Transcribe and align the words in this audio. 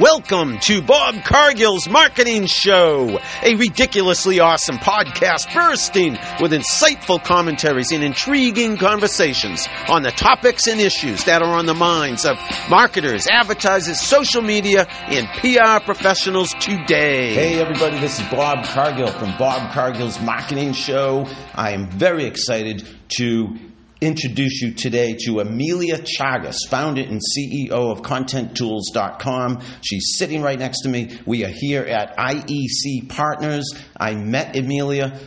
Welcome 0.00 0.58
to 0.60 0.82
Bob 0.82 1.24
Cargill's 1.24 1.88
Marketing 1.88 2.44
Show, 2.44 3.18
a 3.42 3.54
ridiculously 3.54 4.40
awesome 4.40 4.76
podcast 4.76 5.54
bursting 5.54 6.18
with 6.38 6.52
insightful 6.52 7.22
commentaries 7.22 7.92
and 7.92 8.04
intriguing 8.04 8.76
conversations 8.76 9.66
on 9.88 10.02
the 10.02 10.10
topics 10.10 10.66
and 10.66 10.82
issues 10.82 11.24
that 11.24 11.40
are 11.40 11.48
on 11.48 11.64
the 11.64 11.72
minds 11.72 12.26
of 12.26 12.36
marketers, 12.68 13.26
advertisers, 13.26 13.98
social 13.98 14.42
media, 14.42 14.86
and 15.06 15.28
PR 15.40 15.82
professionals 15.82 16.52
today. 16.60 17.32
Hey 17.32 17.58
everybody, 17.58 17.98
this 17.98 18.20
is 18.20 18.28
Bob 18.28 18.66
Cargill 18.66 19.10
from 19.12 19.34
Bob 19.38 19.72
Cargill's 19.72 20.20
Marketing 20.20 20.74
Show. 20.74 21.26
I 21.54 21.70
am 21.70 21.88
very 21.88 22.26
excited 22.26 22.86
to 23.16 23.56
introduce 24.00 24.60
you 24.60 24.74
today 24.74 25.16
to 25.24 25.40
Amelia 25.40 25.98
Chagas, 25.98 26.56
founder 26.68 27.00
and 27.00 27.20
CEO 27.20 27.70
of 27.70 28.02
ContentTools.com. 28.02 29.62
She's 29.82 30.16
sitting 30.16 30.42
right 30.42 30.58
next 30.58 30.82
to 30.82 30.88
me. 30.88 31.18
We 31.24 31.44
are 31.44 31.52
here 31.52 31.82
at 31.82 32.16
IEC 32.16 33.08
Partners. 33.08 33.72
I 33.98 34.14
met 34.14 34.56
Amelia 34.56 35.18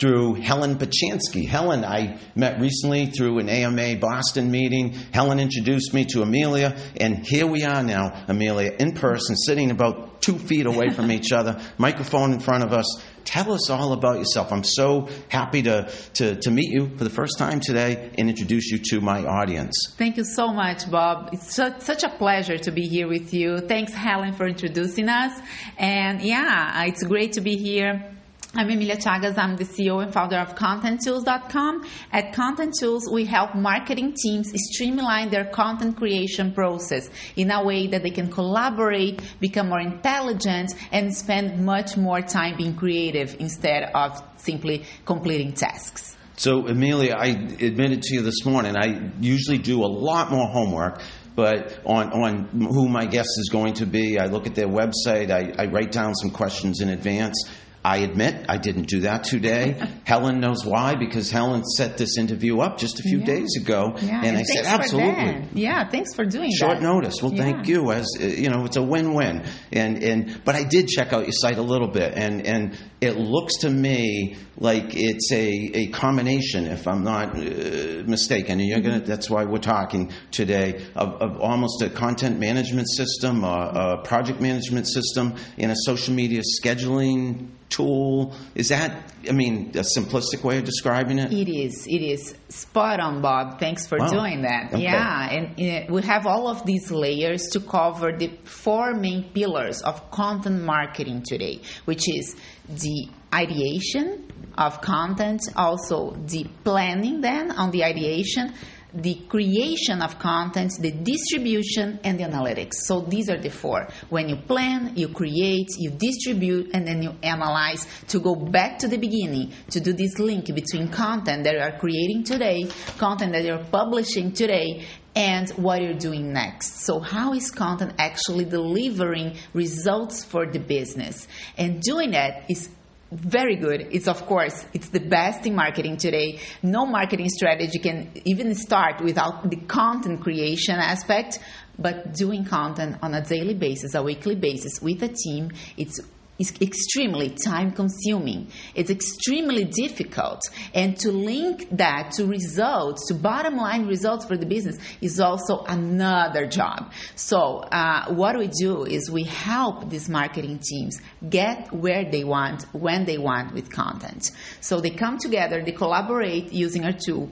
through 0.00 0.34
Helen 0.34 0.76
Pachansky. 0.76 1.46
Helen, 1.46 1.84
I 1.84 2.18
met 2.34 2.58
recently 2.58 3.06
through 3.06 3.38
an 3.38 3.50
AMA 3.50 3.96
Boston 3.96 4.50
meeting. 4.50 4.92
Helen 5.12 5.38
introduced 5.38 5.92
me 5.92 6.06
to 6.06 6.22
Amelia, 6.22 6.74
and 6.98 7.24
here 7.26 7.46
we 7.46 7.64
are 7.64 7.82
now, 7.82 8.24
Amelia, 8.26 8.72
in 8.78 8.92
person, 8.92 9.36
sitting 9.36 9.70
about 9.70 10.22
two 10.22 10.38
feet 10.38 10.64
away 10.64 10.88
from 10.88 11.10
each 11.12 11.32
other, 11.32 11.60
microphone 11.76 12.32
in 12.32 12.40
front 12.40 12.64
of 12.64 12.72
us. 12.72 13.02
Tell 13.24 13.52
us 13.52 13.68
all 13.68 13.92
about 13.92 14.16
yourself. 14.16 14.50
I'm 14.50 14.64
so 14.64 15.08
happy 15.28 15.62
to, 15.62 15.92
to, 16.14 16.36
to 16.36 16.50
meet 16.50 16.70
you 16.70 16.96
for 16.96 17.04
the 17.04 17.10
first 17.10 17.36
time 17.36 17.60
today 17.60 18.10
and 18.16 18.30
introduce 18.30 18.70
you 18.70 18.78
to 18.90 19.00
my 19.02 19.22
audience. 19.24 19.94
Thank 19.98 20.16
you 20.16 20.24
so 20.24 20.50
much, 20.52 20.90
Bob. 20.90 21.28
It's 21.34 21.54
such, 21.54 21.82
such 21.82 22.02
a 22.02 22.08
pleasure 22.08 22.56
to 22.56 22.70
be 22.70 22.88
here 22.88 23.06
with 23.06 23.34
you. 23.34 23.58
Thanks, 23.58 23.92
Helen, 23.92 24.32
for 24.32 24.46
introducing 24.46 25.10
us. 25.10 25.38
And 25.78 26.22
yeah, 26.22 26.84
it's 26.84 27.04
great 27.04 27.34
to 27.34 27.42
be 27.42 27.56
here. 27.56 28.16
I'm 28.52 28.68
Emilia 28.68 28.96
Chagas. 28.96 29.38
I'm 29.38 29.54
the 29.54 29.62
CEO 29.62 30.02
and 30.02 30.12
founder 30.12 30.36
of 30.38 30.56
ContentTools.com. 30.56 31.86
At 32.10 32.32
Content 32.32 32.74
Tools, 32.80 33.08
we 33.08 33.24
help 33.24 33.54
marketing 33.54 34.16
teams 34.20 34.50
streamline 34.72 35.30
their 35.30 35.44
content 35.44 35.96
creation 35.96 36.52
process 36.52 37.08
in 37.36 37.52
a 37.52 37.64
way 37.64 37.86
that 37.86 38.02
they 38.02 38.10
can 38.10 38.28
collaborate, 38.28 39.22
become 39.38 39.68
more 39.68 39.78
intelligent, 39.78 40.72
and 40.90 41.16
spend 41.16 41.64
much 41.64 41.96
more 41.96 42.22
time 42.22 42.56
being 42.56 42.74
creative 42.74 43.36
instead 43.38 43.88
of 43.94 44.20
simply 44.36 44.84
completing 45.04 45.52
tasks. 45.52 46.16
So, 46.36 46.66
Amelia, 46.66 47.14
I 47.16 47.28
admitted 47.28 48.02
to 48.02 48.14
you 48.16 48.22
this 48.22 48.44
morning, 48.44 48.76
I 48.76 49.12
usually 49.20 49.58
do 49.58 49.84
a 49.84 49.86
lot 49.86 50.32
more 50.32 50.48
homework 50.48 51.02
but 51.36 51.80
on, 51.86 52.12
on 52.12 52.48
who 52.72 52.88
my 52.88 53.06
guest 53.06 53.28
is 53.38 53.48
going 53.50 53.72
to 53.74 53.86
be. 53.86 54.18
I 54.18 54.26
look 54.26 54.48
at 54.48 54.56
their 54.56 54.66
website, 54.66 55.30
I, 55.30 55.54
I, 55.56 55.66
write 55.66 55.92
down 55.92 56.14
some 56.14 56.30
questions 56.30 56.80
in 56.80 56.90
advance. 56.90 57.48
I 57.82 57.98
admit 57.98 58.44
I 58.48 58.58
didn't 58.58 58.88
do 58.88 59.00
that 59.00 59.24
today. 59.24 59.80
Helen 60.04 60.38
knows 60.40 60.66
why 60.66 60.96
because 60.96 61.30
Helen 61.30 61.64
set 61.64 61.96
this 61.96 62.18
interview 62.18 62.60
up 62.60 62.76
just 62.78 63.00
a 63.00 63.02
few 63.02 63.20
Yeah. 63.20 63.24
days 63.24 63.56
ago, 63.56 63.94
Yeah, 64.02 64.20
and, 64.22 64.36
I 64.36 64.42
said 64.42 64.66
absolutely. 64.66 65.44
Yeah, 65.54 65.88
thanks 65.88 66.14
for 66.14 66.24
doing 66.26 66.50
Short 66.52 66.72
that. 66.78 66.82
Short 66.82 66.94
notice. 66.94 67.22
Well, 67.22 67.32
thank 67.34 67.66
you. 67.68 67.90
As 67.92 68.06
uh, 68.20 68.24
you 68.26 68.50
know, 68.50 68.64
it's 68.66 68.76
a 68.76 68.82
win-win. 68.82 69.44
And 69.72 70.02
and 70.02 70.40
but 70.44 70.56
I 70.56 70.64
did 70.64 70.88
check 70.88 71.12
out 71.14 71.22
your 71.22 71.32
site 71.32 71.56
a 71.56 71.62
little 71.62 71.88
bit, 71.88 72.12
and 72.14 72.46
and 72.46 72.78
it 73.00 73.16
looks 73.16 73.56
to 73.60 73.70
me 73.70 74.36
like 74.58 74.94
it's 74.94 75.32
a, 75.32 75.48
a 75.74 75.86
combination, 75.88 76.66
if 76.66 76.86
I'm 76.86 77.02
not 77.02 77.34
uh, 77.34 78.02
mistaken. 78.06 78.60
And 78.60 78.68
you're 78.68 78.80
gonna. 78.80 79.00
That's 79.00 79.30
why 79.30 79.44
we're 79.44 79.56
talking 79.58 80.12
today 80.32 80.84
of, 80.94 81.14
of 81.22 81.40
almost 81.40 81.80
a 81.80 81.88
content 81.88 82.38
management 82.38 82.88
system, 82.90 83.42
a, 83.42 83.96
a 84.02 84.02
project 84.04 84.40
management 84.40 84.86
system, 84.86 85.34
and 85.56 85.72
a 85.72 85.76
social 85.86 86.12
media 86.12 86.42
scheduling 86.62 87.48
tool. 87.70 88.34
Is 88.54 88.68
that? 88.68 89.12
I 89.28 89.32
mean, 89.32 89.70
a 89.74 89.84
simplistic 89.96 90.42
way 90.44 90.58
of 90.58 90.64
describing 90.64 91.18
it. 91.18 91.32
It 91.32 91.48
is. 91.48 91.86
It 91.86 92.02
is 92.02 92.34
spot 92.48 93.00
on, 93.00 93.22
Bob. 93.22 93.58
Thanks 93.58 93.86
for 93.86 93.98
Wow. 93.98 94.08
doing 94.08 94.42
that. 94.42 94.74
Okay. 94.74 94.82
Yeah, 94.82 95.30
and 95.30 95.46
uh, 95.52 95.92
we 95.92 96.02
have 96.02 96.26
all 96.26 96.48
of 96.48 96.66
these 96.66 96.90
layers 96.90 97.42
to 97.52 97.60
cover 97.60 98.12
the 98.16 98.30
four 98.44 98.94
main 98.94 99.30
pillars 99.32 99.80
of 99.82 100.10
content 100.10 100.62
marketing 100.62 101.22
today, 101.26 101.60
which 101.84 102.02
is 102.08 102.36
the 102.68 103.08
ideation 103.32 104.26
of 104.58 104.80
content, 104.80 105.40
also 105.56 106.10
the 106.26 106.44
planning 106.64 107.20
then 107.20 107.50
on 107.52 107.70
the 107.70 107.84
ideation, 107.84 108.52
the 108.94 109.14
creation 109.28 110.02
of 110.02 110.18
content, 110.18 110.72
the 110.80 110.90
distribution, 110.90 112.00
and 112.04 112.18
the 112.18 112.24
analytics. 112.24 112.74
So 112.84 113.00
these 113.00 113.28
are 113.30 113.38
the 113.38 113.50
four. 113.50 113.88
When 114.08 114.28
you 114.28 114.36
plan, 114.36 114.96
you 114.96 115.08
create, 115.08 115.68
you 115.78 115.90
distribute, 115.90 116.70
and 116.74 116.86
then 116.86 117.02
you 117.02 117.14
analyze 117.22 117.86
to 118.08 118.20
go 118.20 118.34
back 118.34 118.78
to 118.80 118.88
the 118.88 118.98
beginning 118.98 119.52
to 119.70 119.80
do 119.80 119.92
this 119.92 120.18
link 120.18 120.46
between 120.46 120.88
content 120.88 121.44
that 121.44 121.54
you 121.54 121.60
are 121.60 121.78
creating 121.78 122.24
today, 122.24 122.68
content 122.98 123.32
that 123.32 123.44
you're 123.44 123.64
publishing 123.64 124.32
today, 124.32 124.84
and 125.14 125.50
what 125.50 125.82
you're 125.82 125.94
doing 125.94 126.32
next. 126.32 126.84
So, 126.84 127.00
how 127.00 127.34
is 127.34 127.50
content 127.50 127.94
actually 127.98 128.44
delivering 128.44 129.36
results 129.52 130.24
for 130.24 130.46
the 130.46 130.60
business? 130.60 131.26
And 131.56 131.80
doing 131.80 132.12
that 132.12 132.48
is 132.48 132.68
very 133.12 133.56
good. 133.56 133.88
It's 133.90 134.08
of 134.08 134.24
course 134.26 134.64
it's 134.72 134.88
the 134.90 135.00
best 135.00 135.46
in 135.46 135.54
marketing 135.54 135.96
today. 135.96 136.40
No 136.62 136.86
marketing 136.86 137.28
strategy 137.28 137.78
can 137.78 138.12
even 138.24 138.54
start 138.54 139.00
without 139.00 139.50
the 139.50 139.56
content 139.56 140.20
creation 140.20 140.76
aspect. 140.76 141.38
But 141.78 142.14
doing 142.14 142.44
content 142.44 142.98
on 143.02 143.14
a 143.14 143.22
daily 143.22 143.54
basis, 143.54 143.94
a 143.94 144.02
weekly 144.02 144.36
basis 144.36 144.82
with 144.82 145.02
a 145.02 145.08
team, 145.08 145.50
it's 145.76 146.00
is 146.40 146.52
extremely 146.60 147.30
time 147.30 147.70
consuming. 147.70 148.48
It's 148.74 148.90
extremely 148.90 149.64
difficult. 149.64 150.40
And 150.74 150.96
to 151.00 151.12
link 151.12 151.68
that 151.76 152.12
to 152.12 152.26
results, 152.26 153.06
to 153.08 153.14
bottom 153.14 153.56
line 153.56 153.86
results 153.86 154.24
for 154.24 154.36
the 154.36 154.46
business, 154.46 154.78
is 155.00 155.20
also 155.20 155.64
another 155.64 156.46
job. 156.46 156.92
So, 157.14 157.58
uh, 157.58 158.12
what 158.14 158.38
we 158.38 158.48
do 158.48 158.84
is 158.84 159.10
we 159.10 159.24
help 159.24 159.90
these 159.90 160.08
marketing 160.08 160.60
teams 160.60 160.98
get 161.28 161.72
where 161.72 162.10
they 162.10 162.24
want, 162.24 162.62
when 162.72 163.04
they 163.04 163.18
want 163.18 163.52
with 163.52 163.70
content. 163.70 164.30
So, 164.60 164.80
they 164.80 164.90
come 164.90 165.18
together, 165.18 165.62
they 165.62 165.72
collaborate 165.72 166.52
using 166.52 166.84
our 166.84 166.94
tool. 167.06 167.30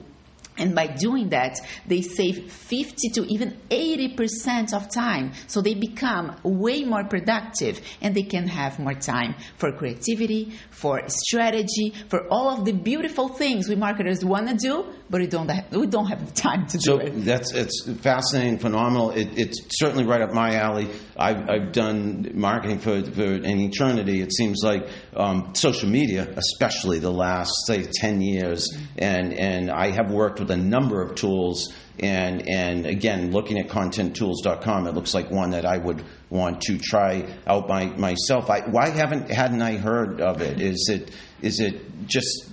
And 0.59 0.75
by 0.75 0.87
doing 0.87 1.29
that, 1.29 1.59
they 1.87 2.01
save 2.01 2.51
50 2.51 3.09
to 3.15 3.25
even 3.31 3.57
80% 3.69 4.73
of 4.73 4.91
time. 4.91 5.33
So 5.47 5.61
they 5.61 5.73
become 5.73 6.35
way 6.43 6.83
more 6.83 7.03
productive 7.05 7.81
and 8.01 8.13
they 8.13 8.23
can 8.23 8.47
have 8.47 8.79
more 8.79 8.93
time 8.93 9.35
for 9.57 9.71
creativity, 9.71 10.53
for 10.69 11.01
strategy, 11.07 11.93
for 12.09 12.27
all 12.29 12.49
of 12.49 12.65
the 12.65 12.73
beautiful 12.73 13.29
things 13.29 13.67
we 13.69 13.75
marketers 13.75 14.23
want 14.23 14.49
to 14.49 14.55
do, 14.55 14.85
but 15.09 15.21
we 15.21 15.27
don't 15.27 15.49
have, 15.49 15.71
we 15.71 15.87
don't 15.87 16.07
have 16.07 16.25
the 16.25 16.31
time 16.31 16.67
to 16.67 16.79
So 16.79 16.97
do 16.97 17.05
it. 17.05 17.13
So 17.13 17.19
that's 17.21 17.53
it's 17.53 17.89
fascinating, 18.01 18.59
phenomenal. 18.59 19.11
It, 19.11 19.29
it's 19.37 19.59
certainly 19.71 20.05
right 20.05 20.21
up 20.21 20.33
my 20.33 20.55
alley. 20.55 20.89
I've, 21.17 21.49
I've 21.49 21.71
done 21.71 22.31
marketing 22.33 22.79
for, 22.79 23.03
for 23.03 23.23
an 23.23 23.59
eternity. 23.59 24.21
It 24.21 24.33
seems 24.33 24.61
like 24.63 24.87
um, 25.15 25.53
social 25.55 25.89
media, 25.89 26.27
especially 26.35 26.99
the 26.99 27.11
last 27.11 27.51
say 27.65 27.87
ten 27.91 28.21
years, 28.21 28.67
and 28.97 29.33
and 29.33 29.71
I 29.71 29.91
have 29.91 30.11
worked 30.11 30.39
with 30.39 30.48
a 30.49 30.57
number 30.57 31.01
of 31.01 31.15
tools. 31.15 31.73
And 31.99 32.47
and 32.49 32.85
again, 32.85 33.31
looking 33.31 33.59
at 33.59 33.67
ContentTools.com, 33.67 34.87
it 34.87 34.93
looks 34.93 35.13
like 35.13 35.29
one 35.29 35.51
that 35.51 35.65
I 35.65 35.77
would 35.77 36.03
want 36.29 36.61
to 36.61 36.77
try 36.77 37.27
out 37.45 37.67
by 37.67 37.87
myself. 37.87 38.49
I, 38.49 38.61
why 38.61 38.89
haven't 38.89 39.29
hadn't 39.29 39.61
I 39.61 39.77
heard 39.77 40.21
of 40.21 40.41
it? 40.41 40.61
Is 40.61 40.89
it 40.89 41.11
is 41.41 41.59
it 41.59 42.07
just 42.07 42.49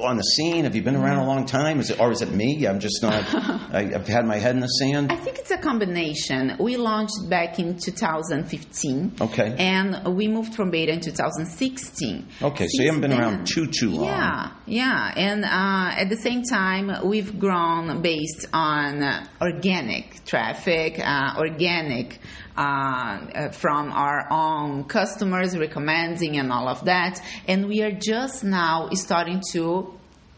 on 0.00 0.16
the 0.16 0.22
scene? 0.22 0.64
Have 0.64 0.74
you 0.74 0.82
been 0.82 0.96
around 0.96 1.18
a 1.18 1.26
long 1.26 1.46
time? 1.46 1.80
Is 1.80 1.90
it, 1.90 2.00
or 2.00 2.10
is 2.12 2.22
it 2.22 2.30
me? 2.30 2.66
I'm 2.66 2.80
just 2.80 3.02
not. 3.02 3.12
I, 3.34 3.92
I've 3.94 4.06
had 4.06 4.26
my 4.26 4.36
head 4.36 4.54
in 4.54 4.60
the 4.60 4.66
sand. 4.66 5.12
I 5.12 5.16
think 5.16 5.38
it's 5.38 5.50
a 5.50 5.58
combination. 5.58 6.56
We 6.58 6.76
launched 6.76 7.28
back 7.28 7.58
in 7.58 7.78
2015. 7.78 9.16
Okay. 9.20 9.54
And 9.58 10.16
we 10.16 10.28
moved 10.28 10.54
from 10.54 10.70
beta 10.70 10.92
in 10.92 11.00
2016. 11.00 12.28
Okay, 12.42 12.66
so 12.68 12.82
you 12.82 12.86
haven't 12.86 13.02
been 13.02 13.12
around 13.12 13.46
too 13.46 13.66
too 13.66 13.90
long. 13.90 14.06
Yeah, 14.06 14.52
yeah. 14.66 15.12
And 15.16 15.44
uh, 15.44 16.00
at 16.00 16.08
the 16.08 16.16
same 16.16 16.42
time, 16.42 16.90
we've 17.04 17.38
grown 17.38 18.02
based 18.02 18.46
on 18.52 19.28
organic 19.40 20.24
traffic, 20.24 20.98
uh, 20.98 21.34
organic 21.38 22.20
uh, 22.56 22.60
uh, 22.60 23.48
from 23.50 23.90
our 23.92 24.26
own 24.30 24.84
customers 24.84 25.56
recommending 25.58 26.36
and 26.38 26.52
all 26.52 26.68
of 26.68 26.84
that. 26.84 27.20
And 27.48 27.66
we 27.66 27.82
are 27.82 27.92
just 27.92 28.44
now 28.44 28.88
starting 28.92 29.42
to 29.52 29.94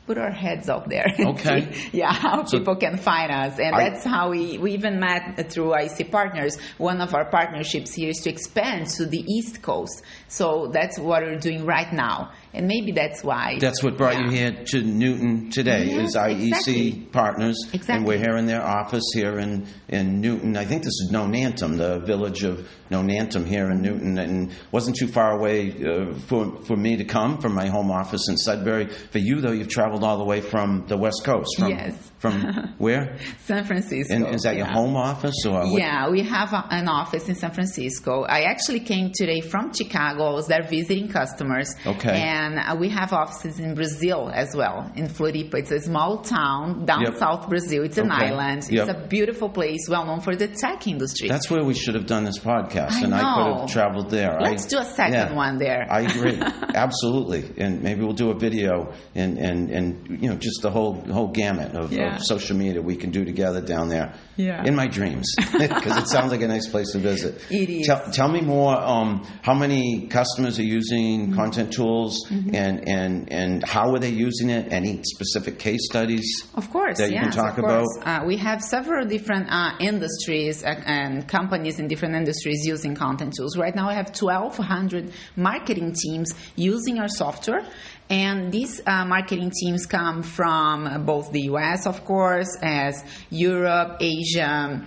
put 0.06 0.18
our 0.18 0.30
heads 0.30 0.68
out 0.68 0.88
there. 0.88 1.04
Okay. 1.18 1.68
yeah, 1.92 2.12
how 2.12 2.44
So- 2.44 2.58
people 2.58 2.76
can 2.76 2.96
find 2.96 3.30
us. 3.32 3.58
And 3.58 3.74
I- 3.74 3.90
that's 3.90 4.04
how 4.04 4.30
we, 4.30 4.56
we 4.56 4.72
even 4.74 5.00
met 5.00 5.50
through 5.50 5.74
IC 5.74 6.10
Partners. 6.12 6.56
One 6.78 7.00
of 7.00 7.12
our 7.12 7.24
partnerships 7.28 7.92
here 7.92 8.10
is 8.10 8.19
to 8.19 8.30
expand 8.30 8.86
to 8.98 9.06
the 9.06 9.19
East 9.19 9.62
Coast. 9.62 10.02
So 10.28 10.69
that's 10.72 10.96
what 10.98 11.22
we're 11.22 11.38
doing 11.40 11.66
right 11.66 11.92
now. 11.92 12.30
And 12.56 12.67
maybe 12.67 12.93
that's 12.93 13.23
why. 13.23 13.58
That's 13.61 13.82
what 13.82 13.97
brought 13.97 14.14
Yeah. 14.14 14.25
you 14.25 14.31
here 14.31 14.64
to 14.73 14.82
Newton 14.82 15.50
today 15.50 15.87
Yes, 15.87 16.11
is 16.11 16.17
IEC 16.17 16.49
exactly. 16.49 16.93
Partners, 17.12 17.56
and 17.67 17.75
Exactly. 17.75 18.06
we're 18.06 18.19
here 18.19 18.37
in 18.37 18.47
their 18.47 18.62
office 18.62 19.05
here 19.14 19.38
in 19.38 19.67
in 19.88 20.20
Newton. 20.20 20.56
I 20.56 20.64
think 20.64 20.82
this 20.82 20.88
is 21.03 21.11
Nonantum, 21.12 21.76
the 21.79 22.00
village 22.00 22.43
of 22.43 22.69
Nonantum 22.91 23.47
here 23.47 23.70
in 23.70 23.82
Newton, 23.82 24.19
and 24.19 24.50
wasn't 24.73 24.97
too 24.97 25.06
far 25.08 25.38
away 25.38 25.73
uh, 25.85 26.14
for 26.26 26.61
for 26.67 26.76
me 26.76 26.97
to 26.97 27.05
come 27.05 27.38
from 27.38 27.55
my 27.55 27.67
home 27.69 27.91
office 27.91 28.29
in 28.29 28.37
Sudbury. 28.37 28.88
For 29.12 29.19
you 29.19 29.41
though, 29.41 29.53
you've 29.53 29.69
traveled 29.69 30.03
all 30.05 30.19
the 30.19 30.25
way 30.25 30.41
from 30.41 30.85
the 30.88 30.97
West 30.97 31.23
Coast. 31.25 31.50
From, 31.58 31.70
Yes. 31.70 31.94
From 32.19 32.35
where? 32.79 33.19
San 33.44 33.64
Francisco. 33.64 34.14
And 34.14 34.35
is 34.35 34.43
that 34.43 34.56
your 34.56 34.67
yeah. 34.67 34.73
home 34.73 34.97
office 34.97 35.35
or? 35.47 35.53
what- 35.70 35.81
Yeah, 35.81 36.08
we 36.11 36.23
have 36.23 36.53
a, 36.55 36.64
an 36.70 36.88
office 36.88 37.29
in 37.29 37.35
San 37.35 37.50
Francisco. 37.53 38.25
I 38.25 38.41
actually 38.53 38.81
came 38.81 39.11
today 39.14 39.41
from 39.43 39.73
Chicago. 39.75 40.31
I 40.31 40.32
was 40.32 40.47
there 40.47 40.62
visiting 40.62 41.08
customers. 41.08 41.69
Okay. 41.87 42.17
And 42.19 42.45
uh, 42.58 42.76
we 42.78 42.88
have 42.90 43.12
offices 43.12 43.58
in 43.58 43.75
Brazil 43.75 44.31
as 44.32 44.54
well, 44.54 44.90
in 44.94 45.06
Floripa. 45.08 45.54
It's 45.54 45.70
a 45.72 45.81
small 45.81 46.19
town 46.22 46.84
down 46.87 47.02
Yep. 47.02 47.16
south 47.19 47.48
Brazil. 47.48 47.84
It's 47.84 47.98
an 47.98 48.10
Okay. 48.12 48.26
island. 48.28 48.62
Yep. 48.70 48.88
It's 48.88 48.98
a 48.98 49.06
beautiful 49.08 49.48
place, 49.48 49.88
well 49.88 50.04
known 50.06 50.20
for 50.20 50.34
the 50.37 50.48
tech 50.48 50.87
industry. 50.87 51.28
That's 51.28 51.50
where 51.50 51.64
we 51.64 51.75
should 51.75 51.94
have 51.94 52.06
done 52.06 52.25
this 52.25 52.38
podcast, 52.38 52.93
I 52.93 53.04
and 53.04 53.14
I 53.14 53.20
could 53.34 53.60
have 53.60 53.70
traveled 53.70 54.10
there. 54.10 54.38
Let's 54.40 54.66
I- 54.66 54.69
do 54.69 54.78
a 54.78 54.84
second 54.84 55.14
yeah, 55.14 55.34
one 55.34 55.58
there. 55.58 55.87
I 55.90 56.00
agree, 56.02 56.38
absolutely, 56.75 57.52
and 57.58 57.82
maybe 57.82 58.02
we'll 58.02 58.12
do 58.12 58.31
a 58.31 58.38
video 58.38 58.93
and 59.14 59.38
and 59.38 59.70
and 59.70 60.20
you 60.22 60.28
know 60.28 60.37
just 60.37 60.62
the 60.62 60.70
whole 60.70 60.94
whole 61.12 61.28
gamut 61.28 61.75
of, 61.75 61.93
Yeah. 61.93 62.16
of 62.16 62.22
social 62.22 62.56
media 62.56 62.81
we 62.82 62.96
can 62.96 63.10
do 63.10 63.25
together 63.25 63.60
down 63.60 63.88
there. 63.88 64.14
Yeah. 64.37 64.62
In 64.64 64.75
my 64.75 64.87
dreams, 64.87 65.34
because 65.58 65.96
it 65.96 66.08
sounds 66.08 66.31
like 66.32 66.43
a 66.43 66.48
nice 66.48 66.69
place 66.69 66.93
to 66.93 66.98
visit. 66.98 67.40
It 67.50 67.69
is. 67.70 67.87
Tell, 67.87 68.02
tell 68.12 68.28
me 68.28 68.40
more. 68.43 68.75
Um, 68.76 69.26
how 69.43 69.54
many 69.54 70.06
customers 70.08 70.58
are 70.58 70.62
using 70.64 71.06
Mm-hmm. 71.06 71.34
content 71.34 71.72
tools, 71.72 72.25
and 72.31 72.88
and 72.88 73.32
and 73.32 73.64
how 73.64 73.93
are 73.94 73.99
they 73.99 74.11
using 74.11 74.50
it? 74.50 74.73
Any 74.73 75.02
specific 75.02 75.58
case 75.58 75.87
studies? 75.87 76.49
Of 76.55 76.70
course, 76.70 76.99
that 76.99 77.08
you 77.11 77.14
yes, 77.14 77.34
can 77.34 77.44
talk 77.44 77.58
about? 77.58 77.87
Uh, 78.02 78.25
we 78.26 78.37
have 78.38 78.62
several 78.62 79.06
different 79.06 79.46
uh, 79.50 79.73
industries 79.81 80.62
and 80.62 81.26
companies 81.28 81.78
in 81.78 81.88
different 81.88 82.14
industries 82.14 82.64
using 82.67 82.94
content 82.94 83.34
tools. 83.37 83.56
Right 83.56 83.75
now, 83.75 83.88
I 83.88 83.94
have 83.94 84.08
1,200 84.08 85.12
marketing 85.37 85.94
teams 85.94 86.32
using 86.56 86.99
our 86.99 87.08
software. 87.08 87.64
And 88.08 88.52
these 88.52 88.81
uh, 88.87 89.05
marketing 89.05 89.50
teams 89.61 89.84
come 89.84 90.22
from 90.22 91.05
both 91.05 91.32
the 91.32 91.43
US, 91.52 91.87
of 91.87 92.05
course, 92.05 92.56
as 92.62 93.02
Europe, 93.31 93.96
Asia, 94.00 94.81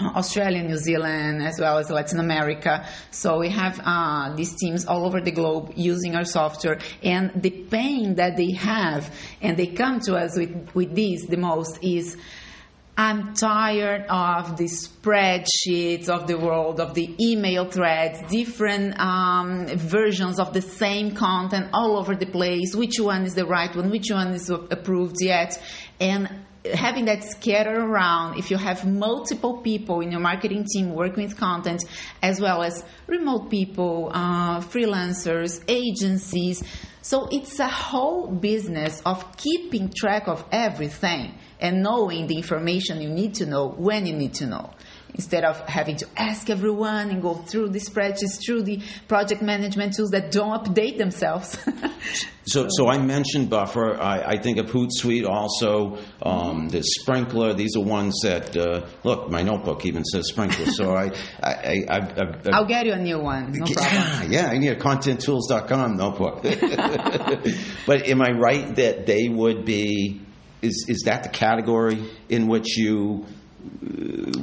Australia, 0.00 0.62
New 0.62 0.76
Zealand, 0.76 1.42
as 1.42 1.60
well 1.60 1.78
as 1.78 1.90
Latin 1.90 2.20
America. 2.20 2.86
So 3.10 3.38
we 3.38 3.50
have 3.50 3.80
uh, 3.84 4.34
these 4.34 4.54
teams 4.56 4.86
all 4.86 5.04
over 5.04 5.20
the 5.20 5.30
globe 5.30 5.72
using 5.76 6.16
our 6.16 6.24
software, 6.24 6.78
and 7.02 7.42
the 7.42 7.50
pain 7.50 8.14
that 8.16 8.36
they 8.36 8.52
have, 8.52 9.14
and 9.40 9.56
they 9.56 9.68
come 9.68 10.00
to 10.00 10.16
us 10.16 10.36
with 10.36 10.74
with 10.74 10.94
this 10.94 11.26
the 11.26 11.36
most 11.36 11.78
is. 11.82 12.16
I'm 12.96 13.32
tired 13.32 14.04
of 14.10 14.58
the 14.58 14.64
spreadsheets 14.64 16.10
of 16.10 16.26
the 16.26 16.36
world, 16.36 16.80
of 16.80 16.92
the 16.92 17.16
email 17.18 17.64
threads, 17.64 18.20
different 18.30 19.00
um, 19.00 19.68
versions 19.68 20.38
of 20.38 20.52
the 20.52 20.60
same 20.60 21.14
content 21.14 21.70
all 21.72 21.96
over 21.96 22.14
the 22.14 22.26
place. 22.26 22.74
Which 22.74 23.00
one 23.00 23.22
is 23.24 23.34
the 23.34 23.46
right 23.46 23.74
one? 23.74 23.88
Which 23.88 24.10
one 24.10 24.34
is 24.34 24.50
approved 24.50 25.16
yet? 25.22 25.58
And 25.98 26.44
having 26.74 27.06
that 27.06 27.24
scattered 27.24 27.78
around, 27.78 28.38
if 28.38 28.50
you 28.50 28.56
have 28.56 28.86
multiple 28.86 29.58
people 29.58 30.00
in 30.00 30.10
your 30.10 30.20
marketing 30.20 30.66
team 30.70 30.94
working 30.94 31.24
with 31.24 31.36
content, 31.36 31.84
as 32.22 32.40
well 32.40 32.62
as 32.62 32.84
remote 33.06 33.50
people, 33.50 34.10
uh, 34.12 34.60
freelancers, 34.60 35.62
agencies, 35.68 36.62
so 37.02 37.28
it's 37.32 37.58
a 37.58 37.68
whole 37.68 38.30
business 38.30 39.00
of 39.06 39.36
keeping 39.36 39.90
track 39.90 40.28
of 40.28 40.44
everything 40.52 41.34
and 41.58 41.82
knowing 41.82 42.26
the 42.26 42.36
information 42.36 43.00
you 43.00 43.08
need 43.08 43.34
to 43.36 43.46
know 43.46 43.68
when 43.68 44.06
you 44.06 44.12
need 44.12 44.34
to 44.34 44.46
know. 44.46 44.70
Instead 45.14 45.44
of 45.44 45.60
having 45.68 45.96
to 45.96 46.06
ask 46.16 46.50
everyone 46.50 47.10
and 47.10 47.20
go 47.22 47.34
through 47.34 47.68
the 47.70 47.78
spreadsheets, 47.78 48.44
through 48.44 48.62
the 48.62 48.80
project 49.08 49.42
management 49.42 49.94
tools 49.94 50.10
that 50.10 50.30
don't 50.30 50.64
update 50.64 50.98
themselves. 50.98 51.58
So, 52.50 52.66
so 52.68 52.88
I 52.88 52.98
mentioned 52.98 53.48
Buffer. 53.48 54.00
I, 54.00 54.32
I 54.32 54.36
think 54.38 54.58
of 54.58 54.66
Hootsuite 54.66 55.28
also. 55.28 55.98
Um, 56.20 56.68
the 56.68 56.82
Sprinklr. 56.82 57.56
These 57.56 57.76
are 57.76 57.82
ones 57.82 58.18
that 58.24 58.56
uh, 58.56 58.86
look. 59.04 59.30
My 59.30 59.42
notebook 59.42 59.84
even 59.86 60.04
says 60.04 60.32
Sprinklr. 60.34 60.68
So 60.72 60.94
I, 60.94 61.12
I, 61.40 61.52
I 61.52 61.84
I've, 61.88 62.18
I've, 62.18 62.48
I'll 62.52 62.66
get 62.66 62.86
you 62.86 62.92
a 62.92 62.98
new 62.98 63.20
one, 63.20 63.52
no 63.52 63.66
problem. 63.66 64.32
yeah, 64.32 64.48
I 64.48 64.58
need 64.58 64.70
a 64.70 64.76
contenttools.com 64.76 65.96
notebook. 65.96 66.42
but 67.86 68.08
am 68.08 68.22
I 68.22 68.30
right 68.32 68.74
that 68.76 69.06
they 69.06 69.28
would 69.28 69.64
be? 69.64 70.22
Is 70.62 70.86
is 70.88 71.02
that 71.06 71.22
the 71.22 71.30
category 71.30 72.10
in 72.28 72.46
which 72.46 72.76
you 72.76 73.26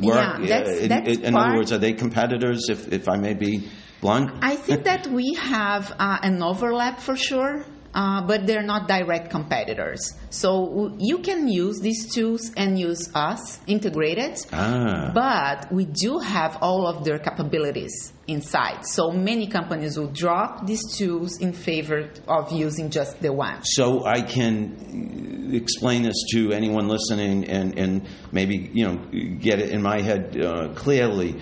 work? 0.01 0.39
Yeah, 0.39 0.47
that's- 0.47 0.79
in, 0.79 0.89
that's 0.89 1.17
in 1.19 1.35
other 1.35 1.55
words, 1.57 1.71
are 1.71 1.77
they 1.77 1.93
competitors? 1.93 2.69
If 2.69 2.91
if 2.91 3.07
I 3.09 3.17
may 3.17 3.33
be 3.33 3.69
blunt. 4.01 4.31
I 4.41 4.55
think 4.55 4.83
that 4.83 5.07
we 5.07 5.33
have 5.39 5.91
uh, 5.99 6.17
an 6.21 6.41
overlap 6.43 6.99
for 6.99 7.15
sure. 7.15 7.65
Uh, 7.97 8.21
but 8.21 8.45
they're 8.45 8.61
not 8.61 8.87
direct 8.87 9.31
competitors. 9.31 10.13
So 10.29 10.95
you 10.99 11.17
can 11.17 11.47
use 11.47 11.79
these 11.79 12.13
tools 12.13 12.51
and 12.55 12.77
use 12.77 13.09
us 13.15 13.59
integrated. 13.65 14.37
Ah. 14.53 15.09
But 15.15 15.73
we 15.73 15.85
do 15.85 16.19
have 16.19 16.59
all 16.61 16.85
of 16.85 17.03
their 17.03 17.17
capabilities 17.17 18.13
inside. 18.27 18.85
So 18.85 19.09
many 19.09 19.47
companies 19.47 19.97
will 19.97 20.11
drop 20.11 20.67
these 20.67 20.83
tools 20.95 21.39
in 21.39 21.53
favor 21.53 22.11
of 22.27 22.51
using 22.51 22.91
just 22.91 23.19
the 23.19 23.33
one. 23.33 23.63
So 23.63 24.05
I 24.05 24.21
can 24.21 25.49
uh, 25.49 25.55
explain 25.55 26.03
this 26.03 26.23
to 26.33 26.51
anyone 26.51 26.87
listening 26.87 27.45
and, 27.45 27.79
and 27.79 28.07
maybe 28.31 28.69
you 28.73 28.85
know 28.85 28.97
get 29.39 29.59
it 29.59 29.71
in 29.71 29.81
my 29.81 30.01
head 30.01 30.39
uh, 30.39 30.73
clearly, 30.75 31.39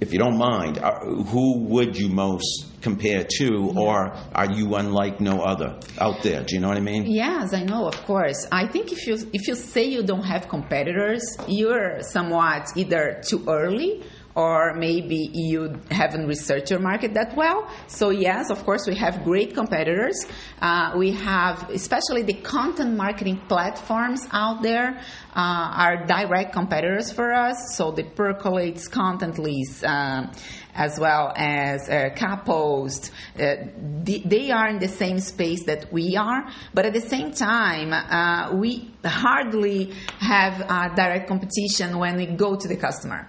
if 0.00 0.12
you 0.12 0.18
don't 0.18 0.36
mind. 0.38 0.78
Uh, 0.78 1.00
who 1.00 1.58
would 1.64 1.96
you 1.96 2.08
most 2.08 2.66
compare 2.80 3.26
to, 3.38 3.72
or 3.76 4.14
are 4.34 4.50
you 4.52 4.74
unlike 4.74 5.20
no 5.20 5.40
other 5.42 5.78
out 5.98 6.22
there? 6.22 6.42
Do 6.42 6.54
you 6.54 6.60
know 6.60 6.68
what 6.68 6.78
I 6.78 6.80
mean? 6.80 7.04
Yes, 7.06 7.52
I 7.52 7.62
know, 7.64 7.86
of 7.86 7.96
course. 8.04 8.46
I 8.50 8.66
think 8.66 8.92
if 8.92 9.06
you 9.06 9.14
if 9.32 9.46
you 9.46 9.54
say 9.54 9.84
you 9.84 10.02
don't 10.02 10.24
have 10.24 10.48
competitors, 10.48 11.22
you're 11.46 12.00
somewhat 12.00 12.68
either 12.76 13.20
too 13.28 13.44
early 13.46 14.02
or 14.34 14.74
maybe 14.74 15.30
you 15.32 15.80
haven't 15.90 16.26
researched 16.26 16.70
your 16.70 16.78
market 16.78 17.14
that 17.14 17.36
well. 17.36 17.68
So 17.88 18.10
yes, 18.10 18.50
of 18.50 18.64
course, 18.64 18.86
we 18.86 18.94
have 18.96 19.24
great 19.24 19.54
competitors. 19.54 20.24
Uh, 20.60 20.94
we 20.96 21.12
have, 21.12 21.68
especially 21.70 22.22
the 22.22 22.34
content 22.34 22.96
marketing 22.96 23.40
platforms 23.48 24.26
out 24.30 24.62
there, 24.62 25.00
uh, 25.34 25.34
are 25.34 26.04
direct 26.06 26.52
competitors 26.52 27.10
for 27.10 27.32
us. 27.32 27.76
So 27.76 27.90
the 27.90 28.04
Percolates, 28.04 28.88
Contently, 28.88 29.64
um, 29.84 30.30
as 30.74 30.98
well 30.98 31.32
as 31.36 31.88
uh, 31.88 32.10
Kapost, 32.14 33.10
uh, 33.34 33.68
the, 34.04 34.22
they 34.24 34.50
are 34.50 34.68
in 34.68 34.78
the 34.78 34.88
same 34.88 35.18
space 35.18 35.64
that 35.64 35.92
we 35.92 36.16
are, 36.16 36.48
but 36.72 36.86
at 36.86 36.92
the 36.92 37.00
same 37.00 37.32
time, 37.32 37.92
uh, 37.92 38.54
we 38.54 38.90
hardly 39.04 39.92
have 40.20 40.62
uh, 40.62 40.94
direct 40.94 41.28
competition 41.28 41.98
when 41.98 42.16
we 42.16 42.26
go 42.26 42.54
to 42.54 42.68
the 42.68 42.76
customer 42.76 43.28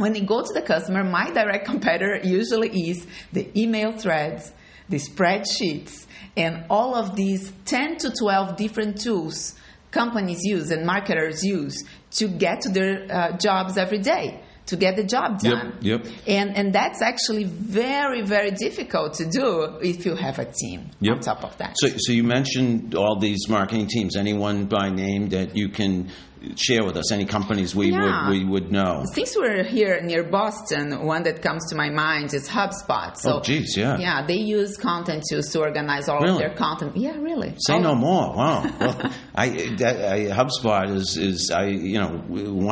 when 0.00 0.12
we 0.14 0.20
go 0.20 0.42
to 0.42 0.52
the 0.54 0.62
customer, 0.62 1.04
my 1.04 1.30
direct 1.30 1.66
competitor 1.72 2.20
usually 2.24 2.70
is 2.88 3.06
the 3.32 3.46
email 3.60 3.92
threads, 3.92 4.50
the 4.88 4.96
spreadsheets, 4.96 6.06
and 6.36 6.64
all 6.70 6.94
of 6.94 7.16
these 7.16 7.52
10 7.66 7.98
to 7.98 8.10
12 8.10 8.56
different 8.56 9.00
tools 9.00 9.54
companies 9.90 10.38
use 10.42 10.70
and 10.70 10.86
marketers 10.86 11.44
use 11.44 11.84
to 12.12 12.28
get 12.28 12.60
to 12.62 12.68
their 12.70 13.06
uh, 13.10 13.36
jobs 13.36 13.76
every 13.76 13.98
day 13.98 14.40
to 14.66 14.76
get 14.76 14.94
the 14.94 15.02
job 15.02 15.40
Yep, 15.42 15.52
done. 15.52 15.78
yep. 15.80 16.06
And 16.28 16.56
and 16.56 16.72
that's 16.72 17.02
actually 17.02 17.42
very 17.44 18.22
very 18.22 18.52
difficult 18.52 19.14
to 19.14 19.24
do 19.28 19.78
if 19.82 20.06
you 20.06 20.14
have 20.14 20.38
a 20.38 20.44
team 20.44 20.90
Yep. 21.00 21.16
on 21.16 21.20
top 21.22 21.44
of 21.44 21.56
that. 21.58 21.74
So, 21.76 21.88
so 21.98 22.12
you 22.12 22.22
mentioned 22.22 22.94
all 22.94 23.18
these 23.18 23.48
marketing 23.48 23.88
teams. 23.88 24.16
Anyone 24.16 24.66
by 24.66 24.88
name 24.90 25.30
that 25.30 25.56
you 25.56 25.68
can 25.70 26.10
share 26.56 26.84
with 26.84 26.96
us? 26.96 27.12
Any 27.12 27.24
companies 27.26 27.74
we 27.74 27.90
Yeah. 27.90 28.28
would 28.28 28.30
we 28.38 28.44
would 28.44 28.72
know? 28.72 29.04
Since 29.14 29.36
we're 29.36 29.62
here 29.64 30.00
near 30.02 30.24
Boston, 30.24 31.04
one 31.06 31.22
that 31.24 31.42
comes 31.42 31.68
to 31.70 31.76
my 31.76 31.90
mind 31.90 32.32
is 32.34 32.48
HubSpot. 32.48 33.16
So, 33.16 33.34
Oh, 33.34 33.40
geez, 33.40 33.76
yeah. 33.76 33.98
Yeah, 33.98 34.26
they 34.26 34.38
use 34.38 34.76
content 34.76 35.22
tools 35.30 35.48
to 35.52 35.60
organize 35.60 36.08
all 36.08 36.20
Really? 36.20 36.32
of 36.32 36.38
their 36.38 36.54
content. 36.54 36.96
Yeah, 36.96 37.16
really. 37.18 37.54
Say 37.58 37.74
All- 37.74 37.80
no 37.82 37.94
more. 37.94 38.34
Wow. 38.34 38.66
Well, 38.80 39.12
I, 39.34 39.48
that, 39.78 39.96
I 40.12 40.18
HubSpot 40.40 40.94
is 40.94 41.16
is 41.16 41.50
I 41.50 41.66
you 41.66 41.98
know 42.00 42.18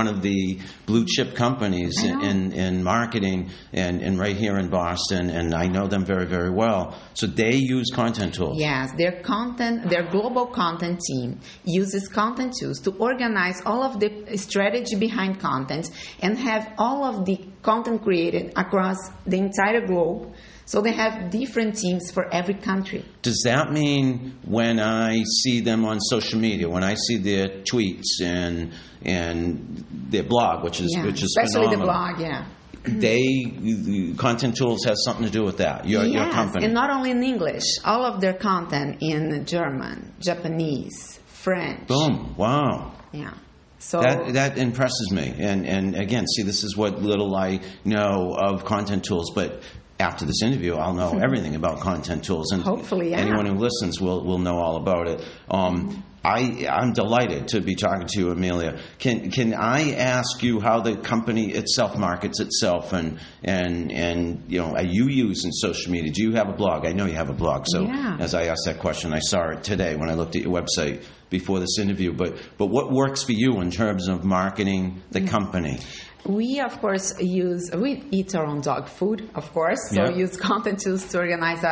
one 0.00 0.08
of 0.08 0.22
the 0.22 0.58
blue 0.86 1.04
chip 1.06 1.34
companies 1.34 2.02
in, 2.02 2.20
in 2.22 2.52
in 2.52 2.82
marketing 2.82 3.50
and 3.72 4.00
and 4.00 4.18
right 4.18 4.36
here 4.36 4.56
in 4.58 4.68
Boston, 4.68 5.30
and 5.30 5.54
I 5.54 5.66
know 5.66 5.86
them 5.86 6.04
very 6.04 6.26
very 6.26 6.50
well. 6.50 6.94
So 7.14 7.26
they 7.26 7.54
use 7.54 7.90
content 7.94 8.34
tools. 8.34 8.58
Yes, 8.58 8.90
their 8.96 9.20
content, 9.22 9.88
their 9.90 10.04
global 10.10 10.46
content 10.46 11.00
team 11.08 11.38
uses 11.64 12.08
content 12.08 12.54
tools 12.58 12.80
to 12.80 12.90
organize 12.92 13.57
all 13.64 13.82
of 13.82 14.00
the 14.00 14.36
strategy 14.36 14.96
behind 14.96 15.40
content 15.40 15.90
and 16.20 16.38
have 16.38 16.72
all 16.78 17.04
of 17.04 17.24
the 17.24 17.38
content 17.62 18.02
created 18.02 18.52
across 18.56 18.96
the 19.26 19.38
entire 19.38 19.86
globe. 19.86 20.34
So 20.64 20.82
they 20.82 20.92
have 20.92 21.30
different 21.30 21.76
teams 21.76 22.10
for 22.10 22.28
every 22.32 22.52
country. 22.54 23.02
Does 23.22 23.40
that 23.44 23.72
mean 23.72 24.38
when 24.44 24.78
I 24.78 25.22
see 25.42 25.60
them 25.60 25.86
on 25.86 25.98
social 25.98 26.38
media, 26.38 26.68
when 26.68 26.84
I 26.84 26.94
see 26.94 27.16
their 27.16 27.48
tweets 27.70 28.20
and 28.22 28.74
and 29.02 29.84
their 29.90 30.24
blog, 30.24 30.64
which 30.64 30.80
is 30.80 30.92
Yeah, 30.94 31.06
which 31.06 31.22
is 31.22 31.34
especially 31.38 31.74
the 31.74 31.82
blog, 31.82 32.20
yeah. 32.20 32.44
they 32.84 34.14
content 34.18 34.56
tools 34.56 34.84
has 34.84 35.02
something 35.04 35.24
to 35.24 35.30
do 35.30 35.42
with 35.42 35.56
that. 35.58 35.86
Your 35.88 36.04
your 36.04 36.24
yes, 36.24 36.34
company. 36.34 36.66
and 36.66 36.74
not 36.74 36.90
only 36.90 37.12
in 37.12 37.22
English, 37.22 37.64
all 37.84 38.04
of 38.04 38.20
their 38.20 38.34
content 38.34 38.98
in 39.00 39.46
German, 39.46 40.14
Japanese, 40.20 41.18
French. 41.26 41.86
Boom! 41.88 42.34
Wow. 42.36 42.92
Yeah. 43.12 43.32
So 43.80 44.00
That 44.00 44.32
that 44.34 44.58
impresses 44.58 45.10
me, 45.12 45.34
and 45.38 45.66
and 45.66 45.94
again, 45.94 46.26
see, 46.26 46.42
this 46.42 46.64
is 46.64 46.76
what 46.76 47.00
little 47.00 47.34
I 47.36 47.60
know 47.84 48.34
of 48.36 48.64
content 48.64 49.04
tools. 49.04 49.30
But 49.34 49.62
after 50.00 50.24
this 50.26 50.42
interview, 50.42 50.74
I'll 50.74 50.94
know 50.94 51.18
everything 51.22 51.54
about 51.54 51.80
content 51.80 52.24
tools, 52.24 52.50
and 52.52 52.62
Hopefully, 52.62 53.10
yeah. 53.10 53.18
anyone 53.18 53.46
who 53.46 53.54
listens 53.54 54.00
will 54.00 54.24
will 54.24 54.38
know 54.38 54.58
all 54.58 54.76
about 54.76 55.06
it. 55.08 55.24
Um, 55.50 56.02
I 56.24 56.66
I'm 56.68 56.92
delighted 56.92 57.48
to 57.48 57.60
be 57.60 57.76
talking 57.76 58.08
to 58.08 58.18
you, 58.18 58.30
Amelia. 58.32 58.80
Can 58.98 59.30
can 59.30 59.54
I 59.54 59.92
ask 59.92 60.42
you 60.42 60.58
how 60.58 60.80
the 60.80 60.96
company 60.96 61.52
itself 61.52 61.96
markets 61.96 62.40
itself, 62.40 62.92
and 62.92 63.20
and 63.44 63.92
and 63.92 64.42
you 64.48 64.58
know, 64.60 64.74
are 64.74 64.82
you 64.84 65.06
using 65.08 65.52
social 65.52 65.92
media? 65.92 66.10
Do 66.12 66.22
you 66.22 66.32
have 66.34 66.48
a 66.48 66.52
blog? 66.52 66.84
I 66.84 66.92
know 66.92 67.06
you 67.06 67.14
have 67.14 67.30
a 67.30 67.34
blog. 67.44 67.66
So 67.68 67.84
Yeah. 67.84 68.16
as 68.18 68.34
I 68.34 68.46
asked 68.46 68.64
that 68.66 68.80
question, 68.80 69.12
I 69.12 69.20
saw 69.20 69.50
it 69.50 69.62
today 69.62 69.94
when 69.94 70.10
I 70.10 70.14
looked 70.14 70.34
at 70.34 70.42
your 70.42 70.52
website 70.52 71.04
before 71.30 71.60
this 71.60 71.78
interview. 71.78 72.12
But 72.12 72.36
but 72.56 72.66
what 72.66 72.90
works 72.90 73.22
for 73.22 73.32
you 73.32 73.60
in 73.60 73.70
terms 73.70 74.08
of 74.08 74.24
marketing 74.24 75.02
the 75.10 75.20
mm. 75.20 75.28
company? 75.28 75.78
We, 76.26 76.60
of 76.60 76.78
course, 76.80 77.14
use, 77.20 77.70
we 77.74 78.02
eat 78.10 78.34
our 78.34 78.44
own 78.44 78.60
dog 78.60 78.88
food, 78.88 79.30
of 79.34 79.50
course. 79.52 79.78
So 79.90 80.02
Yeah. 80.02 80.16
use 80.16 80.36
content 80.36 80.80
tools 80.80 81.06
to 81.08 81.18
organize 81.18 81.62
a, 81.62 81.68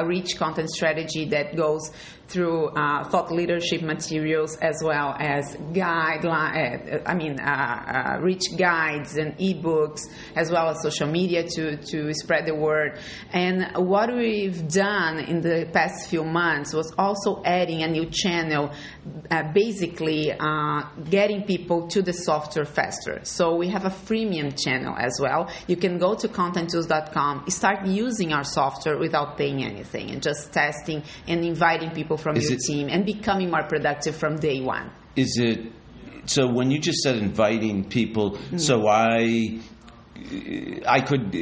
a 0.00 0.06
rich 0.06 0.36
content 0.38 0.70
strategy 0.70 1.26
that 1.30 1.56
goes 1.56 1.90
through 2.30 2.68
uh, 2.68 3.04
thought 3.04 3.32
leadership 3.32 3.82
materials 3.82 4.56
as 4.58 4.80
well 4.84 5.16
as 5.18 5.56
guideline, 5.72 6.94
uh, 6.94 7.02
I 7.04 7.14
mean, 7.14 7.40
uh, 7.40 8.16
uh, 8.16 8.20
rich 8.20 8.44
guides 8.56 9.16
and 9.16 9.36
ebooks, 9.38 10.02
as 10.36 10.50
well 10.50 10.68
as 10.68 10.80
social 10.82 11.08
media 11.08 11.42
to, 11.42 11.76
to 11.76 12.14
spread 12.14 12.46
the 12.46 12.54
word. 12.54 13.00
And 13.32 13.72
what 13.76 14.14
we've 14.14 14.68
done 14.68 15.18
in 15.18 15.40
the 15.40 15.68
past 15.72 16.08
few 16.08 16.24
months 16.24 16.72
was 16.72 16.92
also 16.96 17.42
adding 17.44 17.82
a 17.82 17.88
new 17.88 18.06
channel, 18.06 18.72
uh, 19.30 19.52
basically 19.52 20.32
uh, 20.32 20.82
getting 21.10 21.42
people 21.42 21.88
to 21.88 22.00
the 22.00 22.12
software 22.12 22.64
faster. 22.64 23.20
So 23.24 23.56
we 23.56 23.68
have 23.68 23.84
a 23.84 23.90
freemium 23.90 24.56
channel 24.56 24.94
as 24.96 25.18
well. 25.20 25.50
You 25.66 25.76
can 25.76 25.98
go 25.98 26.14
to 26.14 26.28
contenttools.com, 26.28 27.50
start 27.50 27.86
using 27.86 28.32
our 28.32 28.44
software 28.44 28.98
without 28.98 29.36
paying 29.36 29.64
anything 29.64 30.10
and 30.10 30.22
just 30.22 30.52
testing 30.52 31.02
and 31.26 31.44
inviting 31.44 31.90
people 31.90 32.16
from 32.20 32.36
Is 32.36 32.50
your 32.50 32.58
it- 32.58 32.60
team 32.66 32.88
and 32.90 33.04
becoming 33.04 33.50
more 33.50 33.64
productive 33.64 34.16
from 34.16 34.36
day 34.36 34.60
one. 34.60 34.90
Is 35.16 35.38
it 35.40 35.72
so? 36.26 36.46
When 36.46 36.70
you 36.70 36.78
just 36.78 36.98
said 37.02 37.16
inviting 37.16 37.88
people, 37.88 38.32
mm-hmm. 38.32 38.58
so 38.58 38.86
I. 38.86 39.60
I 40.86 41.00
could, 41.00 41.34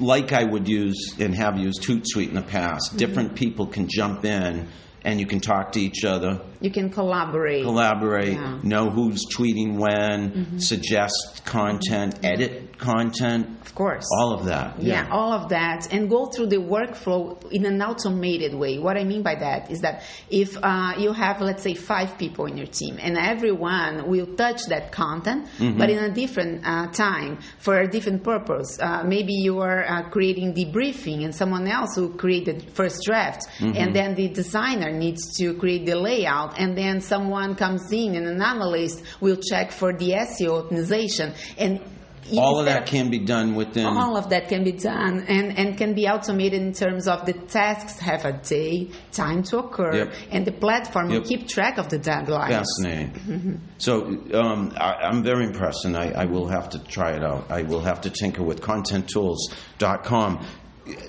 like 0.00 0.32
I 0.32 0.42
would 0.42 0.68
use 0.68 1.14
and 1.20 1.32
have 1.36 1.56
used 1.58 1.82
Hootsuite 1.84 2.28
in 2.28 2.34
the 2.34 2.42
past. 2.42 2.88
Mm-hmm. 2.88 2.96
Different 2.98 3.34
people 3.36 3.66
can 3.68 3.86
jump 3.88 4.24
in, 4.24 4.68
and 5.04 5.20
you 5.20 5.26
can 5.26 5.38
talk 5.38 5.72
to 5.72 5.80
each 5.80 6.04
other, 6.04 6.40
You 6.60 6.70
can 6.70 6.90
collaborate. 6.90 7.64
collaborate, 7.64 8.34
Yeah. 8.34 8.58
know 8.62 8.90
who's 8.90 9.24
tweeting 9.34 9.76
when, 9.78 10.58
suggest 10.58 11.42
content, 11.44 12.18
edit 12.22 12.78
content, 12.78 13.46
Of 13.62 13.74
course. 13.74 14.06
all 14.18 14.32
of 14.34 14.44
that. 14.46 14.82
Yeah, 14.82 15.08
all 15.10 15.32
of 15.32 15.48
that, 15.50 15.88
and 15.92 16.08
go 16.08 16.26
through 16.26 16.46
the 16.48 16.56
workflow 16.58 17.36
in 17.50 17.64
an 17.66 17.80
automated 17.82 18.54
way. 18.54 18.78
What 18.78 18.96
I 18.96 19.04
mean 19.04 19.22
by 19.22 19.34
that 19.36 19.70
is 19.70 19.80
that 19.80 20.02
if 20.30 20.56
uh, 20.62 20.92
you 20.98 21.12
have, 21.12 21.40
let's 21.40 21.62
say, 21.62 21.74
five 21.74 22.18
people 22.18 22.46
in 22.46 22.56
your 22.56 22.66
team, 22.66 22.98
and 23.00 23.16
everyone 23.16 24.08
will 24.08 24.26
touch 24.36 24.66
that 24.68 24.92
content, 24.92 25.46
but 25.78 25.88
in 25.90 25.98
a 25.98 26.10
different 26.12 26.62
uh, 26.66 26.88
time 26.88 27.38
for 27.58 27.80
a 27.80 27.88
different 27.88 28.22
purpose. 28.22 28.78
Uh, 28.80 29.02
maybe 29.04 29.32
you 29.32 29.60
are 29.60 29.84
uh, 29.84 30.08
creating 30.10 30.54
the 30.54 30.66
briefing, 30.66 31.24
and 31.24 31.34
someone 31.34 31.66
else 31.66 31.96
will 31.96 32.10
create 32.10 32.44
the 32.44 32.60
first 32.72 33.02
draft, 33.04 33.46
and 33.60 33.94
then 33.94 34.14
the 34.14 34.28
designer 34.28 34.90
needs 34.90 35.36
to 35.38 35.54
create 35.54 35.86
the 35.86 35.96
layout, 35.96 36.49
and 36.58 36.76
then 36.76 37.00
someone 37.00 37.54
comes 37.54 37.92
in, 37.92 38.14
and 38.16 38.26
an 38.26 38.42
analyst 38.42 39.02
will 39.20 39.36
check 39.36 39.70
for 39.72 39.92
the 39.96 40.10
SEO 40.12 40.62
optimization, 40.68 41.34
and 41.58 41.80
All 42.38 42.60
of 42.60 42.66
that 42.66 42.86
can 42.86 43.10
be 43.10 43.18
done 43.18 43.56
within. 43.56 43.86
all 43.86 44.16
of 44.16 44.28
that 44.30 44.48
can 44.48 44.62
be 44.62 44.70
done 44.72 45.24
and, 45.26 45.58
and 45.58 45.76
can 45.76 45.94
be 45.94 46.06
automated 46.06 46.62
in 46.62 46.72
terms 46.72 47.08
of 47.08 47.26
the 47.26 47.32
tasks 47.32 47.98
have 47.98 48.24
a 48.24 48.32
day, 48.34 48.88
time 49.10 49.42
to 49.44 49.58
occur, 49.58 49.92
Yep. 49.96 50.12
and 50.30 50.46
the 50.46 50.52
platform 50.52 51.08
will 51.08 51.22
keep 51.22 51.48
track 51.48 51.76
of 51.78 51.88
the 51.88 51.98
deadlines. 51.98 52.50
Fascinating. 52.50 53.60
So 53.78 54.04
um, 54.34 54.72
I, 54.76 55.08
I'm 55.10 55.24
very 55.24 55.44
impressed, 55.44 55.84
and 55.86 55.96
I, 55.96 56.12
I 56.14 56.26
will 56.26 56.46
have 56.46 56.68
to 56.70 56.78
try 56.84 57.12
it 57.16 57.24
out. 57.24 57.50
I 57.50 57.62
will 57.62 57.80
have 57.80 58.00
to 58.02 58.10
tinker 58.10 58.44
with 58.44 58.60
contenttools.com. 58.60 60.46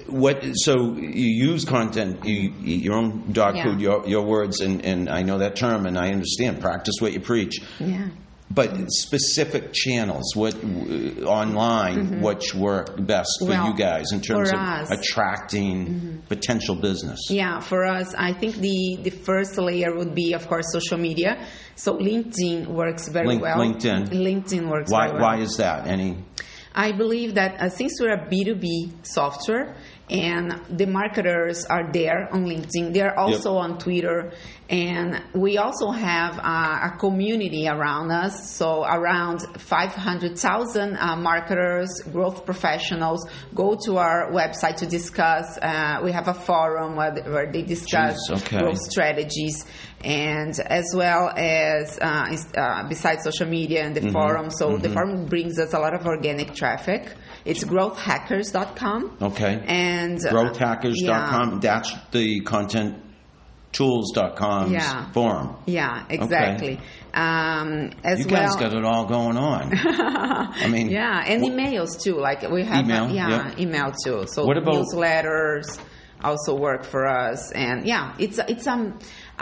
What? 0.08 0.42
So 0.56 0.94
you 0.96 1.50
use 1.52 1.66
content, 1.66 2.26
you 2.26 2.54
eat 2.64 2.84
your 2.84 2.96
own 2.96 3.32
dog 3.32 3.56
Yeah. 3.56 3.64
food, 3.64 3.82
your, 3.82 4.08
your 4.08 4.24
words, 4.26 4.60
and, 4.62 4.84
and 4.86 5.10
I 5.10 5.22
know 5.24 5.38
that 5.40 5.56
term, 5.56 5.86
and 5.86 5.98
I 5.98 6.10
understand. 6.12 6.62
Practice 6.62 6.96
what 7.00 7.14
you 7.14 7.20
preach. 7.20 7.60
Yeah. 7.80 8.10
But 8.54 8.92
specific 8.92 9.72
channels, 9.72 10.36
what 10.36 10.60
w- 10.60 11.24
online, 11.24 12.20
which 12.22 12.54
work 12.54 12.98
best 13.08 13.30
for 13.40 13.46
Mm-hmm. 13.46 13.62
Well, 13.62 13.72
you 13.72 13.78
guys 13.78 14.12
in 14.12 14.20
terms 14.20 14.50
of 14.52 14.56
us- 14.60 14.90
Mm-hmm. 14.90 15.00
attracting 15.00 16.24
potential 16.28 16.76
business? 16.76 17.20
Yeah, 17.30 17.62
for 17.62 17.86
us, 17.86 18.14
I 18.16 18.34
think 18.34 18.56
the, 18.58 18.98
the 19.04 19.10
first 19.10 19.58
layer 19.58 19.96
would 19.96 20.14
be, 20.14 20.34
of 20.34 20.48
course, 20.50 20.66
social 20.74 20.98
media. 20.98 21.48
So 21.76 21.98
LinkedIn 21.98 22.68
works 22.68 23.08
very 23.08 23.28
Link- 23.28 23.42
well. 23.42 23.58
LinkedIn. 23.58 24.10
LinkedIn 24.10 24.70
works 24.70 24.92
Why? 24.92 25.08
very 25.08 25.20
well. 25.20 25.30
Why 25.32 25.38
is 25.40 25.56
that? 25.58 25.88
Any? 25.88 26.18
I 26.74 26.94
believe 26.94 27.36
that 27.36 27.60
uh, 27.60 27.70
since 27.70 28.00
we're 28.00 28.14
a 28.14 28.28
B2B 28.30 29.06
software 29.06 29.76
and 30.10 30.62
the 30.70 30.86
marketers 30.86 31.66
are 31.66 31.92
there 31.92 32.30
on 32.32 32.46
LinkedIn, 32.46 32.94
they're 32.94 33.18
also 33.18 33.56
on 33.56 33.78
Twitter, 33.78 34.32
and 34.70 35.22
we 35.34 35.58
also 35.58 35.92
have 35.92 36.40
uh, 36.40 36.90
a 36.94 36.98
community 36.98 37.68
around 37.68 38.12
us. 38.12 38.52
So, 38.52 38.84
around 38.86 39.42
500,000 39.58 40.98
uh, 40.98 41.16
marketers, 41.18 41.90
growth 42.12 42.46
professionals 42.46 43.26
go 43.54 43.78
to 43.86 43.98
our 43.98 44.32
website 44.32 44.78
to 44.78 44.86
discuss. 44.86 45.58
Uh, 45.62 46.00
we 46.04 46.12
have 46.12 46.28
a 46.28 46.34
forum 46.34 46.96
where, 46.96 47.14
where 47.24 47.52
they 47.52 47.64
discuss 47.64 48.18
Jeez, 48.30 48.42
okay. 48.42 48.60
growth 48.60 48.80
strategies 48.80 49.66
and 50.04 50.60
as 50.60 50.86
well 50.96 51.30
as 51.36 51.98
uh, 52.02 52.36
uh, 52.58 52.88
besides 52.90 53.24
social 53.24 53.48
media 53.48 53.84
and 53.84 53.96
the 53.96 54.02
Mm-hmm. 54.02 54.12
forum 54.14 54.50
so 54.50 54.78
the 54.78 54.90
forum 54.90 55.26
brings 55.26 55.60
us 55.60 55.74
a 55.74 55.80
lot 55.80 55.94
of 55.94 56.06
organic 56.06 56.54
traffic 56.56 57.14
it's 57.46 57.64
growthhackers.com 57.64 59.18
Okay. 59.22 59.64
and 59.68 60.20
uh, 60.26 60.32
growthhackers.com. 60.32 61.60
That's 61.60 61.94
the 62.12 62.42
content 62.42 62.98
tools.com 63.72 64.72
Yeah. 64.74 65.12
forum. 65.12 65.56
yeah, 65.66 66.04
yeah 66.10 66.16
exactly 66.16 66.80
um, 67.14 67.92
as 68.04 68.20
You 68.20 68.28
well 68.28 68.48
guys 68.48 68.56
got 68.58 68.74
it 68.74 68.84
all 68.86 69.06
going 69.06 69.38
on. 69.38 69.72
I 69.78 70.68
mean, 70.68 70.90
yeah 70.90 71.24
and 71.26 71.42
wh- 71.44 71.48
emails 71.50 72.02
too 72.02 72.16
like 72.20 72.42
we 72.50 72.64
have 72.64 72.86
Email, 72.86 73.06
uh, 73.06 73.14
yeah 73.14 73.48
yep. 73.48 73.60
email 73.60 73.92
too 74.06 74.26
so 74.28 74.46
What 74.46 74.58
about- 74.58 74.74
newsletters 74.76 75.80
also 76.24 76.56
work 76.56 76.84
for 76.84 77.08
us 77.08 77.52
and 77.54 77.86
yeah 77.86 78.14
it's 78.20 78.38
it's 78.48 78.68
um 78.68 79.00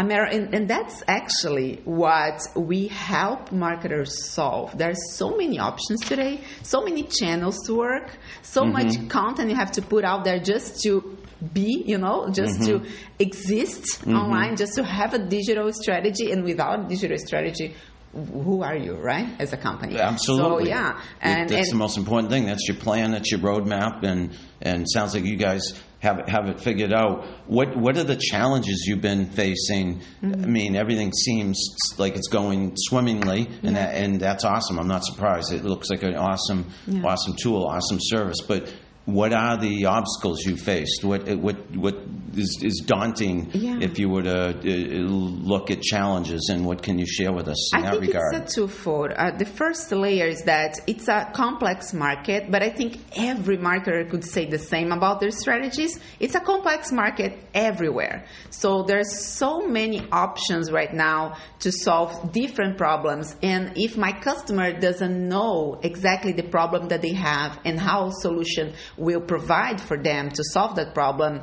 and, 0.08 0.54
and 0.56 0.68
that's 0.70 1.04
actually 1.08 1.82
what 1.86 2.42
we 2.56 2.88
help 2.88 3.52
marketers 3.52 4.32
solve 4.32 4.78
There 4.78 4.90
are 4.92 5.02
so 5.14 5.36
many 5.36 5.60
options 5.60 6.00
today 6.02 6.42
so 6.64 6.82
many 6.82 7.04
channels 7.04 7.58
to 7.68 7.76
work 7.76 8.18
so 8.42 8.64
Mm-hmm. 8.64 8.72
much 8.72 9.10
content 9.10 9.50
you 9.50 9.56
have 9.56 9.72
to 9.74 9.82
put 9.82 10.04
out 10.04 10.24
there 10.24 10.40
just 10.40 10.82
to 10.84 11.18
be 11.54 11.84
you 11.86 11.98
know 11.98 12.30
just 12.32 12.60
Mm-hmm. 12.62 12.84
to 12.84 12.90
exist 13.20 14.06
online 14.08 14.56
just 14.56 14.74
to 14.76 14.84
have 14.84 15.14
a 15.14 15.20
digital 15.20 15.72
strategy 15.74 16.32
and 16.32 16.44
without 16.44 16.88
digital 16.90 17.18
strategy 17.18 17.76
who 18.14 18.64
are 18.64 18.76
you 18.76 18.96
right 18.96 19.30
as 19.40 19.54
a 19.54 19.58
company 19.58 20.00
Absolutely. 20.00 20.66
so 20.66 20.70
yeah 20.70 21.00
and, 21.22 21.50
that's 21.50 21.70
and 21.70 21.72
the 21.72 21.76
most 21.76 21.96
important 21.98 22.32
thing. 22.32 22.46
That's 22.48 22.68
your 22.68 22.78
plan. 22.78 23.12
That's 23.12 23.30
your 23.32 23.40
roadmap, 23.42 24.04
and 24.04 24.32
and 24.62 24.86
sounds 24.90 25.14
like 25.14 25.26
you 25.26 25.38
guys 25.38 25.62
have 26.00 26.20
it, 26.20 26.30
have 26.30 26.48
it 26.48 26.60
figured 26.60 26.94
out. 26.94 27.26
What 27.48 27.76
what 27.76 27.98
are 27.98 28.04
the 28.04 28.16
challenges 28.16 28.86
you've 28.88 29.02
been 29.02 29.26
facing? 29.28 30.02
Mm-hmm. 30.24 30.44
I 30.44 30.48
mean, 30.48 30.76
everything 30.76 31.12
seems 31.14 31.62
like 31.98 32.16
it's 32.16 32.28
going 32.30 32.74
swimmingly, 32.78 33.50
and 33.64 33.76
that 33.76 33.96
and 33.96 34.20
that's 34.20 34.44
awesome. 34.46 34.80
I'm 34.80 34.88
not 34.88 35.04
surprised. 35.06 35.52
It 35.52 35.64
looks 35.64 35.90
like 35.90 36.04
an 36.04 36.16
awesome 36.16 36.66
Yeah. 36.88 37.04
awesome 37.06 37.36
tool, 37.42 37.66
awesome 37.66 37.98
service. 38.02 38.38
But 38.48 38.72
what 39.14 39.34
are 39.34 39.58
the 39.58 39.86
obstacles 39.86 40.46
you 40.46 40.56
faced? 40.56 41.04
What 41.04 41.28
what 41.38 41.58
what 41.76 41.96
is, 42.36 42.60
is 42.64 42.84
daunting 42.86 43.50
Yeah. 43.54 43.80
if 43.82 43.98
you 44.00 44.10
were 44.10 44.24
to 44.24 44.50
uh, 44.50 44.62
look 44.64 45.72
at 45.72 45.82
challenges. 45.82 46.50
And 46.52 46.66
what 46.66 46.82
can 46.82 46.98
you 47.00 47.06
share 47.06 47.32
with 47.34 47.48
us 47.48 47.74
in 47.76 47.80
I 47.80 47.84
that 47.84 48.00
think 48.00 48.14
regard? 48.14 48.36
it's 48.36 48.54
a 48.54 48.62
twofold. 48.62 49.12
Uh, 49.12 49.32
the 49.38 49.46
first 49.46 49.92
layer 49.92 50.28
is 50.28 50.44
that 50.44 50.76
it's 50.88 51.08
a 51.08 51.30
complex 51.34 51.94
market, 51.94 52.52
but 52.52 52.62
I 52.64 52.70
think 52.70 53.00
every 53.18 53.58
marketer 53.58 54.10
could 54.10 54.24
say 54.24 54.46
the 54.46 54.60
same 54.60 54.92
about 54.92 55.20
their 55.20 55.32
strategies. 55.32 56.00
It's 56.20 56.36
a 56.36 56.40
complex 56.40 56.92
market 56.92 57.40
everywhere. 57.54 58.26
So 58.52 58.84
there's 58.84 59.26
so 59.26 59.68
many 59.68 60.08
options 60.12 60.72
right 60.72 60.94
now 60.94 61.38
to 61.60 61.72
solve 61.72 62.32
different 62.32 62.78
problems. 62.78 63.36
And 63.42 63.74
if 63.76 63.98
my 63.98 64.12
customer 64.12 64.80
doesn't 64.80 65.28
know 65.28 65.80
exactly 65.84 66.32
the 66.34 66.44
problem 66.44 66.90
that 66.90 67.02
they 67.02 67.14
have 67.14 67.60
and 67.66 67.80
how 67.80 68.08
a 68.08 68.12
solution 68.12 68.74
will 69.00 69.22
provide 69.22 69.82
for 69.82 69.98
them 69.98 70.30
to 70.30 70.44
solve 70.44 70.76
that 70.76 70.94
problem, 70.94 71.42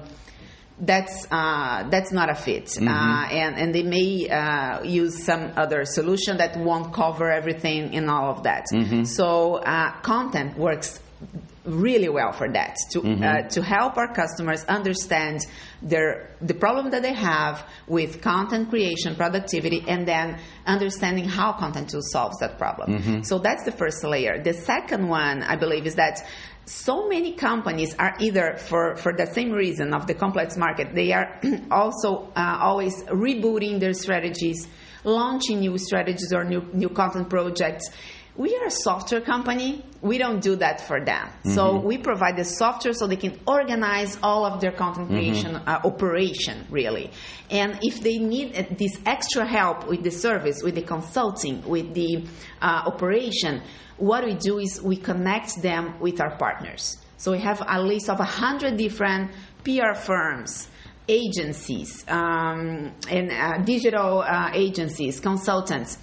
that's 0.79 1.27
uh, 1.31 1.89
that's 1.89 2.13
not 2.13 2.29
a 2.31 2.35
fit, 2.35 2.69
uh, 2.81 3.29
and 3.31 3.57
and 3.57 3.75
they 3.75 3.83
may 3.83 4.29
uh, 4.29 4.83
use 4.83 5.25
some 5.25 5.53
other 5.57 5.87
solution 5.87 6.37
that 6.37 6.59
won't 6.59 6.93
cover 6.93 7.31
everything 7.31 7.95
and 7.97 8.11
all 8.11 8.31
of 8.31 8.43
that. 8.43 8.67
So 9.07 9.55
uh, 9.55 9.93
content 10.03 10.59
works 10.59 11.01
really 11.65 12.09
well 12.09 12.31
for 12.33 12.49
that 12.53 12.77
to 12.93 13.01
uh, 13.01 13.49
to 13.49 13.63
help 13.63 13.97
our 13.97 14.13
customers 14.13 14.65
understand 14.65 15.41
their 15.83 16.31
the 16.43 16.55
problem 16.55 16.91
that 16.91 17.03
they 17.03 17.15
have 17.15 17.65
with 17.89 18.21
content 18.21 18.69
creation 18.69 19.17
productivity 19.17 19.83
and 19.89 20.07
then 20.07 20.39
understanding 20.67 21.25
how 21.25 21.53
content 21.53 21.89
tool 21.89 22.03
solves 22.03 22.39
that 22.41 22.59
problem. 22.59 23.25
So 23.25 23.39
that's 23.39 23.65
the 23.65 23.73
first 23.73 24.05
layer. 24.05 24.43
The 24.43 24.53
second 24.53 25.09
one 25.09 25.43
i 25.43 25.57
believe 25.57 25.87
is 25.87 25.95
that 25.95 26.21
so 26.67 27.09
many 27.09 27.35
companies 27.35 27.95
are 27.97 28.15
either 28.19 28.57
for, 28.57 28.97
for 28.97 29.13
the 29.13 29.27
same 29.27 29.53
reason 29.53 29.95
of 29.95 30.07
the 30.07 30.15
complex 30.15 30.57
market 30.57 30.95
they 30.95 31.13
are 31.13 31.41
also 31.71 32.31
uh, 32.37 32.59
always 32.61 33.05
rebooting 33.05 33.79
their 33.81 33.93
strategies 33.93 34.69
launching 35.05 35.61
new 35.61 35.79
strategies 35.79 36.33
or 36.33 36.45
new, 36.45 36.61
new 36.73 36.89
content 36.89 37.31
projects 37.31 37.91
we 38.37 38.55
are 38.57 38.67
a 38.67 38.71
software 38.71 39.21
company. 39.21 39.85
We 40.03 40.19
don't 40.19 40.41
do 40.41 40.57
that 40.57 40.87
for 40.87 41.05
them. 41.05 41.29
So 41.55 41.81
we 41.81 41.99
provide 41.99 42.37
the 42.37 42.45
software 42.45 42.93
so 42.93 43.07
they 43.07 43.17
can 43.17 43.41
organize 43.47 44.19
all 44.23 44.45
of 44.45 44.61
their 44.61 44.73
content 44.73 45.09
creation 45.09 45.57
uh, 45.57 45.81
operation, 45.85 46.67
really. 46.71 47.11
And 47.51 47.79
if 47.83 48.01
they 48.03 48.19
need 48.19 48.57
uh, 48.57 48.65
this 48.77 48.99
extra 49.07 49.47
help 49.47 49.89
with 49.89 50.03
the 50.03 50.11
service, 50.11 50.63
with 50.63 50.75
the 50.75 50.83
consulting, 50.83 51.67
with 51.67 51.95
the 51.95 52.25
uh, 52.61 52.83
operation, 52.87 53.63
what 53.97 54.25
we 54.25 54.35
do 54.35 54.59
is 54.59 54.83
we 54.83 54.97
connect 54.97 55.63
them 55.63 55.99
with 55.99 56.21
our 56.21 56.37
partners. 56.37 56.99
So 57.17 57.33
we 57.33 57.39
have 57.39 57.63
a 57.67 57.81
list 57.81 58.11
of 58.11 58.19
100 58.19 58.77
different 58.77 59.31
PR 59.65 59.95
firms 59.95 60.69
agencies 61.09 62.05
um, 62.09 62.93
and 63.09 63.31
uh, 63.31 63.59
digital 63.65 64.23
uh, 64.23 64.51
agencies, 64.53 65.21
consultants 65.21 65.99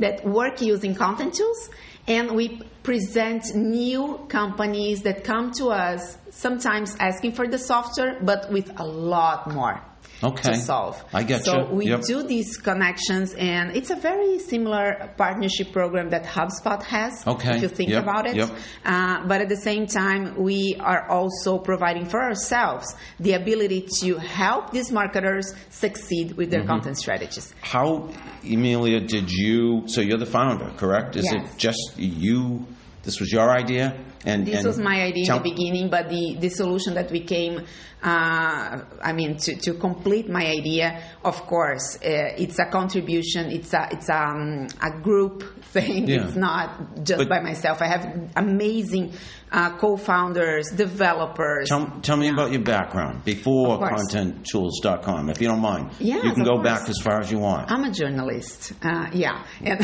that 0.00 0.24
work 0.24 0.60
using 0.60 0.94
content 0.94 1.34
tools 1.34 1.70
and 2.08 2.36
we 2.36 2.60
present 2.82 3.54
new 3.54 4.18
companies 4.28 5.02
that 5.02 5.24
come 5.24 5.50
to 5.52 5.68
us 5.68 6.16
sometimes 6.30 6.96
asking 7.00 7.32
for 7.32 7.48
the 7.48 7.58
software 7.58 8.18
but 8.22 8.50
with 8.52 8.78
a 8.78 8.84
lot 8.86 9.50
more 9.52 9.80
Okay. 10.22 10.52
to 10.52 10.56
solve 10.56 11.02
I 11.12 11.22
get 11.24 11.44
so 11.44 11.68
you. 11.68 11.74
we 11.74 11.86
Yep. 11.88 12.00
do 12.02 12.22
these 12.22 12.56
connections 12.56 13.34
and 13.34 13.76
it's 13.76 13.90
a 13.90 13.96
very 13.96 14.38
similar 14.38 15.10
partnership 15.16 15.72
program 15.72 16.10
that 16.10 16.24
hubspot 16.24 16.82
has 16.84 17.26
Okay. 17.26 17.56
if 17.56 17.62
you 17.62 17.68
think 17.68 17.90
Yep. 17.90 18.02
about 18.02 18.26
it 18.26 18.36
Yep. 18.36 18.50
uh, 18.84 19.26
but 19.26 19.40
at 19.42 19.48
the 19.48 19.56
same 19.56 19.86
time 19.86 20.34
we 20.42 20.76
are 20.80 21.08
also 21.10 21.58
providing 21.58 22.06
for 22.06 22.20
ourselves 22.22 22.94
the 23.20 23.32
ability 23.34 23.86
to 24.00 24.16
help 24.16 24.70
these 24.70 24.90
marketers 24.90 25.54
succeed 25.70 26.32
with 26.36 26.46
Mm-hmm. 26.46 26.50
their 26.50 26.64
content 26.66 26.96
strategies 26.96 27.52
How, 27.60 28.08
Emilia, 28.44 29.00
did 29.00 29.30
you? 29.30 29.82
So 29.88 30.00
you're 30.00 30.18
the 30.18 30.26
founder, 30.26 30.70
correct? 30.76 31.16
Is 31.16 31.24
Yes. 31.24 31.34
it 31.34 31.58
just 31.58 31.94
you? 31.98 32.64
This 33.02 33.18
was 33.20 33.30
your 33.32 33.50
idea, 33.50 33.94
and 34.24 34.46
This 34.46 34.56
and 34.56 34.66
was 34.66 34.78
my 34.78 35.02
idea 35.02 35.32
in 35.34 35.42
the 35.42 35.50
beginning, 35.50 35.90
but 35.90 36.08
the, 36.08 36.36
the 36.40 36.48
solution 36.48 36.94
that 36.94 37.10
we 37.10 37.20
came, 37.20 37.64
uh, 38.02 38.80
I 39.02 39.12
mean, 39.12 39.36
to, 39.38 39.56
to 39.56 39.74
complete 39.74 40.28
my 40.28 40.46
idea, 40.46 41.02
of 41.24 41.36
course, 41.46 41.96
uh, 41.96 42.34
it's 42.38 42.58
a 42.58 42.66
contribution. 42.66 43.50
It's 43.50 43.72
a 43.74 43.88
it's 43.90 44.08
um, 44.10 44.68
a 44.82 45.00
group 45.00 45.64
thing. 45.72 46.08
Yeah. 46.08 46.26
It's 46.26 46.36
not 46.36 47.04
just 47.04 47.18
But- 47.18 47.28
by 47.28 47.40
myself. 47.40 47.82
I 47.82 47.86
have 47.88 48.30
amazing 48.36 49.12
uh, 49.52 49.76
co-founders, 49.78 50.70
developers. 50.74 51.68
Tell, 51.68 51.86
tell 52.02 52.16
me 52.16 52.28
about 52.28 52.50
your 52.50 52.62
background 52.62 53.24
before 53.24 53.78
ContentTools.com, 53.78 55.30
if 55.30 55.40
you 55.40 55.48
don't 55.48 55.60
mind. 55.60 55.92
Yes, 55.98 56.24
you 56.24 56.32
can 56.32 56.44
go 56.44 56.56
course. 56.56 56.64
back 56.64 56.88
as 56.88 56.98
far 57.02 57.20
as 57.20 57.30
you 57.30 57.38
want. 57.38 57.70
I'm 57.70 57.84
a 57.84 57.92
journalist. 57.92 58.72
Uh, 58.82 59.06
yeah, 59.12 59.44
and 59.62 59.80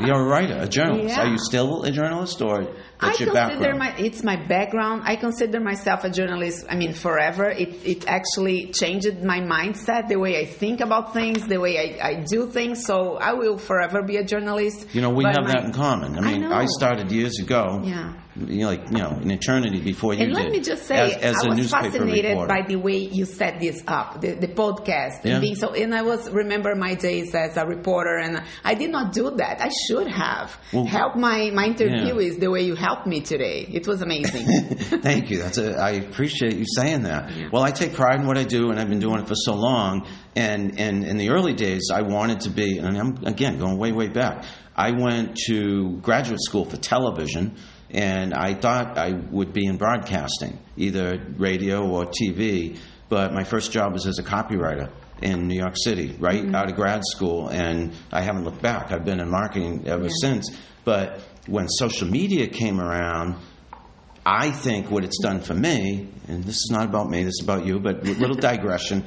You're 0.00 0.20
a 0.20 0.26
writer, 0.26 0.58
a 0.60 0.68
journalist. 0.68 0.96
Yeah. 1.16 1.22
Are 1.22 1.28
you 1.28 1.38
still 1.38 1.82
a 1.84 1.90
journalist, 1.92 2.40
or 2.42 2.62
I 3.00 3.08
that's 3.08 3.20
your 3.20 3.32
consider 3.56 3.76
my 3.78 3.94
it's 3.98 4.22
my 4.22 4.36
background. 4.36 5.02
I 5.04 5.16
consider 5.16 5.60
myself 5.60 6.04
a 6.04 6.10
journalist. 6.10 6.66
I 6.68 6.76
mean, 6.76 6.92
forever. 6.92 7.46
It 7.48 7.70
it 7.84 8.06
actually 8.08 8.72
changed 8.72 9.22
my 9.22 9.40
mindset, 9.40 10.08
the 10.08 10.18
way 10.18 10.38
I 10.40 10.44
think 10.46 10.80
about 10.80 11.12
things, 11.12 11.46
the 11.46 11.58
way 11.58 11.78
I, 11.78 12.08
I 12.10 12.14
do 12.34 12.46
things. 12.50 12.84
So 12.84 13.16
I 13.16 13.32
will 13.34 13.58
forever 13.58 14.02
be 14.02 14.16
a 14.16 14.24
journalist. 14.24 14.86
you 14.94 15.00
know, 15.00 15.10
we 15.10 15.24
But 15.24 15.36
have 15.36 15.44
my- 15.44 15.52
that 15.52 15.64
in 15.64 15.72
common. 15.72 16.16
I 16.16 16.18
I 16.18 16.32
mean, 16.32 16.40
know. 16.42 16.66
started 16.66 17.10
years 17.12 17.38
ago. 17.38 17.80
Yeah. 17.84 18.12
You 18.38 18.60
know, 18.60 18.66
like 18.66 18.90
you 18.90 18.98
know, 18.98 19.10
an 19.10 19.30
eternity 19.30 19.80
before 19.80 20.12
you 20.14 20.20
And 20.24 20.34
did. 20.34 20.42
let 20.42 20.50
me 20.52 20.60
just 20.60 20.84
say, 20.86 20.94
as, 20.96 21.16
as 21.16 21.36
I 21.42 21.46
a 21.54 21.56
was 21.56 21.70
fascinated 21.70 22.30
reporter. 22.32 22.48
by 22.48 22.62
the 22.68 22.76
way 22.76 22.96
you 22.98 23.24
set 23.24 23.60
this 23.60 23.82
up, 23.88 24.20
the, 24.20 24.34
the 24.34 24.48
podcast, 24.48 25.24
Yeah. 25.24 25.32
and 25.34 25.40
being 25.40 25.54
so. 25.54 25.72
And 25.72 25.94
I 25.94 26.02
was 26.02 26.28
remember 26.30 26.74
my 26.74 26.94
days 26.94 27.34
as 27.34 27.56
a 27.56 27.64
reporter, 27.64 28.18
and 28.18 28.42
I 28.62 28.74
did 28.74 28.90
not 28.90 29.12
do 29.14 29.30
that. 29.36 29.60
I 29.62 29.70
should 29.88 30.08
have 30.08 30.58
Well, 30.72 30.84
helped 30.84 31.16
my 31.16 31.50
my 31.54 31.68
interviewees 31.68 32.38
the 32.38 32.50
way 32.50 32.62
you 32.62 32.74
helped 32.74 33.06
me 33.06 33.20
today. 33.20 33.66
It 33.72 33.86
was 33.86 34.02
amazing. 34.02 34.46
Thank 35.00 35.30
you. 35.30 35.38
That's 35.38 35.58
a, 35.58 35.76
I 35.78 35.90
appreciate 35.92 36.56
you 36.56 36.66
saying 36.76 37.04
that. 37.04 37.30
Well, 37.52 37.62
I 37.62 37.70
take 37.70 37.94
pride 37.94 38.20
in 38.20 38.26
what 38.26 38.36
I 38.36 38.44
do, 38.44 38.70
and 38.70 38.78
I've 38.78 38.88
been 38.90 39.00
doing 39.00 39.20
it 39.20 39.28
for 39.28 39.34
so 39.34 39.54
long. 39.54 40.06
And, 40.34 40.78
and 40.78 41.02
in 41.04 41.16
the 41.16 41.30
early 41.30 41.54
days, 41.54 41.88
I 41.90 42.02
wanted 42.02 42.40
to 42.40 42.50
be, 42.50 42.76
and 42.76 42.98
I'm 42.98 43.16
again 43.24 43.58
going 43.58 43.78
way, 43.78 43.92
way 43.92 44.08
back. 44.08 44.44
I 44.76 44.90
went 44.90 45.36
to 45.46 45.96
graduate 46.02 46.40
school 46.42 46.66
for 46.66 46.76
television, 46.76 47.56
and 47.90 48.34
I 48.34 48.54
thought 48.54 48.98
I 48.98 49.12
would 49.12 49.52
be 49.52 49.66
in 49.66 49.76
broadcasting, 49.76 50.58
either 50.76 51.20
radio 51.36 51.86
or 51.88 52.06
TV. 52.06 52.78
But 53.08 53.32
my 53.32 53.44
first 53.44 53.70
job 53.70 53.92
was 53.92 54.06
as 54.06 54.18
a 54.18 54.22
copywriter 54.22 54.90
in 55.22 55.46
New 55.46 55.56
York 55.56 55.76
City, 55.76 56.16
right 56.18 56.42
mm-hmm. 56.42 56.54
out 56.54 56.68
of 56.68 56.76
grad 56.76 57.02
school, 57.04 57.48
and 57.48 57.92
I 58.12 58.22
haven't 58.22 58.44
looked 58.44 58.62
back. 58.62 58.92
I've 58.92 59.04
been 59.04 59.20
in 59.20 59.30
marketing 59.30 59.86
ever 59.86 60.08
since. 60.08 60.56
But 60.84 61.20
when 61.46 61.68
social 61.68 62.08
media 62.08 62.48
came 62.48 62.80
around, 62.80 63.36
I 64.24 64.50
think 64.50 64.90
what 64.90 65.04
it's 65.04 65.18
done 65.22 65.40
for 65.40 65.54
me, 65.54 66.08
and 66.26 66.42
this 66.42 66.56
is 66.56 66.70
not 66.72 66.86
about 66.86 67.08
me, 67.08 67.22
this 67.22 67.34
is 67.38 67.44
about 67.44 67.64
you, 67.64 67.78
but 67.78 68.06
a 68.06 68.12
little 68.12 68.36
digression, 68.50 69.04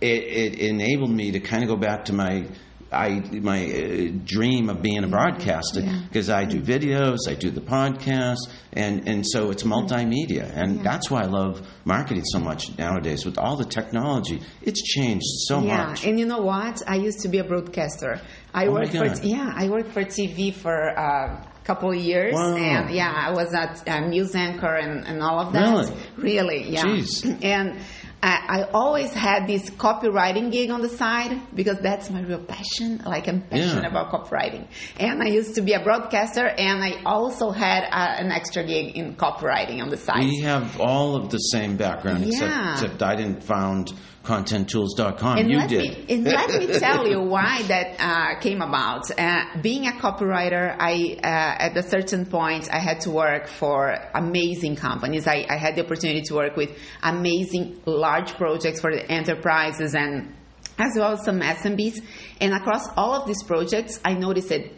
it, 0.00 0.22
it 0.24 0.58
enabled 0.58 1.10
me 1.10 1.30
to 1.32 1.40
kind 1.40 1.62
of 1.62 1.68
go 1.68 1.76
back 1.76 2.06
to 2.06 2.12
my 2.12 2.46
I 2.92 3.20
my 3.32 3.64
uh, 3.64 4.10
dream 4.24 4.70
of 4.70 4.80
being 4.80 5.02
a 5.02 5.08
broadcaster 5.08 5.82
because 6.08 6.30
I 6.30 6.44
do 6.44 6.60
videos, 6.60 7.18
I 7.28 7.34
do 7.34 7.50
the 7.50 7.60
podcast, 7.60 8.38
and 8.72 9.08
and 9.08 9.26
so 9.26 9.50
it's 9.50 9.64
multimedia, 9.64 10.50
and 10.54 10.84
that's 10.84 11.10
why 11.10 11.22
I 11.22 11.26
love 11.26 11.66
marketing 11.84 12.24
so 12.26 12.38
much 12.38 12.76
nowadays 12.78 13.24
with 13.24 13.38
all 13.38 13.56
the 13.56 13.64
technology. 13.64 14.40
It's 14.62 14.82
changed 14.82 15.26
so 15.48 15.60
yeah, 15.60 15.86
much. 15.88 16.04
Yeah, 16.04 16.10
and 16.10 16.20
you 16.20 16.26
know 16.26 16.40
what? 16.42 16.80
I 16.86 16.96
used 16.96 17.20
to 17.20 17.28
be 17.28 17.38
a 17.38 17.44
broadcaster. 17.44 18.20
I 18.54 18.66
Oh 18.66 18.72
worked 18.72 18.92
for 18.92 19.06
yeah, 19.26 19.52
I 19.54 19.68
worked 19.68 19.92
for 19.92 20.02
TV 20.02 20.54
for 20.54 20.72
a 20.88 21.44
couple 21.64 21.90
of 21.90 21.96
years, 21.96 22.34
Wow. 22.34 22.54
and 22.56 22.90
yeah, 22.94 23.12
I 23.12 23.32
was 23.32 23.52
a, 23.52 23.74
a 23.88 24.08
news 24.08 24.34
anchor 24.36 24.74
and, 24.76 25.04
and 25.04 25.20
all 25.22 25.40
of 25.40 25.52
that. 25.52 25.72
Really? 26.16 26.62
Really, 26.62 26.70
yeah. 26.70 26.84
Jeez. 26.84 27.42
And 27.42 27.80
I, 28.26 28.62
I 28.62 28.62
always 28.74 29.12
had 29.12 29.46
this 29.46 29.70
copywriting 29.70 30.50
gig 30.50 30.70
on 30.70 30.80
the 30.82 30.88
side 30.88 31.40
because 31.54 31.78
that's 31.78 32.10
my 32.10 32.22
real 32.22 32.40
passion. 32.40 33.00
Like 33.06 33.28
I'm 33.28 33.42
passionate 33.42 33.84
Yeah. 33.84 33.90
about 33.90 34.10
copywriting, 34.10 34.66
and 34.98 35.22
I 35.22 35.26
used 35.26 35.54
to 35.54 35.62
be 35.62 35.74
a 35.74 35.80
broadcaster, 35.82 36.44
and 36.46 36.82
I 36.82 37.02
also 37.04 37.50
had 37.52 37.84
a, 37.84 38.20
an 38.22 38.32
extra 38.32 38.64
gig 38.64 38.96
in 38.96 39.14
copywriting 39.14 39.80
on 39.80 39.90
the 39.90 39.96
side. 39.96 40.24
We 40.24 40.40
have 40.40 40.80
all 40.80 41.14
of 41.14 41.30
the 41.30 41.38
same 41.38 41.76
background, 41.76 42.24
except, 42.24 42.82
except 42.82 43.02
I 43.02 43.14
didn't 43.14 43.44
found 43.44 43.92
ContentTools.com. 44.26 45.38
And 45.38 45.50
you 45.50 45.58
let 45.58 45.68
did. 45.68 46.08
Me, 46.08 46.14
and 46.14 46.24
let 46.24 46.58
me 46.58 46.66
tell 46.78 47.06
you 47.06 47.22
why 47.22 47.62
that 47.68 47.96
uh, 47.98 48.40
came 48.40 48.60
about. 48.60 49.04
Uh, 49.16 49.44
being 49.62 49.86
a 49.86 49.92
copywriter, 49.92 50.74
I 50.78 51.16
uh, 51.22 51.62
at 51.62 51.76
a 51.76 51.82
certain 51.82 52.26
point 52.26 52.68
I 52.72 52.80
had 52.80 53.00
to 53.02 53.10
work 53.10 53.46
for 53.46 53.96
amazing 54.14 54.76
companies. 54.76 55.26
I, 55.26 55.46
I 55.48 55.56
had 55.56 55.76
the 55.76 55.84
opportunity 55.84 56.22
to 56.22 56.34
work 56.34 56.56
with 56.56 56.76
amazing 57.02 57.80
large 57.86 58.34
projects 58.34 58.80
for 58.80 58.92
the 58.92 59.08
enterprises 59.10 59.94
and 59.94 60.34
as 60.78 60.92
well 60.96 61.12
as 61.12 61.24
some 61.24 61.40
SMBs. 61.40 62.02
And 62.40 62.52
across 62.52 62.88
all 62.96 63.14
of 63.14 63.26
these 63.26 63.42
projects, 63.44 64.00
I 64.04 64.14
noticed 64.14 64.48
that 64.48 64.72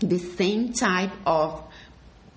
the 0.00 0.18
same 0.18 0.72
type 0.72 1.12
of 1.24 1.62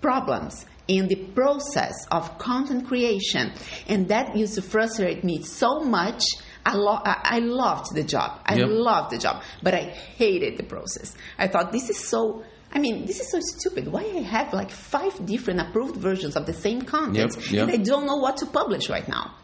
problems 0.01 0.65
in 0.89 1.07
the 1.07 1.15
process 1.15 2.07
of 2.11 2.37
content 2.37 2.87
creation. 2.87 3.53
And 3.87 4.09
that 4.09 4.35
used 4.35 4.55
to 4.55 4.61
frustrate 4.61 5.23
me 5.23 5.43
so 5.43 5.79
much. 5.81 6.23
I, 6.65 6.75
lo- 6.75 7.01
I 7.03 7.39
loved 7.39 7.95
the 7.95 8.03
job. 8.03 8.41
I 8.45 8.55
Yep. 8.55 8.67
loved 8.69 9.11
the 9.11 9.17
job, 9.17 9.43
but 9.63 9.73
I 9.73 9.81
hated 10.17 10.57
the 10.57 10.63
process. 10.63 11.15
I 11.37 11.47
thought 11.47 11.71
this 11.71 11.89
is 11.89 11.97
so. 11.97 12.43
I 12.71 12.77
mean, 12.79 13.05
this 13.07 13.19
is 13.19 13.31
so 13.31 13.39
stupid. 13.39 13.87
Why 13.87 14.01
I 14.01 14.21
have 14.21 14.53
like 14.53 14.69
five 14.69 15.25
different 15.25 15.59
approved 15.59 15.95
versions 15.97 16.35
of 16.35 16.45
the 16.45 16.53
same 16.53 16.83
content, 16.83 17.35
Yep, 17.35 17.51
yep. 17.51 17.61
and 17.63 17.71
I 17.71 17.77
don't 17.77 18.05
know 18.05 18.17
what 18.17 18.37
to 18.37 18.45
publish 18.45 18.89
right 18.89 19.07
now. 19.07 19.35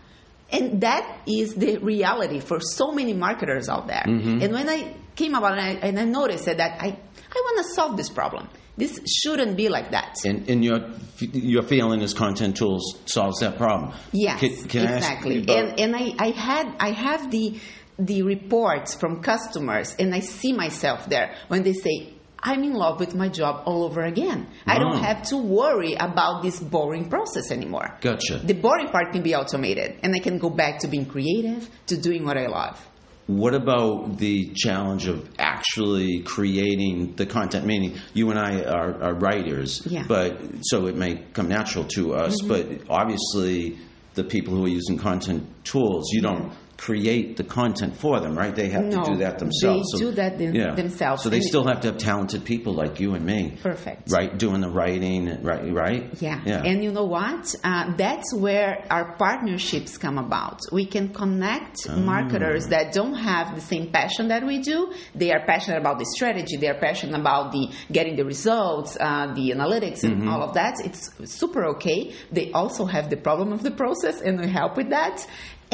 And 0.52 0.82
that 0.82 1.22
is 1.26 1.56
the 1.56 1.78
reality 1.78 2.40
for 2.40 2.60
so 2.60 2.92
many 2.92 3.14
marketers 3.14 3.68
out 3.68 3.88
there. 3.88 4.04
Mm-hmm. 4.06 4.42
And 4.44 4.54
when 4.54 4.70
I 4.70 4.96
came 5.16 5.34
about 5.34 5.54
and 5.54 5.62
I, 5.62 5.70
and 5.88 6.00
I 6.00 6.06
noticed 6.06 6.46
that 6.46 6.60
I, 6.62 6.88
I 6.88 7.36
want 7.46 7.66
to 7.66 7.74
solve 7.74 7.98
this 7.98 8.10
problem. 8.10 8.48
This 8.78 9.00
shouldn't 9.24 9.56
be 9.56 9.70
like 9.70 9.92
that. 9.92 10.18
And, 10.26 10.50
and 10.50 10.64
your 10.64 10.90
your 11.20 11.64
feeling 11.64 12.02
is 12.02 12.14
content 12.14 12.58
tools 12.58 13.00
solves 13.06 13.40
that 13.40 13.58
problem. 13.58 13.94
Yes, 14.12 14.40
Can- 14.40 14.68
can 14.68 14.94
exactly. 14.96 15.46
and 15.48 15.80
and 15.80 15.96
I, 15.96 16.12
I 16.20 16.30
had 16.32 16.76
I 16.80 16.92
have 16.92 17.32
the 17.32 17.58
the 17.98 18.24
reports 18.24 18.96
from 18.96 19.22
customers, 19.22 19.96
and 19.98 20.14
I 20.14 20.20
see 20.20 20.52
myself 20.54 21.08
there 21.08 21.36
when 21.48 21.64
they 21.64 21.74
say. 21.74 22.12
I'm 22.48 22.64
in 22.64 22.74
love 22.74 23.00
with 23.00 23.16
my 23.16 23.28
job 23.28 23.64
all 23.66 23.86
over 23.86 24.04
again. 24.04 24.46
I 24.68 24.78
don't 24.78 24.98
mm. 24.98 25.02
have 25.02 25.24
to 25.30 25.38
worry 25.38 25.96
about 25.96 26.44
this 26.44 26.60
boring 26.60 27.10
process 27.10 27.50
anymore. 27.50 27.98
Gotcha. 28.02 28.38
The 28.38 28.54
boring 28.54 28.90
part 28.90 29.14
can 29.14 29.24
be 29.24 29.34
automated, 29.34 29.98
and 30.04 30.14
I 30.14 30.20
can 30.20 30.38
go 30.38 30.52
back 30.52 30.78
to 30.82 30.88
being 30.88 31.08
creative, 31.08 31.68
to 31.88 31.98
doing 31.98 32.24
what 32.24 32.38
I 32.38 32.46
love. 32.46 32.80
What 33.28 33.56
about 33.56 34.18
the 34.18 34.52
challenge 34.56 35.08
of 35.08 35.28
actually 35.40 36.20
creating 36.22 37.16
the 37.16 37.26
content? 37.26 37.66
Meaning, 37.66 37.98
you 38.14 38.30
and 38.30 38.38
I 38.40 38.62
are, 38.64 39.02
are 39.02 39.14
writers, 39.16 39.82
Yeah. 39.86 40.04
Mm-hmm. 40.04 40.08
but 40.08 40.40
so 40.62 40.86
it 40.86 40.96
may 40.96 41.24
come 41.34 41.48
natural 41.50 41.86
to 41.96 42.14
us. 42.14 42.40
But 42.42 42.68
obviously, 42.88 43.78
the 44.14 44.24
people 44.24 44.54
who 44.54 44.66
are 44.66 44.70
using 44.70 44.98
content 45.00 45.48
tools, 45.64 46.12
you 46.12 46.22
don't 46.22 46.54
create 46.78 47.38
the 47.38 47.44
content 47.44 47.96
for 47.96 48.20
them, 48.20 48.38
right? 48.38 48.54
They 48.56 48.70
have 48.70 48.84
No, 48.86 49.04
to 49.04 49.12
do 49.12 49.18
that 49.20 49.40
themselves. 49.40 49.92
they 49.94 50.00
do 50.00 50.12
that 50.12 50.38
them- 50.38 50.76
themselves. 50.76 51.24
So 51.24 51.30
they 51.30 51.38
And- 51.38 51.46
still 51.46 51.66
have 51.68 51.80
to 51.82 51.88
have 51.88 51.98
talented 51.98 52.44
people 52.44 52.74
like 52.74 53.00
you 53.00 53.14
and 53.16 53.26
me, 53.26 53.54
Perfect. 53.64 54.12
right? 54.12 54.38
Doing 54.38 54.62
the 54.62 54.70
writing, 54.70 55.42
right? 55.42 55.74
Right? 55.74 56.10
Yeah. 56.20 56.42
Yeah. 56.46 56.64
And 56.64 56.84
you 56.84 56.92
know 56.92 57.06
what? 57.06 57.56
Uh, 57.64 57.94
that's 57.96 58.34
where 58.36 58.84
our 58.90 59.16
partnerships 59.18 59.98
come 59.98 60.18
about. 60.18 60.60
We 60.72 60.86
can 60.86 61.10
connect 61.10 61.88
Ah. 61.90 61.96
marketers 61.96 62.68
that 62.68 62.92
don't 62.94 63.16
have 63.16 63.56
the 63.56 63.62
same 63.62 63.92
passion 63.92 64.28
that 64.28 64.46
we 64.46 64.60
do. 64.60 64.92
They 65.16 65.32
are 65.32 65.46
passionate 65.46 65.80
about 65.80 66.00
the 66.00 66.06
strategy. 66.06 66.58
They 66.58 66.68
are 66.68 66.80
passionate 66.80 67.18
about 67.20 67.52
the 67.52 67.70
getting 67.92 68.16
the 68.18 68.26
results, 68.26 68.98
uh, 69.00 69.34
the 69.34 69.52
analytics, 69.52 70.04
and 70.04 70.16
Mm-hmm. 70.22 70.30
all 70.30 70.44
of 70.44 70.54
that. 70.56 70.76
It's 70.84 71.10
super 71.26 71.66
okay. 71.76 72.12
They 72.32 72.52
also 72.52 72.86
have 72.86 73.10
the 73.10 73.18
problem 73.18 73.54
of 73.54 73.64
the 73.64 73.72
process, 73.72 74.22
and 74.22 74.40
we 74.42 74.48
help 74.48 74.76
with 74.78 74.90
that. 74.90 75.26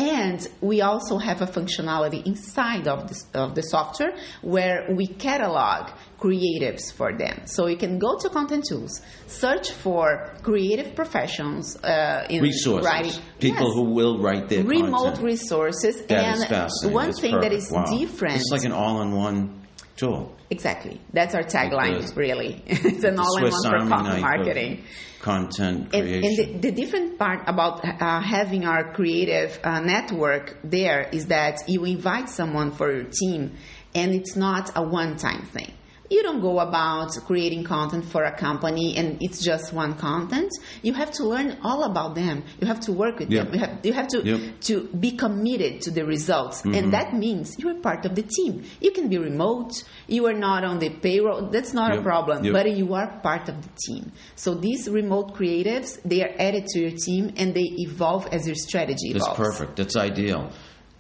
And 0.02 0.48
we 0.62 0.82
also 0.82 1.20
have 1.20 1.42
a 1.42 1.46
functionality 1.46 2.26
inside 2.26 2.88
of, 2.88 3.08
this, 3.08 3.28
of 3.36 3.54
the 3.54 3.62
software 3.62 4.14
where 4.42 4.88
we 4.96 5.06
catalog 5.06 5.92
creatives 6.20 6.92
for 6.92 7.16
them. 7.16 7.42
So 7.46 7.68
you 7.68 7.78
can 7.78 8.00
go 8.00 8.18
to 8.18 8.30
Content 8.30 8.66
Tools, 8.68 9.00
search 9.28 9.72
for 9.72 10.34
creative 10.42 10.96
professions 10.96 11.76
uh, 11.84 12.26
in 12.30 12.42
Resources. 12.42 12.86
writing. 12.86 13.14
People 13.40 13.68
Yes. 13.68 13.76
who 13.76 13.84
will 13.94 14.20
write 14.20 14.50
their 14.50 14.64
remote 14.64 15.04
content. 15.04 15.24
resources 15.26 16.02
That 16.08 16.50
and 16.52 16.94
one 16.94 17.14
thing 17.14 17.40
that 17.40 17.52
is 17.54 17.70
Wow. 17.72 17.86
different 17.86 18.38
It's 18.38 18.50
like 18.52 18.64
an 18.64 18.72
all-in-one 18.72 19.61
tool. 20.02 20.36
exactly. 20.50 21.00
That's 21.14 21.36
our 21.36 21.44
tagline 21.44 22.02
Like 22.02 22.16
really. 22.16 22.64
It's 22.68 23.04
an 23.04 23.20
all-in-one 23.20 23.64
for 23.64 23.88
content 23.88 24.22
marketing. 24.22 24.84
Content 25.20 25.94
and, 25.94 26.26
and 26.26 26.38
the, 26.38 26.58
the 26.60 26.72
different 26.72 27.20
part 27.20 27.42
about 27.48 27.86
uh, 27.86 28.22
having 28.22 28.66
our 28.66 28.92
creative 28.92 29.60
uh, 29.64 29.80
network 29.80 30.58
there 30.64 31.08
is 31.12 31.28
that 31.28 31.60
you 31.68 31.86
invite 31.86 32.28
someone 32.30 32.72
for 32.72 32.92
your 32.92 33.10
team 33.22 33.56
and 33.94 34.16
it's 34.16 34.36
not 34.36 34.72
a 34.76 34.82
one-time 34.82 35.46
thing 35.54 35.72
you 36.12 36.22
don't 36.24 36.42
go 36.42 36.60
about 36.60 37.10
creating 37.26 37.64
content 37.64 38.04
for 38.06 38.24
a 38.26 38.34
company 38.38 38.88
and 38.98 39.18
it's 39.22 39.40
just 39.44 39.72
one 39.74 39.94
content 39.96 40.52
you 40.84 40.94
have 40.94 41.10
to 41.10 41.24
learn 41.24 41.58
all 41.64 41.84
about 41.86 42.14
them 42.16 42.44
you 42.60 42.68
have 42.68 42.80
to 42.82 42.92
work 42.92 43.18
with 43.20 43.32
Yep. 43.32 43.46
them 43.46 43.54
you 43.56 43.60
have, 43.66 43.86
you 43.86 43.94
have 43.94 44.08
to 44.10 44.20
Yep. 44.32 44.60
to 44.70 44.74
be 45.06 45.12
committed 45.12 45.82
to 45.86 45.90
the 45.92 46.04
results 46.06 46.62
Mm-hmm. 46.62 46.76
and 46.78 46.94
that 46.94 47.14
means 47.14 47.58
you're 47.58 47.80
part 47.90 48.06
of 48.06 48.14
the 48.16 48.24
team 48.38 48.64
you 48.82 48.92
can 48.92 49.08
be 49.08 49.18
remote 49.18 49.72
you 50.08 50.26
are 50.28 50.34
not 50.48 50.64
on 50.64 50.80
the 50.80 50.90
payroll 50.90 51.50
that's 51.50 51.74
not 51.74 51.96
a 51.98 52.02
problem 52.02 52.44
Yep. 52.44 52.54
but 52.54 52.66
you 52.76 52.94
are 52.94 53.08
part 53.22 53.48
of 53.50 53.56
the 53.66 53.70
team 53.86 54.12
so 54.36 54.54
these 54.54 54.90
remote 54.90 55.34
creatives 55.34 56.00
they 56.04 56.22
are 56.24 56.34
added 56.48 56.66
to 56.74 56.80
your 56.80 56.92
team 57.06 57.32
and 57.38 57.54
they 57.54 57.68
evolve 57.88 58.28
as 58.32 58.46
your 58.46 58.56
strategy 58.56 59.14
That's 59.14 59.26
evolves 59.26 59.38
perfect. 59.40 59.76
That's 59.78 59.96
ideal. 59.96 60.52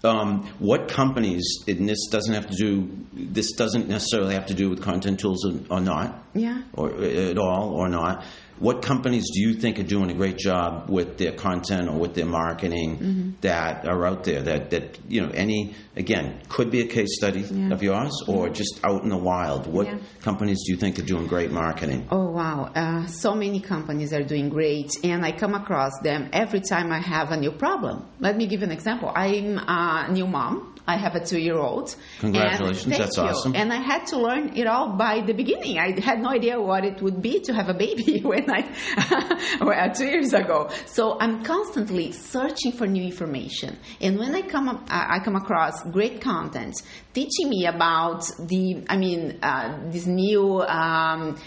Um, 0.03 0.47
what 0.57 0.87
companies, 0.87 1.59
and 1.67 1.87
this 1.87 2.07
doesn't 2.07 2.33
have 2.33 2.49
to 2.49 2.55
do, 2.55 2.89
this 3.13 3.51
doesn't 3.53 3.87
necessarily 3.87 4.33
have 4.33 4.47
to 4.47 4.53
do 4.55 4.69
with 4.69 4.81
content 4.81 5.19
tools 5.19 5.45
or, 5.45 5.77
or 5.77 5.79
not, 5.79 6.23
yeah 6.33 6.63
or 6.73 6.91
at 7.03 7.37
all 7.37 7.73
or 7.73 7.87
not. 7.87 8.23
What 8.57 8.83
companies 8.83 9.25
do 9.33 9.41
you 9.41 9.55
think 9.55 9.79
are 9.79 9.83
doing 9.83 10.11
a 10.11 10.13
great 10.13 10.37
job 10.37 10.87
with 10.87 11.17
their 11.17 11.31
content 11.31 11.89
or 11.89 11.97
with 11.97 12.13
their 12.13 12.27
marketing 12.27 12.97
Mm-hmm. 12.97 13.29
that 13.41 13.87
are 13.87 14.05
out 14.05 14.23
there? 14.23 14.41
That 14.41 14.69
that 14.71 14.99
you 15.07 15.21
know, 15.21 15.29
any 15.33 15.75
again 15.95 16.39
could 16.49 16.71
be 16.71 16.81
a 16.81 16.87
case 16.87 17.15
study 17.17 17.41
Yeah. 17.41 17.73
of 17.73 17.83
yours 17.83 18.11
or 18.27 18.49
just 18.49 18.79
out 18.83 19.03
in 19.03 19.09
the 19.09 19.17
wild. 19.17 19.67
What 19.67 19.87
Yeah. 19.87 19.97
companies 20.21 20.59
do 20.65 20.73
you 20.73 20.77
think 20.79 20.97
are 20.99 21.03
doing 21.05 21.27
great 21.27 21.51
marketing? 21.51 22.07
Oh 22.11 22.29
wow! 22.31 22.69
Uh, 22.75 23.05
so 23.07 23.35
many 23.35 23.59
companies 23.59 24.13
are 24.13 24.23
doing 24.23 24.49
great, 24.49 24.91
and 25.03 25.25
I 25.25 25.31
come 25.31 25.53
across 25.53 25.91
them 26.03 26.29
every 26.33 26.61
time 26.61 26.91
I 26.91 26.99
have 26.99 27.31
a 27.31 27.37
new 27.37 27.51
problem. 27.51 28.05
Let 28.19 28.37
me 28.37 28.47
give 28.47 28.63
an 28.63 28.71
example. 28.71 29.11
I'm 29.13 29.57
a 29.57 30.07
new 30.11 30.27
mom. 30.27 30.67
I 30.87 30.97
have 30.97 31.13
a 31.15 31.23
two-year-old. 31.23 31.95
Congratulations, 32.19 32.97
that's 32.97 33.15
you. 33.15 33.23
awesome. 33.23 33.55
And 33.55 33.71
I 33.71 33.79
had 33.81 34.07
to 34.07 34.17
learn 34.17 34.57
it 34.57 34.65
all 34.65 34.97
by 34.97 35.21
the 35.21 35.33
beginning. 35.33 35.77
I 35.77 35.99
had 36.01 36.19
no 36.19 36.29
idea 36.29 36.59
what 36.59 36.83
it 36.83 37.01
would 37.03 37.21
be 37.21 37.39
to 37.41 37.53
have 37.53 37.69
a 37.69 37.73
baby 37.75 38.19
when 38.23 38.49
I 38.49 38.65
well, 39.61 39.91
two 39.93 40.07
years 40.07 40.33
ago. 40.33 40.69
So 40.87 41.17
I'm 41.19 41.43
constantly 41.43 42.11
searching 42.11 42.71
for 42.71 42.87
new 42.87 43.03
information. 43.03 43.77
And 44.01 44.17
when 44.17 44.33
I 44.33 44.41
come 44.41 44.67
up, 44.69 44.81
I 44.89 45.19
come 45.23 45.35
across 45.35 45.80
great 45.91 46.21
content 46.21 46.75
teaching 47.13 47.49
me 47.49 47.65
about 47.65 48.23
the, 48.39 48.85
I 48.87 48.95
mean, 48.97 49.37
uh, 49.43 49.77
this 49.91 50.05
new 50.05 50.61
um, 50.61 51.37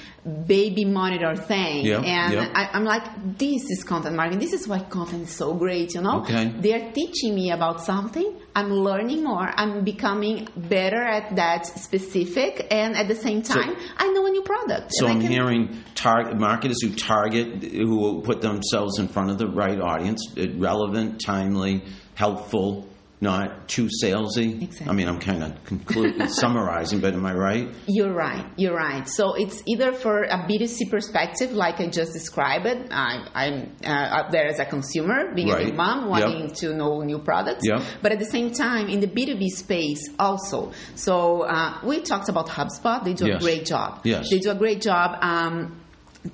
baby 0.47 0.85
monitor 0.85 1.35
thing, 1.37 1.87
Yeah, 1.87 2.01
and 2.01 2.33
yeah. 2.35 2.53
I, 2.55 2.69
I'm 2.77 2.85
like, 2.85 3.39
this 3.39 3.71
is 3.71 3.83
content 3.83 4.15
marketing. 4.15 4.41
This 4.41 4.53
is 4.53 4.69
why 4.69 4.81
content 4.81 5.23
is 5.23 5.31
so 5.31 5.55
great. 5.55 5.95
You 5.95 6.03
know, 6.03 6.21
Okay. 6.21 6.53
they're 6.59 6.93
teaching 6.93 7.35
me 7.35 7.51
about 7.51 7.81
something. 7.83 8.39
I'm 8.55 8.71
learning 8.73 9.25
more. 9.25 9.51
I'm 9.57 9.85
becoming 9.85 10.49
better 10.55 11.03
at 11.03 11.35
that 11.37 11.67
specific, 11.67 12.67
and 12.71 12.95
at 12.95 13.09
the 13.09 13.15
same 13.15 13.41
time, 13.43 13.75
I 13.97 14.09
know 14.13 14.27
a 14.27 14.31
new 14.31 14.43
product. 14.43 14.91
So 14.95 15.07
I'm 15.07 15.21
can- 15.23 15.31
hearing 15.31 15.83
tar- 15.95 16.35
marketers 16.35 16.83
who 16.83 16.95
target, 16.95 17.63
who 17.65 17.97
will 17.99 18.21
put 18.21 18.43
themselves 18.43 18.99
in 18.99 19.09
front 19.09 19.31
of 19.31 19.39
the 19.39 19.47
right 19.49 19.81
audience, 19.81 20.21
relevant, 20.59 21.23
timely, 21.25 21.85
helpful, 22.15 22.87
not 23.25 23.67
too 23.75 23.89
salesy. 24.03 24.63
Exactly. 24.63 24.89
I 24.89 24.93
mean, 24.93 25.09
I'm 25.09 25.19
kind 25.19 25.43
of 25.43 25.51
conclu- 25.65 26.29
summarizing, 26.43 27.01
but 27.01 27.15
am 27.15 27.27
I 27.27 27.35
right? 27.35 27.69
You're 27.89 28.13
right. 28.13 28.47
You're 28.57 28.77
right. 28.77 29.09
So 29.09 29.35
it's 29.35 29.63
either 29.67 29.93
for 29.93 30.23
a 30.23 30.39
B2C 30.49 30.91
perspective, 30.91 31.51
like 31.53 31.81
I 31.81 31.89
just 31.89 32.13
described 32.13 32.67
it. 32.67 32.79
I, 32.93 33.27
I'm 33.43 33.57
uh, 33.85 34.19
up 34.19 34.31
there 34.31 34.47
as 34.47 34.59
a 34.61 34.67
consumer, 34.67 35.35
being 35.35 35.51
a 35.51 35.55
Right. 35.55 35.67
new 35.69 35.73
mom, 35.75 35.99
Yep. 36.05 36.09
wanting 36.11 36.51
to 36.61 36.75
know 36.75 37.01
new 37.03 37.19
products. 37.19 37.65
Yep. 37.67 37.83
But 38.03 38.13
at 38.13 38.19
the 38.19 38.31
same 38.37 38.53
time, 38.53 38.89
in 38.89 39.01
the 39.01 39.09
B2B 39.09 39.49
space 39.49 40.03
also. 40.19 40.73
So 40.95 41.43
uh, 41.43 41.79
we 41.83 42.01
talked 42.03 42.29
about 42.29 42.47
HubSpot. 42.49 43.03
They 43.05 43.15
do 43.15 43.27
Yes. 43.27 43.41
a 43.41 43.45
great 43.45 43.65
job. 43.67 44.01
Yes. 44.05 44.29
They 44.31 44.39
do 44.39 44.51
a 44.51 44.55
great 44.65 44.81
job. 44.81 45.09
Um, 45.23 45.81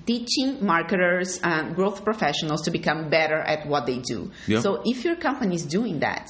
teaching 0.06 0.64
marketers 0.64 1.40
and 1.42 1.74
growth 1.74 2.04
professionals 2.04 2.62
to 2.62 2.70
become 2.70 3.08
better 3.10 3.38
at 3.40 3.66
what 3.66 3.86
they 3.86 3.98
do. 3.98 4.30
Yep. 4.46 4.62
So 4.62 4.82
if 4.84 5.04
your 5.04 5.16
company 5.16 5.54
is 5.56 5.64
doing 5.66 5.98
that, 6.00 6.28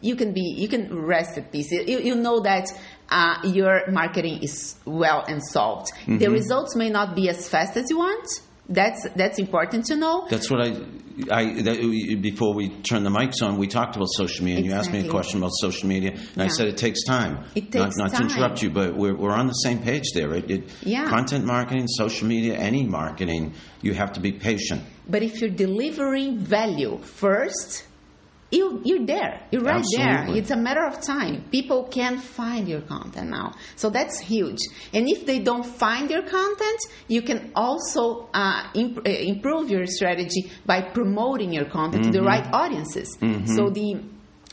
you 0.00 0.16
can 0.16 0.32
be 0.32 0.54
you 0.56 0.68
can 0.68 0.94
rest 1.04 1.36
at 1.38 1.52
peace. 1.52 1.70
You, 1.70 1.98
you 2.00 2.14
know 2.14 2.40
that 2.40 2.68
uh, 3.10 3.38
your 3.44 3.90
marketing 3.90 4.42
is 4.42 4.76
well 4.84 5.24
and 5.26 5.42
solved. 5.44 5.92
The 6.06 6.12
Mm-hmm. 6.12 6.32
results 6.32 6.76
may 6.76 6.90
not 6.90 7.14
be 7.14 7.28
as 7.28 7.48
fast 7.48 7.76
as 7.76 7.90
you 7.90 7.98
want. 7.98 8.26
That's 8.68 9.04
that's 9.16 9.38
important 9.40 9.86
to 9.86 9.96
know. 9.96 10.28
That's 10.30 10.48
what 10.48 10.60
I, 10.60 10.68
I 11.32 11.60
that, 11.62 12.18
before 12.22 12.54
we 12.54 12.68
turn 12.68 13.02
the 13.02 13.10
mics 13.10 13.42
on, 13.42 13.58
we 13.58 13.66
talked 13.66 13.96
about 13.96 14.06
social 14.12 14.44
media. 14.44 14.58
and 14.58 14.66
You 14.66 14.72
asked 14.74 14.92
me 14.92 15.00
a 15.04 15.10
question 15.10 15.38
about 15.40 15.50
social 15.60 15.88
media, 15.88 16.12
and 16.34 16.40
I 16.40 16.46
said 16.46 16.68
it 16.68 16.76
takes 16.76 17.02
time. 17.02 17.44
It 17.56 17.74
not, 17.74 17.86
takes 17.86 17.96
not 17.96 18.12
time. 18.12 18.28
to 18.28 18.34
interrupt 18.34 18.62
you, 18.62 18.70
but 18.70 18.94
we're, 18.94 19.16
we're 19.16 19.32
on 19.32 19.48
the 19.48 19.54
same 19.54 19.80
page 19.82 20.12
there. 20.14 20.32
It, 20.34 20.48
it, 20.52 20.64
Yeah. 20.82 21.08
Content 21.08 21.44
marketing, 21.44 21.88
social 21.88 22.28
media, 22.28 22.54
any 22.56 22.84
marketing, 22.86 23.54
you 23.82 23.92
have 23.94 24.12
to 24.12 24.20
be 24.20 24.30
patient. 24.30 24.82
But 25.08 25.24
if 25.24 25.40
you're 25.40 25.50
delivering 25.50 26.38
value 26.38 26.98
first, 27.02 27.84
you, 28.50 28.80
you're 28.84 29.06
there. 29.06 29.40
You're 29.52 29.62
right 29.62 29.84
there. 29.96 30.26
It's 30.36 30.50
a 30.50 30.56
matter 30.56 30.84
of 30.84 31.00
time. 31.00 31.44
People 31.50 31.84
can 31.84 32.18
find 32.18 32.68
your 32.68 32.80
content 32.80 33.30
now. 33.30 33.54
So 33.76 33.90
that's 33.90 34.18
huge. 34.18 34.58
And 34.92 35.08
if 35.08 35.24
they 35.24 35.38
don't 35.38 35.64
find 35.64 36.10
your 36.10 36.22
content, 36.22 36.80
you 37.08 37.22
can 37.22 37.52
also 37.54 38.28
uh, 38.34 38.68
imp- 38.74 39.06
uh, 39.06 39.10
improve 39.10 39.70
your 39.70 39.86
strategy 39.86 40.50
by 40.66 40.82
promoting 40.82 41.52
your 41.52 41.66
content 41.66 42.04
to 42.04 42.10
the 42.10 42.22
right 42.22 42.46
audiences. 42.52 43.16
So 43.56 43.70
the 43.70 44.02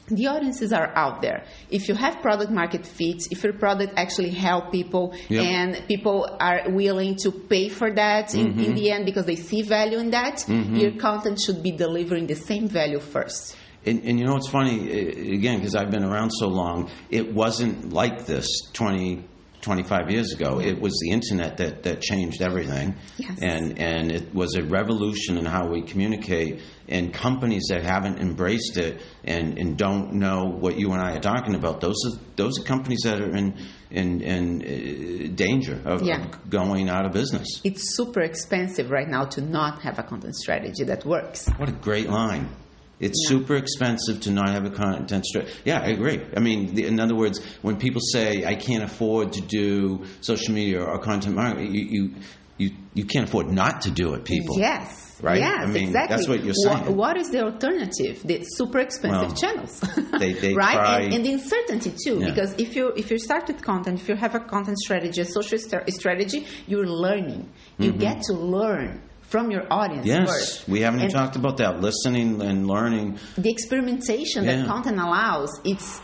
the 0.09 0.27
audiences 0.27 0.71
are 0.71 0.95
out 0.95 1.21
there. 1.21 1.43
If 1.69 1.89
you 1.89 1.95
have 1.95 2.21
product 2.21 2.49
market 2.49 2.85
fit, 2.87 3.23
if 3.29 3.43
your 3.43 3.51
product 3.51 3.91
actually 3.97 4.29
help 4.29 4.71
people 4.71 5.13
Yep. 5.27 5.43
and 5.43 5.87
people 5.89 6.37
are 6.39 6.61
willing 6.69 7.17
to 7.23 7.31
pay 7.31 7.67
for 7.67 7.91
that 7.93 8.33
in, 8.33 8.57
in 8.57 8.73
the 8.73 8.89
end 8.89 9.05
because 9.05 9.25
they 9.25 9.35
see 9.35 9.63
value 9.63 9.97
in 9.97 10.11
that, 10.11 10.45
your 10.47 10.91
content 10.93 11.41
should 11.45 11.61
be 11.61 11.71
delivering 11.71 12.25
the 12.27 12.35
same 12.35 12.69
value 12.69 12.99
first. 13.01 13.57
And, 13.87 14.03
and 14.03 14.19
you 14.19 14.25
know 14.25 14.33
what's 14.33 14.49
funny, 14.49 15.33
again, 15.33 15.59
because 15.59 15.75
I've 15.75 15.89
been 15.91 16.03
around 16.03 16.31
so 16.31 16.47
long, 16.47 16.91
it 17.09 17.33
wasn't 17.33 17.93
like 17.93 18.25
this 18.25 18.47
20, 18.73 19.23
25 19.61 20.11
years 20.11 20.33
ago. 20.33 20.59
It 20.59 20.79
was 20.79 20.99
the 21.01 21.11
internet 21.11 21.57
that, 21.57 21.83
that 21.83 22.01
changed 22.01 22.41
everything. 22.41 22.95
Yes. 23.17 23.39
And, 23.41 23.79
and 23.79 24.11
it 24.11 24.33
was 24.33 24.55
a 24.55 24.63
revolution 24.63 25.37
in 25.37 25.45
how 25.45 25.67
we 25.67 25.81
communicate. 25.83 26.61
And 26.89 27.13
companies 27.13 27.67
that 27.69 27.83
haven't 27.83 28.19
embraced 28.19 28.77
it 28.77 29.01
and, 29.23 29.57
and 29.57 29.77
don't 29.77 30.13
know 30.13 30.45
what 30.45 30.77
you 30.77 30.91
and 30.91 31.01
I 31.01 31.15
are 31.17 31.19
talking 31.21 31.55
about, 31.55 31.81
those 31.81 31.97
are, 32.07 32.19
those 32.35 32.59
are 32.59 32.63
companies 32.63 33.01
that 33.03 33.19
are 33.21 33.35
in, 33.35 33.57
in, 33.91 34.21
in 34.21 34.61
uh, 34.61 35.35
danger 35.35 35.81
of, 35.85 36.01
Yeah. 36.03 36.25
of 36.25 36.49
going 36.49 36.89
out 36.89 37.05
of 37.05 37.11
business. 37.13 37.47
It's 37.63 37.95
super 37.95 38.21
expensive 38.21 38.89
right 38.91 39.07
now 39.07 39.25
to 39.25 39.41
not 39.41 39.81
have 39.81 39.97
a 39.99 40.03
content 40.03 40.35
strategy 40.35 40.83
that 40.85 41.05
works. 41.05 41.47
What 41.57 41.69
a 41.69 41.73
great 41.73 42.09
line. 42.09 42.49
It's 42.99 43.19
Yeah. 43.23 43.29
super 43.37 43.55
expensive 43.55 44.21
to 44.21 44.31
not 44.31 44.49
have 44.49 44.65
a 44.65 44.71
content 44.71 45.25
strategy. 45.25 45.53
Yeah, 45.65 45.79
I 45.81 45.89
agree. 45.89 46.19
I 46.35 46.39
mean, 46.39 46.73
the, 46.73 46.85
in 46.87 46.99
other 46.99 47.15
words, 47.15 47.39
when 47.61 47.77
people 47.77 48.01
say 48.01 48.43
I 48.45 48.55
can't 48.55 48.83
afford 48.83 49.33
to 49.33 49.41
do 49.41 50.05
social 50.21 50.53
media 50.53 50.81
or 50.83 50.97
content 50.99 51.35
marketing, 51.35 51.73
you 51.75 51.85
you 51.95 52.13
you, 52.59 52.71
you 52.95 53.05
can't 53.05 53.27
afford 53.29 53.51
not 53.51 53.81
to 53.81 53.91
do 53.91 54.15
it. 54.15 54.25
People, 54.25 54.57
Yes. 54.57 55.03
Right? 55.21 55.39
Yes, 55.39 55.61
I 55.61 55.65
mean, 55.67 55.87
exactly. 55.89 56.15
that's 56.15 56.27
what 56.27 56.43
you're 56.43 56.53
saying. 56.55 56.95
what 56.95 57.17
is 57.17 57.29
the 57.29 57.43
alternative? 57.43 58.21
The 58.23 58.43
super 58.43 58.79
expensive 58.79 59.29
Well, 59.29 59.35
channels, 59.35 59.79
they- 60.19 60.33
they 60.33 60.53
right? 60.65 61.03
And, 61.03 61.13
and 61.15 61.25
the 61.25 61.33
uncertainty 61.33 61.91
too, 62.03 62.19
Yeah. 62.19 62.29
because 62.29 62.53
if 62.57 62.75
you 62.75 62.89
if 62.95 63.09
you 63.11 63.17
start 63.19 63.47
with 63.47 63.61
content, 63.63 63.99
if 64.01 64.07
you 64.09 64.15
have 64.15 64.33
a 64.35 64.39
content 64.39 64.77
strategy, 64.79 65.21
a 65.21 65.25
social 65.25 65.57
st- 65.59 65.91
strategy, 65.93 66.45
you're 66.67 66.87
learning. 66.87 67.49
You 67.79 67.91
mm-hmm. 67.91 67.99
get 67.99 68.21
to 68.23 68.33
learn 68.33 69.01
from 69.27 69.51
your 69.51 69.65
audience. 69.71 70.05
Yes, 70.05 70.29
first. 70.29 70.67
we 70.69 70.81
haven't 70.81 70.99
even 71.01 71.11
And 71.11 71.13
talked 71.13 71.35
about 71.35 71.57
that. 71.57 71.81
Listening 71.81 72.41
and 72.41 72.67
learning. 72.67 73.19
the 73.37 73.49
experimentation 73.49 74.43
Yeah. 74.45 74.57
that 74.57 74.67
content 74.67 74.99
allows 74.99 75.49
it's 75.63 75.99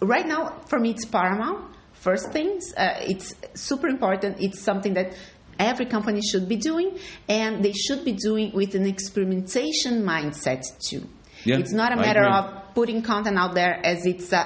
right 0.00 0.26
now 0.26 0.54
for 0.68 0.78
me 0.78 0.90
it's 0.90 1.04
paramount 1.04 1.64
first 1.92 2.30
things 2.32 2.72
uh, 2.76 3.00
it's 3.02 3.34
super 3.54 3.88
important 3.88 4.36
it's 4.40 4.60
something 4.60 4.94
that 4.94 5.12
every 5.58 5.86
company 5.86 6.20
should 6.22 6.48
be 6.48 6.56
doing 6.56 6.96
and 7.28 7.64
they 7.64 7.72
should 7.72 8.04
be 8.04 8.12
doing 8.12 8.52
with 8.52 8.74
an 8.76 8.86
experimentation 8.86 10.02
mindset 10.04 10.62
too 10.88 11.02
Yeah, 11.44 11.58
it's 11.58 11.72
not 11.72 11.92
a 11.92 11.96
matter 11.96 12.24
of 12.24 12.57
putting 12.78 13.02
content 13.02 13.36
out 13.36 13.54
there 13.54 13.74
as 13.84 14.06
it's 14.06 14.32
a, 14.32 14.44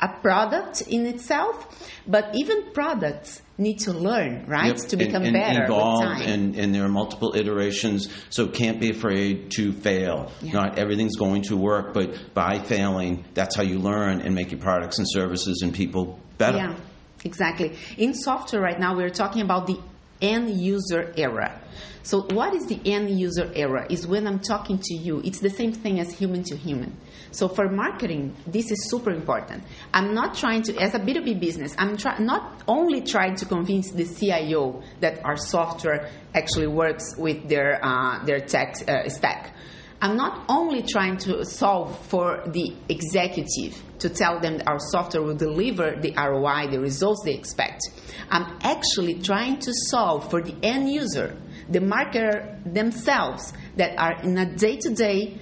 a 0.00 0.08
product 0.22 0.82
in 0.82 1.06
itself 1.06 1.54
but 2.06 2.32
even 2.32 2.70
products 2.72 3.42
need 3.58 3.78
to 3.80 3.92
learn 3.92 4.46
right 4.46 4.76
Yep, 4.78 4.88
to 4.90 4.96
become 4.96 5.24
and, 5.24 5.36
and 5.36 5.44
better 5.44 5.66
time 5.66 6.22
And, 6.22 6.54
and 6.54 6.72
there 6.72 6.84
are 6.84 6.88
multiple 6.88 7.34
iterations, 7.34 8.08
so 8.30 8.46
can't 8.46 8.80
be 8.80 8.90
afraid 8.90 9.50
to 9.56 9.72
fail. 9.72 10.30
Yeah. 10.40 10.52
Not 10.52 10.78
everything's 10.78 11.16
going 11.16 11.42
to 11.50 11.56
work, 11.56 11.94
but 11.94 12.32
by 12.32 12.58
failing, 12.58 13.24
that's 13.34 13.56
how 13.56 13.62
you 13.62 13.78
learn 13.78 14.20
and 14.20 14.34
make 14.34 14.52
your 14.52 14.60
products 14.60 14.98
and 14.98 15.06
services 15.10 15.62
and 15.62 15.74
people 15.74 16.20
better. 16.38 16.58
Yeah, 16.58 16.76
exactly. 17.24 17.76
In 17.96 18.14
software 18.14 18.62
right 18.62 18.78
now, 18.78 18.96
we're 18.96 19.10
talking 19.10 19.42
about 19.42 19.66
the 19.66 19.78
end 20.20 20.60
user 20.60 21.12
era. 21.16 21.60
So, 22.02 22.20
what 22.20 22.54
is 22.54 22.66
the 22.66 22.78
end 22.84 23.18
user 23.18 23.50
era? 23.54 23.86
Is 23.88 24.06
when 24.06 24.26
I'm 24.26 24.40
talking 24.40 24.78
to 24.78 24.94
you. 24.94 25.22
It's 25.24 25.40
the 25.40 25.48
same 25.48 25.72
thing 25.72 25.98
as 26.00 26.12
human 26.12 26.42
to 26.44 26.56
human. 26.56 26.98
So, 27.30 27.48
for 27.48 27.70
marketing, 27.70 28.36
this 28.46 28.70
is 28.70 28.90
super 28.90 29.10
important. 29.10 29.64
I'm 29.92 30.12
not 30.12 30.34
trying 30.34 30.62
to, 30.64 30.76
as 30.76 30.94
a 30.94 30.98
B2B 30.98 31.40
business, 31.40 31.74
I'm 31.78 31.96
try, 31.96 32.18
not 32.18 32.62
only 32.68 33.00
trying 33.00 33.36
to 33.36 33.46
convince 33.46 33.90
the 33.90 34.04
CIO 34.04 34.82
that 35.00 35.24
our 35.24 35.36
software 35.36 36.10
actually 36.34 36.66
works 36.66 37.16
with 37.16 37.48
their, 37.48 37.82
uh, 37.82 38.22
their 38.24 38.40
tech 38.40 38.76
uh, 38.86 39.08
stack. 39.08 39.54
I'm 40.04 40.16
not 40.18 40.44
only 40.50 40.82
trying 40.82 41.16
to 41.18 41.46
solve 41.46 41.98
for 42.08 42.42
the 42.46 42.74
executive 42.90 43.82
to 44.00 44.10
tell 44.10 44.38
them 44.38 44.58
that 44.58 44.68
our 44.68 44.78
software 44.78 45.22
will 45.22 45.34
deliver 45.34 45.96
the 45.98 46.12
ROI, 46.14 46.68
the 46.70 46.78
results 46.78 47.22
they 47.24 47.32
expect. 47.32 47.80
I'm 48.30 48.58
actually 48.60 49.14
trying 49.22 49.60
to 49.60 49.72
solve 49.88 50.28
for 50.30 50.42
the 50.42 50.54
end 50.62 50.90
user, 50.90 51.34
the 51.70 51.78
marketer 51.80 52.62
themselves 52.70 53.54
that 53.76 53.98
are 53.98 54.20
in 54.22 54.36
a 54.36 54.44
day 54.44 54.76
to 54.76 54.90
day 54.94 55.38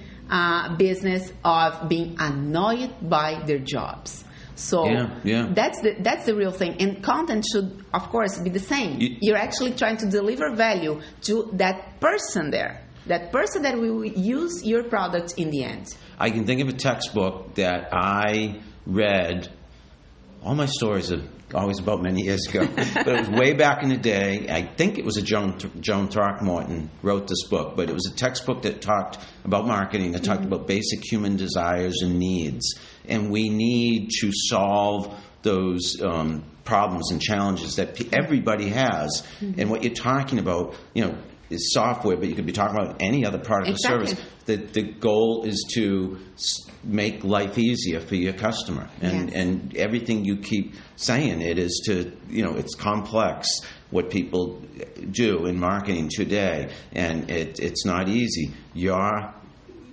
business 0.77 1.33
of 1.43 1.89
being 1.89 2.15
annoyed 2.19 2.91
by 3.01 3.43
their 3.45 3.59
jobs. 3.59 4.23
So 4.55 4.85
Yeah, 4.85 5.09
yeah. 5.25 5.49
that's 5.53 5.81
the 5.81 5.95
that's 5.99 6.25
the 6.25 6.35
real 6.35 6.51
thing. 6.51 6.75
And 6.79 7.03
content 7.03 7.43
should, 7.51 7.83
of 7.93 8.03
course, 8.09 8.39
be 8.39 8.49
the 8.51 8.59
same. 8.59 8.99
You- 9.01 9.17
You're 9.19 9.37
actually 9.47 9.73
trying 9.73 9.97
to 9.97 10.05
deliver 10.09 10.55
value 10.55 11.01
to 11.23 11.49
that 11.53 11.99
person 11.99 12.51
there, 12.51 12.79
that 13.07 13.31
person 13.31 13.63
that 13.63 13.77
will 13.77 14.05
use 14.05 14.65
your 14.65 14.83
product 14.83 15.33
in 15.37 15.49
the 15.49 15.63
end. 15.63 15.87
I 16.19 16.29
can 16.29 16.45
think 16.45 16.61
of 16.61 16.67
a 16.69 16.73
textbook 16.73 17.55
that 17.55 17.89
I 17.91 18.61
read. 18.85 19.49
All 20.43 20.55
my 20.55 20.65
stories 20.65 21.11
are 21.11 21.21
always 21.53 21.79
about 21.79 22.01
many 22.01 22.23
years 22.23 22.47
ago, 22.47 22.65
but 22.75 23.07
it 23.07 23.27
was 23.27 23.29
way 23.29 23.53
back 23.53 23.83
in 23.83 23.89
the 23.89 23.97
day. 23.97 24.47
I 24.49 24.63
think 24.75 24.97
it 24.97 25.05
was 25.05 25.17
a 25.17 25.21
Joan, 25.21 25.57
Joan 25.79 26.07
Throckmorton 26.07 26.89
wrote 27.01 27.27
this 27.27 27.47
book, 27.47 27.75
but 27.75 27.89
it 27.89 27.93
was 27.93 28.09
a 28.11 28.15
textbook 28.15 28.63
that 28.63 28.81
talked 28.81 29.19
about 29.43 29.67
marketing, 29.67 30.13
that 30.13 30.23
talked 30.23 30.43
about 30.43 30.67
basic 30.67 31.03
human 31.03 31.35
desires 31.35 32.01
and 32.01 32.17
needs. 32.17 32.75
And 33.07 33.31
we 33.31 33.49
need 33.49 34.09
to 34.21 34.31
solve 34.31 35.17
those 35.43 36.01
um, 36.01 36.43
problems 36.63 37.11
and 37.11 37.21
challenges 37.21 37.75
that 37.75 38.13
everybody 38.13 38.69
has. 38.69 39.27
And 39.41 39.69
what 39.69 39.83
you're 39.83 39.93
talking 39.93 40.39
about, 40.39 40.75
you 40.93 41.05
know, 41.05 41.17
is 41.53 41.71
software, 41.73 42.17
but 42.17 42.27
you 42.27 42.35
could 42.35 42.45
be 42.45 42.51
talking 42.51 42.77
about 42.77 43.01
any 43.01 43.25
other 43.25 43.37
product 43.39 43.69
Exactly. 43.69 44.03
or 44.03 44.07
service 44.07 44.25
the, 44.45 44.57
the 44.57 44.81
goal 44.81 45.43
is 45.45 45.65
to 45.73 46.17
make 46.83 47.23
life 47.23 47.57
easier 47.57 48.01
for 48.01 48.15
your 48.15 48.33
customer 48.33 48.89
and 49.01 49.29
Yes. 49.29 49.35
and 49.41 49.77
everything 49.77 50.25
you 50.25 50.35
keep 50.37 50.75
saying 50.97 51.41
it 51.41 51.57
is 51.57 51.81
to 51.85 52.11
you 52.29 52.43
know 52.43 52.55
it's 52.55 52.75
complex 52.75 53.47
what 53.91 54.09
people 54.09 54.61
do 55.11 55.45
in 55.45 55.57
marketing 55.57 56.09
today 56.09 56.73
and 56.91 57.31
it, 57.31 57.57
it's 57.61 57.85
not 57.85 58.09
easy 58.09 58.51
your 58.73 59.33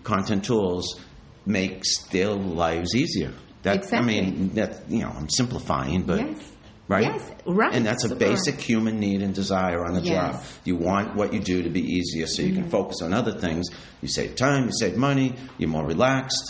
content 0.03 0.44
tools 0.44 0.99
makes 1.46 1.99
their 2.11 2.31
lives 2.31 2.94
easier 2.96 3.33
that 3.62 3.77
Exactly. 3.77 4.18
i 4.18 4.23
mean 4.23 4.55
that 4.55 4.81
you 4.90 5.01
know 5.03 5.12
i'm 5.16 5.29
simplifying 5.29 6.03
but 6.03 6.18
Yes. 6.18 6.53
Right 6.90 7.05
Yes, 7.05 7.22
right. 7.46 7.74
and 7.74 7.83
that's 7.87 8.05
a 8.05 8.14
basic 8.14 8.57
human 8.61 8.98
need 9.00 9.22
and 9.22 9.33
desire 9.35 9.81
on 9.87 9.92
the 9.94 10.03
Yes. 10.03 10.12
Mm-hmm. 10.12 10.33
job 10.37 10.44
you 10.64 10.76
want 10.76 11.07
what 11.18 11.29
you 11.35 11.40
do 11.53 11.62
to 11.62 11.70
be 11.70 11.81
easier 11.96 12.26
so 12.26 12.42
you 12.42 12.55
can 12.55 12.68
focus 12.68 12.96
on 13.03 13.12
other 13.20 13.33
things. 13.44 13.64
You 14.03 14.09
save 14.09 14.35
time, 14.37 14.62
you 14.68 14.72
save 14.83 14.96
money, 14.96 15.29
you're 15.59 15.68
more 15.79 15.87
relaxed. 15.87 16.46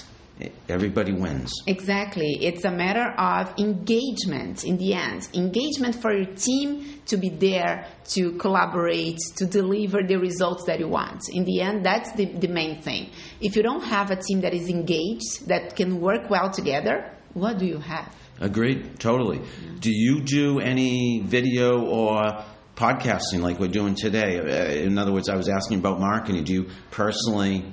Everybody 0.71 1.13
wins. 1.13 1.53
Exactly. 1.67 2.31
It's 2.49 2.65
a 2.65 2.71
matter 2.71 3.07
of 3.19 3.53
engagement 3.59 4.65
in 4.65 4.79
the 4.79 4.95
end. 4.95 5.29
Engagement 5.35 5.95
for 6.01 6.13
your 6.15 6.33
team 6.35 7.03
to 7.07 7.19
be 7.19 7.29
there, 7.29 7.87
to 8.15 8.33
collaborate, 8.39 9.19
to 9.37 9.45
deliver 9.45 9.99
the 10.03 10.17
results 10.17 10.65
that 10.65 10.79
you 10.81 10.89
want. 10.89 11.21
In 11.31 11.45
the 11.45 11.61
end, 11.61 11.85
that's 11.85 12.13
the, 12.13 12.25
the 12.25 12.49
main 12.49 12.81
thing. 12.81 13.11
If 13.43 13.55
you 13.55 13.63
don't 13.63 13.85
have 13.85 14.11
a 14.11 14.17
team 14.17 14.41
that 14.41 14.55
is 14.55 14.71
engaged, 14.71 15.49
that 15.49 15.77
can 15.77 16.01
work 16.01 16.31
well 16.31 16.49
together, 16.51 16.97
what 17.35 17.59
do 17.59 17.67
you 17.67 17.79
have? 17.79 18.09
Agreed, 18.41 18.99
totally. 18.99 19.41
Do 19.81 19.91
you 19.93 20.23
do 20.23 20.61
any 20.61 21.21
video 21.21 21.83
or 21.83 22.43
podcasting 22.75 23.41
like 23.41 23.59
we're 23.59 23.69
doing 23.69 23.95
today? 23.95 24.39
Uh, 24.39 24.83
In 24.87 24.97
other 24.97 25.13
words, 25.13 25.29
I 25.29 25.37
was 25.37 25.49
asking 25.49 25.79
about 25.79 26.01
marketing. 26.01 26.45
Do 26.45 26.55
you 26.55 26.69
personally 26.91 27.65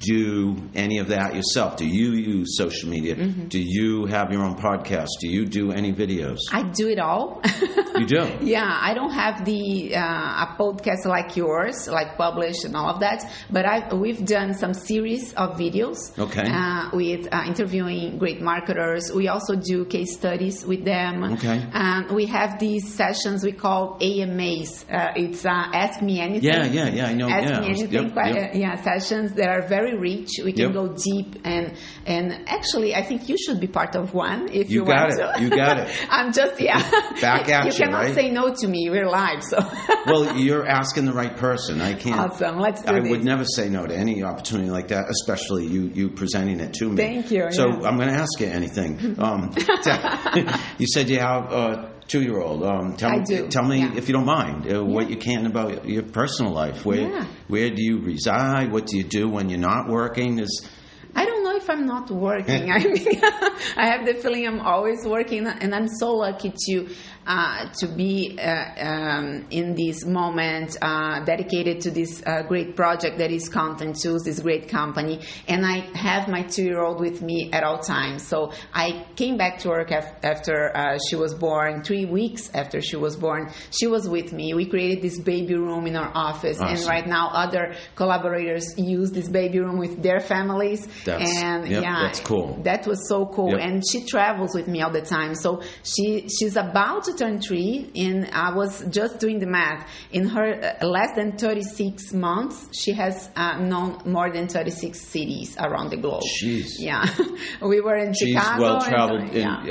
do 0.00 0.56
any 0.74 0.98
of 0.98 1.08
that 1.08 1.34
yourself? 1.34 1.76
Do 1.76 1.86
you 1.86 2.12
use 2.12 2.56
social 2.56 2.88
media? 2.88 3.16
Mm-hmm. 3.16 3.48
Do 3.48 3.60
you 3.60 4.06
have 4.06 4.32
your 4.32 4.42
own 4.42 4.56
podcast? 4.56 5.08
Do 5.20 5.28
you 5.28 5.46
do 5.46 5.72
any 5.72 5.92
videos? 5.92 6.38
I 6.52 6.62
do 6.62 6.88
it 6.88 6.98
all. 6.98 7.42
You 7.96 8.06
do? 8.06 8.26
Yeah, 8.46 8.78
I 8.80 8.94
don't 8.94 9.10
have 9.12 9.44
the 9.44 9.96
uh, 9.96 10.44
a 10.44 10.56
podcast 10.58 11.04
like 11.06 11.36
yours, 11.36 11.88
like 11.88 12.16
published 12.16 12.64
and 12.64 12.76
all 12.76 12.90
of 12.90 13.00
that. 13.00 13.24
But 13.50 13.66
I 13.66 13.94
we've 13.94 14.24
done 14.24 14.54
some 14.54 14.72
series 14.74 15.32
of 15.34 15.56
videos. 15.56 15.96
Okay. 16.18 16.46
Uh, 16.46 16.90
with 16.92 17.28
uh, 17.32 17.42
interviewing 17.46 18.18
great 18.18 18.40
marketers. 18.40 19.10
We 19.12 19.28
also 19.28 19.54
do 19.56 19.84
case 19.84 20.14
studies 20.14 20.64
with 20.64 20.84
them. 20.84 21.24
Okay. 21.34 21.64
And 21.72 22.10
we 22.14 22.26
have 22.26 22.58
these 22.58 22.94
sessions 22.94 23.42
we 23.42 23.52
call 23.52 23.98
AMAs. 24.00 24.84
Uh, 24.90 25.12
it's 25.16 25.44
uh, 25.44 25.50
Ask 25.50 26.02
Me 26.02 26.20
Anything. 26.20 26.48
Yeah, 26.50 26.64
yeah, 26.66 26.88
yeah, 26.88 27.06
I 27.06 27.14
know, 27.14 27.28
Ask 27.28 27.48
yeah. 27.48 27.60
Me 27.60 27.66
Anything. 27.68 27.92
Yep, 27.92 28.34
yep. 28.34 28.54
yeah, 28.54 28.74
sessions 28.82 29.32
that 29.34 29.48
are 29.48 29.66
very 29.66 29.85
rich. 29.94 30.30
We 30.44 30.52
can 30.52 30.66
Yep. 30.66 30.72
go 30.72 30.88
deep 30.88 31.40
and 31.44 31.74
and 32.06 32.32
actually, 32.48 32.94
I 32.94 33.02
think 33.02 33.28
you 33.28 33.36
should 33.38 33.60
be 33.60 33.66
part 33.66 33.94
of 33.96 34.14
one 34.14 34.48
if 34.52 34.70
You 34.70 34.80
you, 34.80 34.84
got 34.86 35.08
want 35.08 35.20
it. 35.20 35.36
to. 35.38 35.42
You 35.42 35.50
got 35.50 35.78
it. 35.80 36.06
I'm 36.10 36.32
just 36.32 36.60
yeah. 36.60 36.78
Back 37.20 37.48
at 37.48 37.64
you 37.66 37.72
you, 37.72 37.76
cannot 37.78 38.04
right? 38.04 38.14
say 38.14 38.30
no 38.30 38.54
to 38.54 38.68
me. 38.68 38.88
We're 38.90 39.08
live, 39.08 39.42
so. 39.42 39.58
Well, 40.06 40.36
you're 40.38 40.64
asking 40.66 41.06
the 41.06 41.12
right 41.12 41.36
person. 41.36 41.80
I 41.80 41.94
can't. 41.94 42.20
Awesome. 42.20 42.60
Let's 42.60 42.82
do 42.82 42.92
I 42.92 43.00
this. 43.00 43.10
would 43.10 43.24
never 43.24 43.44
say 43.44 43.68
no 43.68 43.86
to 43.86 43.94
any 43.94 44.22
opportunity 44.22 44.70
like 44.70 44.88
that, 44.88 45.06
especially 45.10 45.66
you 45.66 45.90
you 45.94 46.10
presenting 46.10 46.60
it 46.60 46.74
to 46.74 46.88
me. 46.88 46.96
Thank 46.96 47.30
you, 47.32 47.48
So 47.50 47.66
yeah. 47.68 47.88
I'm 47.88 47.96
going 47.96 48.08
to 48.08 48.14
ask 48.14 48.38
you 48.40 48.46
anything. 48.46 49.16
Um, 49.18 49.52
you 50.78 50.86
said 50.86 51.08
you 51.08 51.18
have 51.18 51.52
a 52.06 52.10
two-year-old. 52.10 52.62
Um, 52.62 52.96
tell 52.96 53.10
I 53.10 53.18
me, 53.18 53.24
do, 53.24 53.48
Tell 53.48 53.64
me 53.64 53.80
yeah. 53.80 53.94
if 53.96 54.08
you 54.08 54.14
don't 54.14 54.26
mind 54.26 54.66
uh, 54.72 54.84
what 54.84 55.04
Yeah. 55.04 55.10
you 55.10 55.16
can 55.16 55.46
about 55.46 55.88
your 55.88 56.02
personal 56.04 56.52
life. 56.52 56.84
Where 56.84 57.08
Yeah. 57.08 57.26
where 57.48 57.70
do 57.70 57.82
you 57.82 57.98
reside? 57.98 58.72
What 58.72 58.86
do 58.86 58.96
you 58.96 59.04
do 59.04 59.28
when 59.28 59.48
you're 59.50 59.58
not 59.60 59.88
working? 59.88 60.38
Is 60.38 60.66
I 61.14 61.24
don't 61.24 61.42
know 61.44 61.56
if 61.56 61.68
I'm 61.70 61.86
not 61.86 62.10
working. 62.10 62.70
I 62.76 62.78
mean, 62.78 63.06
I 63.76 63.86
have 63.92 64.04
the 64.06 64.14
feeling 64.22 64.46
I'm 64.46 64.60
always 64.60 65.04
working, 65.06 65.46
and 65.46 65.74
I'm 65.74 65.88
so 65.88 66.12
lucky 66.14 66.52
to 66.68 66.88
to 67.26 67.86
be 67.88 68.38
uh, 68.38 68.86
um, 68.88 69.46
in 69.50 69.74
this 69.74 70.04
moment 70.04 70.76
uh, 70.80 71.24
dedicated 71.24 71.80
to 71.82 71.90
this 71.90 72.22
uh, 72.26 72.42
great 72.42 72.76
project 72.76 73.18
that 73.18 73.30
is 73.30 73.48
Content 73.48 73.96
Tools, 74.00 74.22
this 74.24 74.40
great 74.40 74.68
company. 74.68 75.20
And 75.48 75.66
I 75.66 75.80
have 75.96 76.28
my 76.28 76.42
two-year-old 76.42 77.00
with 77.00 77.22
me 77.22 77.50
at 77.52 77.64
all 77.64 77.78
times. 77.78 78.26
So 78.26 78.52
I 78.72 79.06
came 79.16 79.36
back 79.36 79.58
to 79.60 79.68
work 79.68 79.90
af- 79.90 80.14
after 80.22 80.76
uh, 80.76 80.98
she 81.08 81.16
was 81.16 81.34
born. 81.34 81.82
Three 81.82 82.04
weeks 82.04 82.50
after 82.54 82.80
she 82.80 82.96
was 82.96 83.16
born, 83.16 83.50
she 83.70 83.86
was 83.86 84.08
with 84.08 84.32
me. 84.32 84.54
We 84.54 84.66
created 84.66 85.02
this 85.02 85.18
baby 85.20 85.54
room 85.54 85.86
in 85.86 85.96
our 85.96 86.10
office, 86.14 86.58
and 86.60 86.78
right 86.86 87.06
now 87.06 87.30
other 87.32 87.74
collaborators 87.96 88.74
use 88.78 89.10
this 89.10 89.28
baby 89.28 89.58
room 89.60 89.78
with 89.78 90.02
their 90.02 90.20
families 90.20 90.86
That's- 91.04 91.28
and 91.42 91.66
yep, 91.68 91.82
yeah 91.82 92.02
that's 92.02 92.20
cool. 92.20 92.60
that 92.62 92.86
was 92.86 93.08
so 93.08 93.26
cool 93.26 93.50
Yep. 93.50 93.60
and 93.60 93.82
she 93.90 94.04
travels 94.04 94.54
with 94.54 94.68
me 94.68 94.82
all 94.82 94.92
the 94.92 95.00
time 95.00 95.34
so 95.34 95.62
she 95.82 96.28
she's 96.28 96.56
about 96.56 97.04
to 97.04 97.12
turn 97.16 97.40
three 97.40 97.90
and 97.96 98.28
i 98.32 98.54
was 98.54 98.84
just 98.90 99.18
doing 99.18 99.38
the 99.38 99.46
math 99.46 99.88
in 100.12 100.26
her 100.28 100.76
uh, 100.80 100.86
less 100.86 101.14
than 101.16 101.36
36 101.36 102.12
months 102.12 102.68
she 102.72 102.92
has 102.92 103.28
uh, 103.36 103.58
known 103.58 103.98
more 104.04 104.30
than 104.32 104.46
36 104.48 105.00
cities 105.00 105.56
around 105.58 105.90
the 105.90 105.96
globe 105.96 106.22
Jeez. 106.42 106.66
yeah 106.78 107.04
we 107.62 107.80
were 107.80 107.96
in 107.96 108.12
she's 108.14 108.34
chicago 108.34 108.62
well 108.62 108.80
traveled, 108.80 109.32
yeah. 109.32 109.62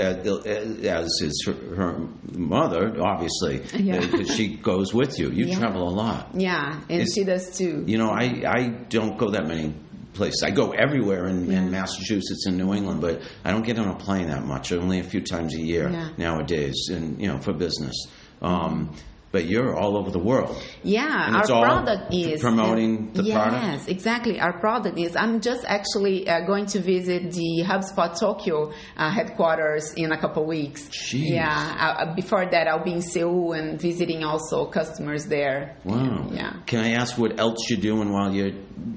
as 1.01 1.07
is 1.21 1.43
her, 1.47 1.75
her 1.75 1.99
mother, 2.33 2.93
obviously, 3.01 3.61
Yeah. 3.83 3.99
because 3.99 4.35
she 4.35 4.55
goes 4.57 4.93
with 4.93 5.17
you. 5.19 5.29
You 5.31 5.45
Yeah. 5.45 5.59
travel 5.59 5.87
a 5.87 5.93
lot. 6.03 6.29
yeah 6.33 6.81
and 6.89 7.01
It's- 7.01 7.13
she 7.15 7.23
does 7.23 7.57
too 7.57 7.83
You 7.87 7.97
know, 7.97 8.09
I, 8.09 8.43
I 8.47 8.67
don't 8.89 9.17
go 9.17 9.29
that 9.31 9.45
many 9.47 9.73
places. 10.15 10.41
I 10.43 10.49
go 10.51 10.71
everywhere 10.71 11.27
in, 11.27 11.51
in 11.51 11.69
Massachusetts 11.71 12.45
and 12.47 12.57
New 12.57 12.73
England, 12.73 13.01
but 13.01 13.21
I 13.43 13.51
don't 13.51 13.63
get 13.65 13.77
on 13.77 13.87
a 13.89 13.95
plane 13.95 14.27
that 14.27 14.45
much. 14.45 14.71
Only 14.71 14.99
a 14.99 15.03
few 15.03 15.21
times 15.21 15.53
a 15.55 15.59
year 15.61 15.89
Yeah. 15.89 16.09
nowadays, 16.17 16.89
and 16.91 17.19
you 17.21 17.27
know, 17.27 17.37
for 17.39 17.53
business. 17.53 17.95
Um, 18.41 18.93
but 19.35 19.47
you're 19.47 19.75
all 19.75 19.97
over 19.97 20.11
the 20.11 20.23
world. 20.31 20.55
Yeah, 20.81 21.27
And 21.27 21.35
our 21.35 21.43
product 21.43 22.13
is 22.13 22.39
promoting 22.39 23.11
the 23.11 23.23
yes, 23.23 23.35
product? 23.35 23.63
Yes, 23.65 23.87
exactly. 23.89 24.39
Our 24.39 24.57
product 24.61 24.97
is. 24.97 25.17
I'm 25.17 25.41
just 25.41 25.65
actually 25.67 26.25
uh, 26.25 26.45
going 26.45 26.67
to 26.67 26.79
visit 26.79 27.33
the 27.33 27.65
HubSpot 27.65 28.17
Tokyo 28.17 28.71
uh, 28.95 29.11
headquarters 29.11 29.93
in 29.95 30.13
a 30.13 30.17
couple 30.17 30.45
weeks. 30.45 30.83
Jeez. 30.87 31.31
Yeah. 31.31 31.51
Uh, 31.51 32.15
before 32.15 32.45
that, 32.49 32.69
I'll 32.69 32.85
be 32.85 32.93
in 32.93 33.01
Seoul 33.01 33.51
and 33.51 33.77
visiting 33.77 34.23
also 34.23 34.67
customers 34.67 35.25
there. 35.25 35.75
Wow. 35.83 36.29
Yeah. 36.31 36.53
Can 36.65 36.79
I 36.79 36.91
ask 36.91 37.17
what 37.17 37.37
else 37.37 37.69
you're 37.69 37.81
doing 37.81 38.13
while 38.13 38.33
you're? 38.33 38.53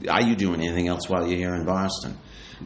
Are 0.09 0.23
you 0.23 0.37
doing 0.37 0.61
anything 0.61 0.87
else 0.87 1.09
while 1.09 1.27
you're 1.27 1.39
here 1.39 1.57
in 1.57 1.65
Boston? 1.67 2.17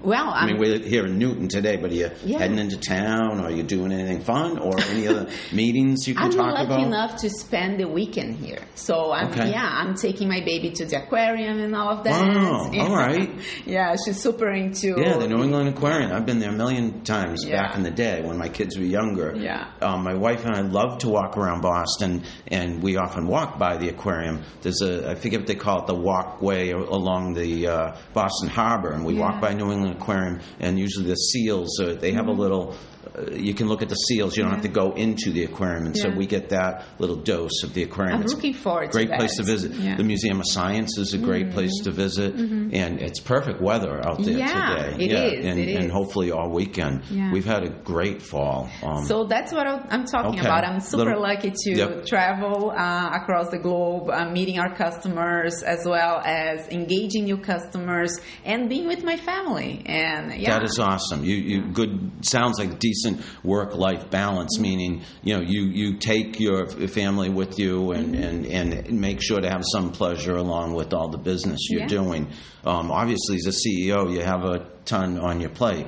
Well, 0.00 0.28
I 0.30 0.40
I'm, 0.42 0.46
mean, 0.48 0.58
we're 0.58 0.78
here 0.78 1.04
in 1.06 1.18
Newton 1.18 1.48
today, 1.48 1.76
but 1.76 1.90
are 1.90 1.94
you 1.94 2.10
Yeah. 2.24 2.38
heading 2.38 2.58
into 2.58 2.78
town, 2.78 3.40
or 3.40 3.46
are 3.46 3.50
you 3.50 3.62
doing 3.62 3.92
anything 3.92 4.20
fun, 4.22 4.58
or 4.58 4.72
any 4.90 5.06
other 5.08 5.28
meetings 5.52 6.06
you 6.08 6.14
can 6.14 6.24
I'm 6.24 6.30
talk 6.30 6.40
about? 6.50 6.56
I'm 6.60 6.68
lucky 6.70 6.82
enough 6.84 7.16
to 7.22 7.30
spend 7.30 7.78
the 7.80 7.88
weekend 7.88 8.36
here. 8.36 8.60
So 8.74 9.12
I'm 9.12 9.28
Okay. 9.32 9.50
yeah, 9.50 9.64
I'm 9.66 9.94
taking 9.94 10.28
my 10.28 10.40
baby 10.44 10.70
to 10.70 10.86
the 10.86 11.02
aquarium 11.02 11.58
and 11.58 11.74
all 11.76 11.98
of 11.98 12.04
that. 12.04 12.34
Wow, 12.34 12.70
Yeah. 12.72 12.82
all 12.84 12.96
right. 12.96 13.30
Yeah, 13.66 13.94
she's 14.04 14.20
super 14.20 14.50
into 14.50 14.94
Yeah, 14.98 15.18
the 15.18 15.28
New 15.28 15.42
England 15.42 15.68
Aquarium. 15.68 16.12
I've 16.12 16.26
been 16.26 16.38
there 16.38 16.50
a 16.50 16.56
million 16.56 17.02
times 17.02 17.44
Yeah. 17.46 17.62
back 17.62 17.76
in 17.76 17.82
the 17.82 17.90
day 17.90 18.22
when 18.22 18.38
my 18.38 18.48
kids 18.48 18.78
were 18.78 18.84
younger. 18.84 19.34
Yeah. 19.36 19.66
Um, 19.80 20.02
my 20.04 20.14
wife 20.14 20.44
and 20.44 20.54
I 20.56 20.60
love 20.62 20.98
to 20.98 21.08
walk 21.08 21.36
around 21.36 21.60
Boston, 21.60 22.22
and 22.48 22.82
we 22.82 22.96
often 22.96 23.26
walk 23.26 23.58
by 23.58 23.76
the 23.76 23.88
aquarium. 23.88 24.42
There's 24.62 24.80
a, 24.82 25.10
I 25.10 25.14
forget 25.16 25.40
what 25.40 25.46
they 25.48 25.54
call 25.54 25.80
it, 25.82 25.86
the 25.86 25.94
walkway 25.94 26.70
along 26.70 27.34
the 27.34 27.66
uh, 27.68 27.96
Boston 28.14 28.48
Harbor, 28.48 28.90
and 28.92 29.04
we 29.04 29.14
walk 29.14 29.40
by 29.40 29.52
New 29.52 29.64
England 29.70 29.81
Aquarium, 29.90 30.40
and 30.60 30.78
usually 30.78 31.06
the 31.06 31.16
seals, 31.16 31.78
uh, 31.80 31.96
they 32.00 32.12
have 32.12 32.28
a 32.28 32.32
little. 32.32 32.76
Uh, 33.16 33.30
you 33.32 33.52
can 33.54 33.68
look 33.68 33.82
at 33.82 33.88
the 33.88 33.94
seals. 33.94 34.36
You 34.36 34.42
don't 34.42 34.52
have 34.52 34.62
to 34.62 34.68
go 34.68 34.92
into 34.92 35.30
the 35.32 35.44
aquarium, 35.44 35.86
and 35.86 35.96
so 35.96 36.08
Mm-hmm. 36.08 36.18
We 36.18 36.26
get 36.26 36.48
that 36.50 36.84
little 36.98 37.16
dose 37.16 37.62
of 37.62 37.72
the 37.74 37.82
aquarium. 37.84 38.16
I'm 38.18 38.22
It's 38.22 38.34
looking 38.34 38.54
forward 38.54 38.86
to 38.90 38.92
Great 38.92 39.10
place 39.10 39.36
to 39.36 39.42
visit. 39.42 39.72
Yeah. 39.72 39.78
Mm-hmm. 39.92 39.96
The 39.98 40.04
Museum 40.04 40.40
of 40.40 40.46
Science 40.48 40.98
is 40.98 41.14
a 41.14 41.18
great 41.18 41.50
place 41.52 41.72
to 41.84 41.90
visit, 41.90 42.34
and 42.34 43.00
it's 43.00 43.20
perfect 43.20 43.60
weather 43.60 44.00
out 44.06 44.22
there 44.22 44.36
Yeah, 44.38 44.76
today. 44.76 45.04
it 45.04 45.10
yeah, 45.10 45.24
is, 45.24 45.46
and, 45.46 45.58
it 45.58 45.76
and 45.80 45.90
hopefully 45.92 46.30
all 46.32 46.50
weekend. 46.50 47.02
Yeah. 47.10 47.32
We've 47.32 47.44
had 47.44 47.62
a 47.64 47.70
great 47.70 48.20
fall. 48.22 48.68
Um, 48.82 49.04
So 49.04 49.24
that's 49.24 49.52
what 49.52 49.66
I'm 49.66 50.04
talking 50.04 50.38
Okay. 50.38 50.48
about. 50.48 50.64
I'm 50.64 50.80
super 50.80 51.04
Little- 51.04 51.22
lucky 51.22 51.50
to 51.64 51.70
Yep. 51.76 52.06
travel 52.06 52.70
uh, 52.76 53.10
across 53.20 53.50
the 53.50 53.58
globe, 53.58 54.10
uh, 54.10 54.28
meeting 54.30 54.58
our 54.58 54.74
customers, 54.74 55.62
as 55.62 55.80
well 55.86 56.20
as 56.24 56.68
engaging 56.68 57.24
new 57.24 57.38
customers 57.38 58.18
and 58.44 58.68
being 58.68 58.86
with 58.86 59.02
my 59.04 59.16
family. 59.16 59.82
And 59.86 60.40
yeah, 60.40 60.58
That 60.58 60.64
is 60.64 60.78
awesome. 60.78 61.24
You, 61.24 61.36
you 61.36 61.62
good 61.72 62.12
sounds 62.22 62.58
like 62.58 62.78
decent 63.02 63.44
work 63.44 63.74
life 63.74 64.10
balance. 64.10 64.58
Meaning, 64.58 65.02
you 65.22 65.34
know, 65.36 65.42
you, 65.42 65.62
you 65.64 65.98
take 65.98 66.38
your 66.40 66.66
family 66.88 67.28
with 67.28 67.58
you 67.58 67.92
and, 67.92 68.02
Mm-hmm. 68.14 68.52
and, 68.52 68.72
and 68.74 69.00
make 69.00 69.22
sure 69.22 69.40
to 69.40 69.48
have 69.48 69.62
some 69.72 69.92
pleasure 69.92 70.36
along 70.36 70.74
with 70.74 70.92
all 70.92 71.08
the 71.08 71.18
business 71.18 71.58
you're 71.70 71.82
Yeah. 71.82 71.86
doing. 71.86 72.28
Um, 72.64 72.90
obviously, 72.90 73.36
as 73.36 73.46
a 73.46 73.50
CEO, 73.68 74.12
you 74.12 74.20
have 74.22 74.44
a 74.44 74.66
ton 74.84 75.18
on 75.18 75.40
your 75.40 75.50
plate. 75.50 75.86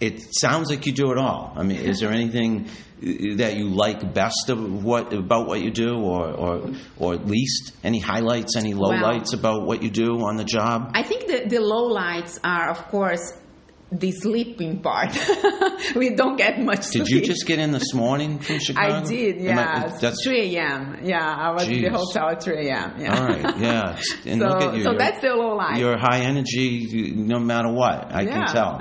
It 0.00 0.20
sounds 0.40 0.68
like 0.70 0.86
you 0.86 0.92
do 0.92 1.12
it 1.12 1.18
all. 1.18 1.52
I 1.56 1.62
mean, 1.62 1.76
is 1.78 2.00
there 2.00 2.10
anything 2.10 2.66
uh, 3.00 3.36
that 3.36 3.56
you 3.56 3.68
like 3.68 4.12
best 4.12 4.48
of 4.48 4.82
what 4.84 5.12
about 5.12 5.46
what 5.46 5.60
you 5.62 5.70
do, 5.70 5.94
or 5.94 6.26
or, 6.26 6.70
or 6.98 7.14
at 7.14 7.26
least 7.26 7.72
any 7.84 8.00
highlights, 8.00 8.56
any 8.56 8.74
lowlights 8.74 9.32
about 9.32 9.64
what 9.64 9.82
you 9.84 9.90
do 9.90 10.18
on 10.24 10.36
the 10.36 10.44
job? 10.44 10.90
I 10.94 11.02
think 11.04 11.26
the, 11.28 11.48
the 11.48 11.60
low 11.60 11.84
lights 11.86 12.40
are, 12.42 12.70
of 12.70 12.78
course, 12.88 13.32
the 13.92 14.10
sleeping 14.12 14.80
part. 14.80 15.16
we 15.94 16.14
don't 16.14 16.36
get 16.36 16.58
much 16.60 16.82
sleep. 16.84 17.04
Did 17.04 17.10
you 17.14 17.20
just 17.22 17.46
get 17.46 17.58
in 17.58 17.72
this 17.72 17.92
morning 17.94 18.38
from 18.38 18.58
Chicago? 18.66 18.94
I 18.96 19.02
did, 19.04 19.36
Am 19.46 19.58
I- 19.58 19.62
yeah. 19.86 19.98
that's 20.00 20.24
3 20.24 20.56
a.m. 20.56 20.98
Yeah, 21.04 21.18
I 21.22 21.50
was 21.52 21.68
in 21.68 21.82
the 21.82 21.90
hotel 21.90 22.30
at 22.30 22.42
3 22.42 22.68
a.m. 22.68 22.94
Yeah. 22.98 23.18
all 23.18 23.24
right. 23.26 23.58
Yeah, 23.58 24.00
and 24.26 24.40
so, 24.40 24.46
look 24.48 24.62
at 24.62 24.74
you. 24.76 24.82
so 24.84 24.90
you're, 24.90 24.98
that's 24.98 25.20
the 25.20 25.28
low 25.34 25.56
light. 25.56 25.78
you're 25.78 25.98
high 25.98 26.20
energy, 26.20 27.12
no 27.14 27.38
matter 27.38 27.70
what. 27.72 28.12
I 28.12 28.24
can 28.26 28.46
tell. 28.46 28.78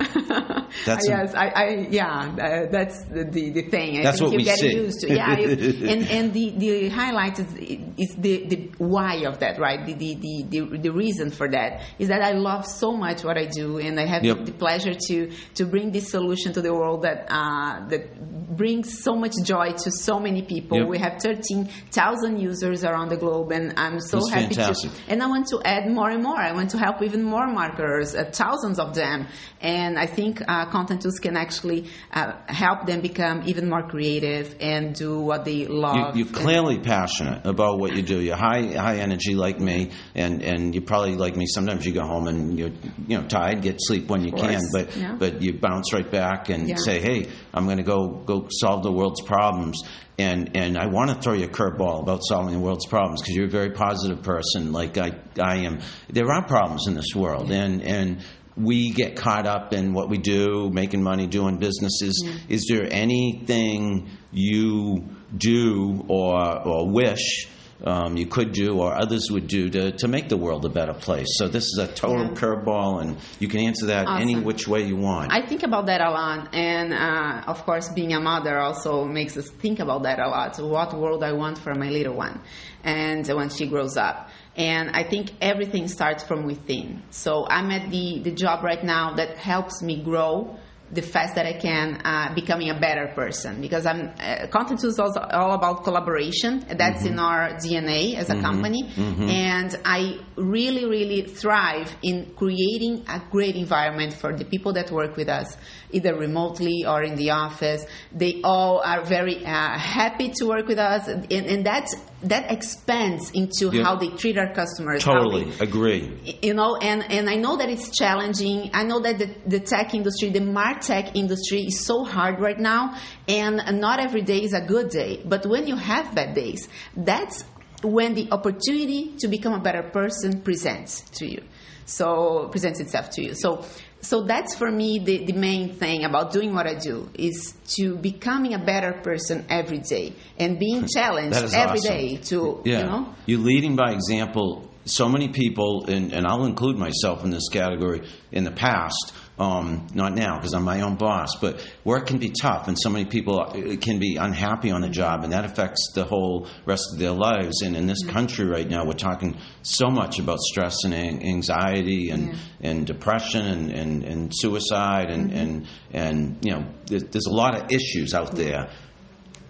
That's 0.86 1.08
a- 1.08 1.12
yes, 1.12 1.36
I, 1.36 1.48
I 1.48 1.88
yeah, 1.90 2.08
uh, 2.08 2.72
that's 2.72 3.04
the, 3.06 3.26
the, 3.26 3.50
the 3.52 3.62
thing. 3.70 4.00
I 4.00 4.04
That's 4.04 4.20
think 4.20 4.32
what 4.32 4.34
you 4.34 4.38
we 4.38 4.44
get 4.46 4.60
see. 4.60 4.74
used 4.74 5.02
to. 5.02 5.14
Yeah, 5.14 5.38
you, 5.38 5.88
and 5.88 6.08
and 6.08 6.34
the, 6.34 6.52
the 6.58 6.90
highlight 6.90 7.40
is 7.40 7.54
is 7.98 8.16
the, 8.18 8.46
the 8.48 8.72
why 8.78 9.16
of 9.28 9.40
that, 9.40 9.60
right? 9.60 9.86
The, 9.86 9.94
the 9.94 10.16
the 10.16 10.44
the 10.50 10.78
the 10.78 10.90
reason 10.92 11.30
for 11.32 11.50
that 11.50 11.82
is 12.00 12.08
that 12.08 12.22
I 12.22 12.32
love 12.32 12.66
so 12.66 12.96
much 12.96 13.24
what 13.24 13.38
I 13.38 13.46
do, 13.46 13.78
and 13.80 14.00
I 14.00 14.06
have 14.06 14.24
Yep. 14.24 14.46
the 14.46 14.52
pleasure 14.54 14.94
to 15.08 15.32
to 15.56 15.66
bring 15.66 15.92
this 15.92 16.10
solution 16.12 16.54
to 16.54 16.62
the 16.62 16.74
world 16.74 17.04
that 17.04 17.28
uh, 17.30 17.88
that 17.90 18.56
brings 18.56 19.02
so 19.04 19.16
much 19.16 19.34
joy 19.44 19.72
to 19.72 19.92
so 19.92 20.20
many 20.20 20.42
people. 20.42 20.80
Yep. 20.80 20.88
We 20.88 20.98
have 21.00 21.22
thirteen 21.22 21.66
thousand 21.92 22.40
users 22.40 22.84
around 22.84 23.10
the 23.10 23.18
globe, 23.18 23.52
and 23.52 23.74
I'm 23.78 24.00
so 24.00 24.20
That's 24.20 24.30
happy 24.30 24.56
fantastic. 24.56 24.92
to. 24.92 25.12
And 25.12 25.24
I 25.24 25.28
want 25.28 25.48
to 25.48 25.62
add 25.66 25.90
more 25.90 26.10
and 26.10 26.24
more. 26.24 26.40
I 26.40 26.54
want 26.54 26.72
to 26.72 26.78
help 26.78 27.02
even 27.02 27.24
more 27.24 27.48
marketers, 27.48 28.16
uh, 28.16 28.30
thousands 28.32 28.80
of 28.80 28.96
them. 28.96 29.28
And 29.60 29.98
I 29.98 30.08
think 30.08 30.42
uh, 30.48 30.66
content 30.70 31.02
tools 31.02 31.20
can 31.20 31.38
actually 31.38 31.90
uh, 32.12 32.34
help 32.48 32.86
them 32.86 33.02
become 33.02 33.44
even 33.46 33.70
more 33.70 33.84
creative 33.84 34.56
and 34.60 34.96
do 34.96 35.20
what 35.20 35.46
they 35.46 35.68
love. 35.68 36.16
You, 36.16 36.26
you're 36.26 36.34
clearly 36.34 36.80
passionate 36.80 37.46
about 37.46 37.80
what 37.80 37.96
you 37.96 38.02
do. 38.02 38.20
You're 38.20 38.36
high 38.36 38.74
high 38.74 38.98
energy 38.98 39.36
like 39.36 39.60
me, 39.60 39.92
and, 40.16 40.42
and 40.42 40.76
you 40.76 40.82
probably 40.82 41.16
like 41.16 41.36
me. 41.36 41.46
Sometimes 41.46 41.86
you 41.86 41.94
go 41.94 42.04
home 42.04 42.28
and 42.28 42.58
you're 42.58 42.72
you 43.08 43.20
know 43.20 43.28
tired, 43.28 43.62
get 43.62 43.78
sleep 43.80 44.08
when 44.08 44.24
you 44.24 44.32
can, 44.32 44.62
but 44.74 44.90
yeah. 44.96 45.16
but 45.18 45.42
you 45.42 45.54
bounce 45.54 45.94
right 45.94 46.10
back 46.10 46.50
and 46.50 46.68
Yeah. 46.68 46.76
say, 46.78 47.00
hey, 47.00 47.30
I'm 47.54 47.66
going 47.66 47.78
to 47.78 47.84
go 47.84 48.08
go 48.26 48.48
solve 48.50 48.84
the 48.84 48.92
world's 48.92 49.22
problems. 49.22 49.82
And 50.20 50.56
and 50.56 50.78
I 50.78 50.86
want 50.88 51.10
to 51.10 51.16
throw 51.16 51.34
you 51.34 51.46
a 51.46 51.48
curveball 51.48 52.02
about 52.04 52.22
solving 52.24 52.54
the 52.54 52.60
world's 52.60 52.86
problems 52.86 53.22
because 53.22 53.36
you're 53.36 53.48
a 53.48 53.50
very 53.50 53.72
positive 53.72 54.22
person, 54.24 54.72
like 54.72 54.98
I 54.98 55.14
I 55.42 55.58
am. 55.66 55.80
There 56.10 56.32
are 56.32 56.44
problems 56.46 56.88
in 56.88 56.94
this 56.94 57.16
world, 57.16 57.52
and 57.52 57.82
and 57.82 58.18
we 58.56 58.92
get 58.92 59.16
caught 59.16 59.48
up 59.48 59.74
in 59.74 59.94
what 59.94 60.10
we 60.10 60.18
do, 60.18 60.70
making 60.72 61.02
money, 61.02 61.26
doing 61.26 61.58
businesses. 61.58 62.24
Is 62.50 62.68
there 62.70 62.86
anything 62.92 64.10
you 64.32 65.08
do 65.36 66.04
or 66.08 66.68
or 66.68 66.92
wish? 66.92 67.48
Um, 67.84 68.16
you 68.16 68.28
could 68.28 68.52
do 68.52 68.80
or 68.80 68.94
others 68.94 69.32
would 69.32 69.48
do 69.48 69.70
to, 69.70 69.92
to 69.94 70.08
make 70.08 70.30
the 70.30 70.38
world 70.38 70.64
a 70.66 70.70
better 70.70 70.94
place. 70.94 71.28
So 71.38 71.48
this 71.48 71.64
is 71.64 71.80
a 71.82 71.88
total 71.88 72.26
Yeah. 72.26 72.30
curveball, 72.34 73.02
and 73.02 73.18
you 73.40 73.48
can 73.48 73.62
answer 73.62 73.88
that 73.88 74.08
any 74.20 74.36
which 74.40 74.68
way 74.68 74.84
you 74.86 74.98
want. 74.98 75.34
I 75.34 75.46
think 75.46 75.64
about 75.64 75.88
that 75.88 76.00
a 76.02 76.12
lot, 76.12 76.54
and 76.54 76.94
uh, 76.94 77.44
of 77.48 77.64
course, 77.66 77.90
being 77.90 78.14
a 78.14 78.20
mother 78.20 78.60
also 78.60 79.06
makes 79.06 79.36
us 79.36 79.50
think 79.50 79.80
about 79.80 80.04
that 80.04 80.20
a 80.20 80.28
lot. 80.28 80.60
What 80.60 80.94
world 80.94 81.24
I 81.24 81.34
want 81.34 81.58
for 81.58 81.74
my 81.74 81.90
little 81.90 82.16
one, 82.16 82.42
and 82.84 83.26
when 83.28 83.50
she 83.50 83.68
grows 83.68 83.98
up. 83.98 84.30
And 84.56 84.90
I 84.92 85.04
think 85.04 85.32
everything 85.40 85.88
starts 85.88 86.24
from 86.24 86.46
within. 86.46 87.04
So 87.10 87.48
I'm 87.48 87.72
at 87.72 87.90
the, 87.90 88.20
the 88.22 88.32
job 88.32 88.64
right 88.66 88.84
now 88.84 89.16
that 89.16 89.38
helps 89.38 89.82
me 89.82 90.04
grow 90.04 90.58
the 90.92 91.02
fast 91.02 91.36
that 91.36 91.46
I 91.46 91.54
can, 91.54 92.02
uh, 92.04 92.34
becoming 92.36 92.70
a 92.70 92.80
better 92.80 93.08
person. 93.16 93.62
Because 93.62 93.86
I'm 93.86 94.12
uh, 94.20 94.48
content 94.48 94.84
is 94.84 95.00
also 95.00 95.20
all 95.20 95.54
about 95.54 95.84
collaboration. 95.84 96.66
That's 96.70 97.06
in 97.06 97.20
our 97.20 97.54
DNA 97.54 98.16
as 98.16 98.30
a 98.30 98.40
company, 98.42 98.92
and 98.98 99.76
I 99.86 100.20
really, 100.36 100.86
really 100.86 101.22
thrive 101.24 101.96
in 102.02 102.34
creating 102.36 103.06
a 103.08 103.22
great 103.32 103.56
environment 103.56 104.14
for 104.14 104.36
the 104.36 104.46
people 104.46 104.74
that 104.74 104.92
work 104.92 105.16
with 105.16 105.30
us, 105.30 105.58
either 105.92 106.16
remotely 106.16 106.86
or 106.88 107.04
in 107.04 107.16
the 107.16 107.32
office. 107.32 107.86
They 108.14 108.42
all 108.44 108.82
are 108.84 109.04
very 109.04 109.46
uh, 109.46 109.78
happy 109.78 110.32
to 110.38 110.46
work 110.46 110.68
with 110.68 110.80
us, 110.80 111.08
and, 111.08 111.32
and 111.32 111.66
that's 111.66 111.96
that 112.24 112.52
expands 112.52 113.32
into 113.32 113.72
Yeah. 113.76 113.84
how 113.84 113.96
they 113.96 114.10
treat 114.10 114.38
our 114.38 114.54
customers. 114.54 115.04
how 115.04 115.14
they- 115.30 115.44
totally 115.46 115.54
agree. 115.60 116.38
you 116.44 116.54
know 116.54 116.76
and 116.76 117.02
and 117.12 117.28
i 117.28 117.36
know 117.36 117.58
that 117.58 117.68
it's 117.70 117.90
challenging 117.98 118.70
i 118.76 118.84
know 118.84 119.00
that 119.00 119.18
the, 119.18 119.28
the 119.48 119.60
tech 119.60 119.96
industry 119.96 120.30
the 120.30 120.40
martech 120.40 121.16
industry 121.16 121.62
is 121.62 121.84
so 121.84 122.04
hard 122.06 122.40
right 122.40 122.60
now 122.60 122.96
and 123.28 123.56
not 123.82 124.00
every 124.00 124.22
day 124.22 124.44
is 124.44 124.54
a 124.54 124.62
good 124.62 124.90
day 124.90 125.20
but 125.26 125.46
when 125.48 125.66
you 125.66 125.76
have 125.76 126.14
bad 126.14 126.36
days 126.36 126.70
that's 126.96 127.44
when 127.82 128.14
the 128.14 128.32
opportunity 128.32 129.16
to 129.18 129.28
become 129.28 129.54
a 129.54 129.60
better 129.60 129.82
person 129.82 130.42
presents 130.44 131.02
to 131.18 131.26
you 131.26 131.42
so 131.86 132.48
presents 132.52 132.80
itself 132.80 133.10
to 133.10 133.24
you 133.26 133.34
so 133.34 133.66
so 134.02 134.24
that's 134.24 134.56
for 134.56 134.72
me 134.72 135.00
the, 135.00 135.26
the 135.26 135.34
main 135.34 135.74
thing 135.74 136.04
about 136.04 136.32
doing 136.32 136.54
what 136.54 136.68
i 136.68 136.74
do 136.74 137.10
is 137.14 137.54
to 137.68 137.96
becoming 137.98 138.54
a 138.54 138.60
better 138.60 138.94
person 139.04 139.46
every 139.50 139.78
day 139.80 140.14
and 140.38 140.60
being 140.60 140.82
hmm. 140.82 140.88
challenged 140.88 141.36
That 141.36 141.44
is 141.44 141.54
every 141.54 141.80
awesome. 141.80 141.98
day 141.98 142.18
to 142.18 142.62
Yeah. 142.66 142.80
you 142.80 142.86
know 142.86 143.16
You're 143.26 143.40
leading 143.40 143.76
by 143.76 143.92
example. 143.94 144.68
So 144.86 145.08
many 145.08 145.28
people, 145.30 145.86
and, 145.88 146.12
and 146.12 146.26
I'll 146.26 146.46
include 146.46 146.76
myself 146.78 147.24
in 147.24 147.30
this 147.30 147.50
category, 147.50 148.02
in 148.32 148.44
the 148.46 148.52
past, 148.52 149.14
um, 149.42 149.88
not 149.96 150.14
now 150.14 150.36
because 150.36 150.54
I'm 150.54 150.64
my 150.64 150.82
own 150.82 150.98
boss, 150.98 151.36
but 151.42 151.68
work 151.84 152.06
can 152.06 152.20
be 152.20 152.30
tough, 152.30 152.68
and 152.68 152.78
so 152.80 152.92
many 152.92 153.06
people 153.06 153.42
uh, 153.42 153.76
can 153.78 153.98
be 153.98 154.18
unhappy 154.18 154.70
on 154.70 154.82
the 154.82 154.90
job, 154.90 155.24
and 155.24 155.34
that 155.34 155.46
affects 155.46 155.94
the 155.96 156.04
whole 156.04 156.48
rest 156.66 156.84
of 156.94 157.00
their 157.00 157.12
lives. 157.12 157.64
And 157.64 157.76
in 157.76 157.88
this 157.88 158.06
country 158.06 158.46
right 158.46 158.70
now, 158.70 158.86
we're 158.86 158.94
talking 158.94 159.38
so 159.64 159.90
much 159.90 160.20
about 160.20 160.38
stress 160.42 160.84
and 160.84 160.94
anxiety 160.94 162.12
and, 162.12 162.36
and 162.62 162.86
depression 162.86 163.48
and, 163.48 163.72
and, 163.72 164.04
and 164.04 164.32
suicide, 164.32 165.10
and, 165.10 165.32
and, 165.32 165.68
and 165.92 166.38
you 166.46 166.52
know, 166.52 166.66
there's, 166.86 167.06
there's 167.06 167.26
a 167.26 167.34
lot 167.34 167.60
of 167.60 167.72
issues 167.72 168.14
out 168.14 168.36
there. 168.36 168.70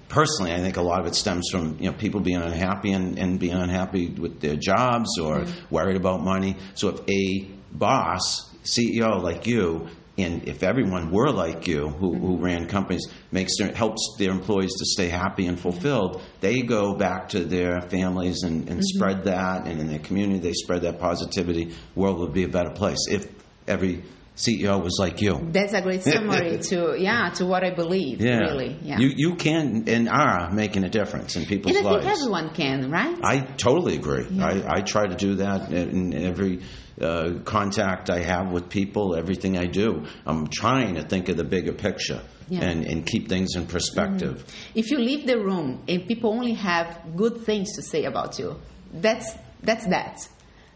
Personally, 0.07 0.53
I 0.53 0.59
think 0.59 0.77
a 0.77 0.81
lot 0.81 1.01
of 1.01 1.05
it 1.07 1.15
stems 1.15 1.49
from 1.51 1.77
you 1.79 1.89
know 1.89 1.97
people 1.97 2.21
being 2.21 2.41
unhappy 2.41 2.93
and, 2.93 3.19
and 3.19 3.39
being 3.39 3.53
unhappy 3.53 4.07
with 4.07 4.39
their 4.39 4.55
jobs 4.55 5.17
or 5.19 5.45
worried 5.69 5.97
about 5.97 6.21
money. 6.21 6.55
So 6.75 6.89
if 6.89 6.99
a 7.09 7.49
boss, 7.71 8.50
CEO 8.63 9.21
like 9.21 9.47
you, 9.47 9.87
and 10.17 10.47
if 10.47 10.61
everyone 10.61 11.11
were 11.11 11.31
like 11.31 11.67
you, 11.67 11.89
who, 11.89 12.13
who 12.13 12.33
mm-hmm. 12.33 12.43
ran 12.43 12.67
companies, 12.67 13.07
makes 13.31 13.57
their, 13.57 13.73
helps 13.73 14.15
their 14.19 14.31
employees 14.31 14.73
to 14.73 14.85
stay 14.85 15.07
happy 15.07 15.47
and 15.47 15.59
fulfilled, 15.59 16.21
they 16.41 16.61
go 16.61 16.95
back 16.95 17.29
to 17.29 17.43
their 17.43 17.81
families 17.81 18.43
and, 18.43 18.67
and 18.69 18.79
mm-hmm. 18.79 18.97
spread 18.97 19.23
that, 19.23 19.67
and 19.67 19.79
in 19.79 19.87
their 19.87 19.99
community 19.99 20.39
they 20.39 20.53
spread 20.53 20.81
that 20.81 20.99
positivity. 20.99 21.73
World 21.95 22.19
would 22.19 22.33
be 22.33 22.43
a 22.43 22.49
better 22.49 22.71
place 22.71 22.99
if 23.09 23.27
every 23.67 24.03
CEO 24.35 24.81
was 24.81 24.97
like 24.99 25.21
you. 25.21 25.39
That's 25.51 25.73
a 25.73 25.81
great 25.81 26.03
summary 26.03 26.57
to 26.69 26.95
yeah 26.97 27.29
to 27.35 27.45
what 27.45 27.63
I 27.63 27.71
believe. 27.71 28.21
Yeah. 28.21 28.39
Really, 28.39 28.77
yeah. 28.81 28.97
You 28.99 29.11
you 29.15 29.35
can 29.35 29.83
and 29.87 30.07
are 30.09 30.49
making 30.51 30.83
a 30.83 30.89
difference 30.89 31.35
in 31.35 31.45
people's 31.45 31.75
and 31.75 31.85
I 31.85 31.91
think 31.91 32.03
lives. 32.05 32.19
everyone 32.21 32.53
can, 32.53 32.89
right? 32.89 33.17
I 33.23 33.39
totally 33.57 33.95
agree. 33.95 34.25
Yeah. 34.29 34.45
I, 34.45 34.77
I 34.77 34.81
try 34.81 35.05
to 35.07 35.15
do 35.15 35.35
that 35.35 35.71
in 35.71 36.13
every 36.13 36.61
uh, 36.99 37.39
contact 37.45 38.09
I 38.09 38.19
have 38.23 38.51
with 38.51 38.69
people, 38.69 39.15
everything 39.15 39.57
I 39.57 39.65
do. 39.65 40.05
I'm 40.25 40.47
trying 40.47 40.95
to 40.95 41.03
think 41.03 41.29
of 41.29 41.37
the 41.37 41.43
bigger 41.43 41.73
picture 41.73 42.21
Yeah. 42.49 42.63
and, 42.63 42.85
and 42.85 43.05
keep 43.05 43.27
things 43.29 43.55
in 43.55 43.65
perspective. 43.65 44.45
if 44.75 44.91
you 44.91 44.97
leave 44.99 45.25
the 45.25 45.37
room 45.39 45.83
and 45.87 46.07
people 46.07 46.29
only 46.31 46.53
have 46.53 46.87
good 47.15 47.43
things 47.45 47.75
to 47.75 47.81
say 47.81 48.05
about 48.05 48.39
you, 48.39 48.59
that's 48.93 49.33
that's 49.63 49.85
that. 49.87 50.27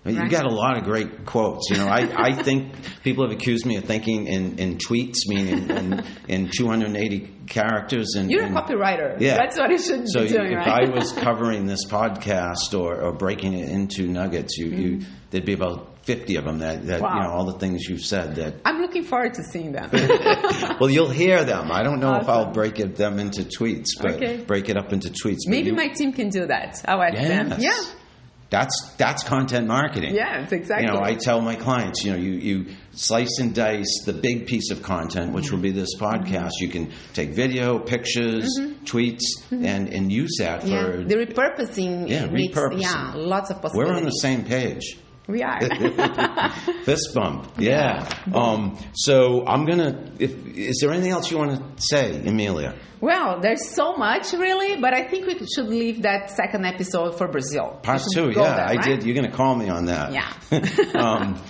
You 0.06 0.20
Right. 0.20 0.30
got 0.30 0.46
a 0.46 0.54
lot 0.54 0.78
of 0.78 0.84
great 0.84 1.26
quotes. 1.26 1.70
You 1.72 1.78
know, 1.78 1.88
I, 1.88 2.08
I 2.16 2.34
think 2.34 2.74
people 3.04 3.28
have 3.28 3.36
accused 3.36 3.66
me 3.66 3.78
of 3.78 3.86
thinking 3.86 4.28
in, 4.28 4.60
in 4.60 4.78
tweets, 4.78 5.16
meaning 5.28 5.68
in, 5.70 6.04
in 6.28 6.50
280 6.56 7.32
characters. 7.48 8.14
And, 8.16 8.30
You're 8.30 8.46
a 8.46 8.50
copywriter. 8.50 9.20
Yeah. 9.20 9.38
That's 9.38 9.58
what 9.58 9.72
you 9.72 9.80
should 9.80 10.08
So 10.08 10.22
be 10.22 10.28
doing, 10.28 10.52
So 10.52 10.60
if 10.60 10.68
right? 10.68 10.88
I 10.90 10.94
was 10.94 11.12
covering 11.12 11.66
this 11.66 11.86
podcast 11.88 12.80
or, 12.80 13.02
or 13.02 13.14
breaking 13.14 13.54
it 13.54 13.68
into 13.70 14.08
nuggets, 14.08 14.58
you, 14.58 14.68
you 14.68 15.00
there'd 15.32 15.44
be 15.46 15.54
about 15.54 15.94
50 16.06 16.36
of 16.36 16.46
them 16.46 16.60
that, 16.60 16.86
that 16.86 17.02
Mm-hmm. 17.02 17.04
Wow. 17.04 17.16
you 17.16 17.24
know 17.24 17.34
all 17.34 17.46
the 17.52 17.58
things 17.58 17.90
you've 17.90 18.06
said 18.06 18.36
that 18.36 18.58
I'm 18.66 18.80
looking 18.82 19.04
forward 19.06 19.34
to 19.34 19.44
seeing 19.44 19.72
them. 19.72 19.90
well 20.80 20.90
you'll 20.92 21.10
hear 21.10 21.44
them. 21.44 21.72
I 21.72 21.82
don't 21.82 22.00
know 22.00 22.16
if 22.18 22.30
I'll 22.30 22.52
break 22.52 22.80
it, 22.80 22.96
them 22.96 23.18
into 23.18 23.42
tweets, 23.42 23.88
but 24.00 24.14
Okay. 24.22 24.44
break 24.44 24.70
it 24.70 24.78
up 24.78 24.94
into 24.94 25.10
tweets. 25.10 25.40
Maybe 25.48 25.70
you- 25.70 25.76
my 25.76 25.88
team 25.88 26.14
can 26.14 26.30
do 26.30 26.46
that. 26.46 26.80
I'll 26.88 27.02
ask 27.02 27.16
them. 27.18 27.56
Yeah. 27.60 27.76
That's 28.52 28.94
that's 28.98 29.24
content 29.24 29.68
marketing. 29.68 30.14
Yes, 30.14 30.52
exactly. 30.52 30.86
You 30.88 30.94
know, 30.94 31.02
I 31.04 31.16
tell 31.16 31.42
my 31.42 31.56
clients, 31.56 32.06
you 32.06 32.12
know, 32.12 32.18
you, 32.18 32.32
you 32.34 32.66
slice 32.92 33.40
and 33.40 33.54
dice 33.56 34.04
the 34.06 34.14
big 34.14 34.46
piece 34.46 34.70
of 34.72 34.84
content, 34.84 35.34
which 35.34 35.52
will 35.52 35.60
be 35.60 35.72
this 35.72 35.96
Mm-hmm. 35.96 36.06
podcast. 36.24 36.52
You 36.60 36.68
can 36.70 36.92
take 37.14 37.32
video, 37.32 37.80
pictures, 37.80 38.48
tweets, 38.84 39.24
and, 39.52 39.90
and 39.90 40.12
use 40.12 40.36
that 40.40 40.62
Mm-hmm. 40.62 40.70
yeah. 40.72 40.92
for. 40.92 41.04
The 41.04 41.16
repurposing 41.16 42.08
Yeah, 42.10 42.28
repurposing. 42.28 42.82
yeah 42.82 43.14
lots 43.16 43.50
of 43.50 43.62
possibilities. 43.62 43.92
We're 43.92 43.98
on 43.98 44.06
the 44.06 44.12
same 44.12 44.44
page. 44.46 44.98
We 45.28 45.42
are. 45.42 45.60
Fist 46.84 47.14
bump. 47.14 47.52
Yeah. 47.58 48.08
Um, 48.34 48.78
so 48.94 49.46
I'm 49.46 49.66
gonna. 49.66 50.12
If 50.20 50.46
is 50.56 50.80
there 50.82 50.92
anything 50.92 51.12
else 51.12 51.32
you 51.32 51.38
want 51.38 51.78
to 51.78 51.84
say, 51.84 52.22
Emilia? 52.26 52.76
Well, 53.02 53.40
there's 53.42 53.70
so 53.70 53.98
much 53.98 54.34
really, 54.34 54.80
but 54.80 54.94
I 54.94 55.08
think 55.08 55.28
we 55.28 55.38
should 55.48 55.68
leave 55.68 56.04
that 56.04 56.32
second 56.32 56.66
episode 56.66 57.18
for 57.18 57.28
Brazil. 57.28 57.80
Part 57.84 58.02
two. 58.14 58.30
Yeah, 58.30 58.56
there, 58.56 58.66
I 58.66 58.78
did. 58.78 59.04
You're 59.04 59.16
gonna 59.16 59.32
call 59.32 59.56
me 59.56 59.70
on 59.70 59.86
that. 59.86 60.14
Yeah. 60.14 60.32
um, 61.00 61.42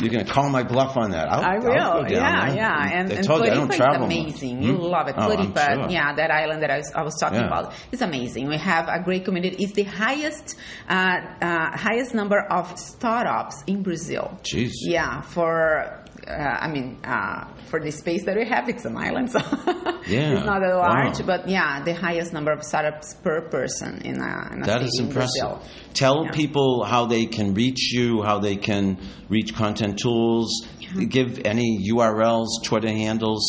you're 0.00 0.10
gonna 0.10 0.24
call 0.24 0.48
my 0.50 0.62
bluff 0.62 0.96
on 0.96 1.10
that. 1.12 1.28
I'll, 1.30 1.40
I 1.44 1.54
I'll 1.54 1.60
go 1.60 1.74
down 1.74 2.10
yeah, 2.10 2.46
there. 2.46 2.56
yeah. 2.56 2.90
And, 2.92 3.12
I 3.12 3.16
and 3.16 3.24
told 3.26 3.44
you 3.44 3.50
I 3.50 3.54
don't 3.54 3.70
travel 3.72 3.94
is 3.94 4.00
much. 4.08 4.18
amazing. 4.18 4.62
You 4.62 4.74
Hmm? 4.76 4.82
love 4.82 5.08
it. 5.08 5.14
Oh, 5.16 5.28
Floripa, 5.28 5.74
sure. 5.74 5.90
yeah, 5.90 6.14
that 6.14 6.30
island 6.30 6.62
that 6.62 6.70
I 6.70 6.78
was, 6.78 6.92
I 6.94 7.02
was 7.02 7.16
talking 7.20 7.38
Yeah. 7.40 7.46
about. 7.46 7.72
It's 7.92 8.02
amazing. 8.02 8.48
We 8.48 8.56
have 8.58 8.88
a 8.88 9.00
great 9.02 9.24
community. 9.24 9.56
It's 9.62 9.72
the 9.74 9.84
highest 9.84 10.56
uh, 10.88 10.92
uh, 10.92 11.76
highest 11.76 12.14
number 12.14 12.40
of 12.50 12.76
startups 12.78 13.62
in 13.66 13.82
Brazil. 13.82 14.38
Jeez. 14.42 14.72
Yeah, 14.82 15.20
for 15.20 15.99
uh, 16.26 16.32
I 16.32 16.68
mean, 16.70 16.98
uh, 17.04 17.46
for 17.70 17.80
the 17.80 17.90
space 17.90 18.24
that 18.26 18.36
we 18.36 18.46
have, 18.46 18.68
it's 18.68 18.84
an 18.84 18.96
island, 18.96 19.30
so 19.30 19.38
Yeah. 20.06 20.36
it's 20.36 20.46
not 20.46 20.60
that 20.60 20.74
large. 20.76 21.20
Wow. 21.20 21.26
But 21.26 21.48
yeah, 21.48 21.82
the 21.82 21.94
highest 21.94 22.32
number 22.32 22.52
of 22.52 22.62
startups 22.62 23.14
per 23.14 23.40
person 23.48 24.02
in 24.02 24.20
a, 24.20 24.50
in 24.52 24.62
a 24.62 24.66
That 24.66 24.82
in 24.82 24.88
impressive. 25.06 25.12
Brazil. 25.12 25.62
Tell 25.94 26.24
Yeah. 26.26 26.30
people 26.32 26.84
how 26.84 27.06
they 27.06 27.26
can 27.26 27.54
reach 27.54 27.92
you, 27.92 28.22
how 28.22 28.38
they 28.38 28.56
can 28.56 28.98
reach 29.28 29.54
content 29.54 29.98
tools. 29.98 30.66
Give 31.08 31.40
any 31.44 31.88
URLs, 31.92 32.48
Twitter 32.64 32.88
handles. 32.88 33.44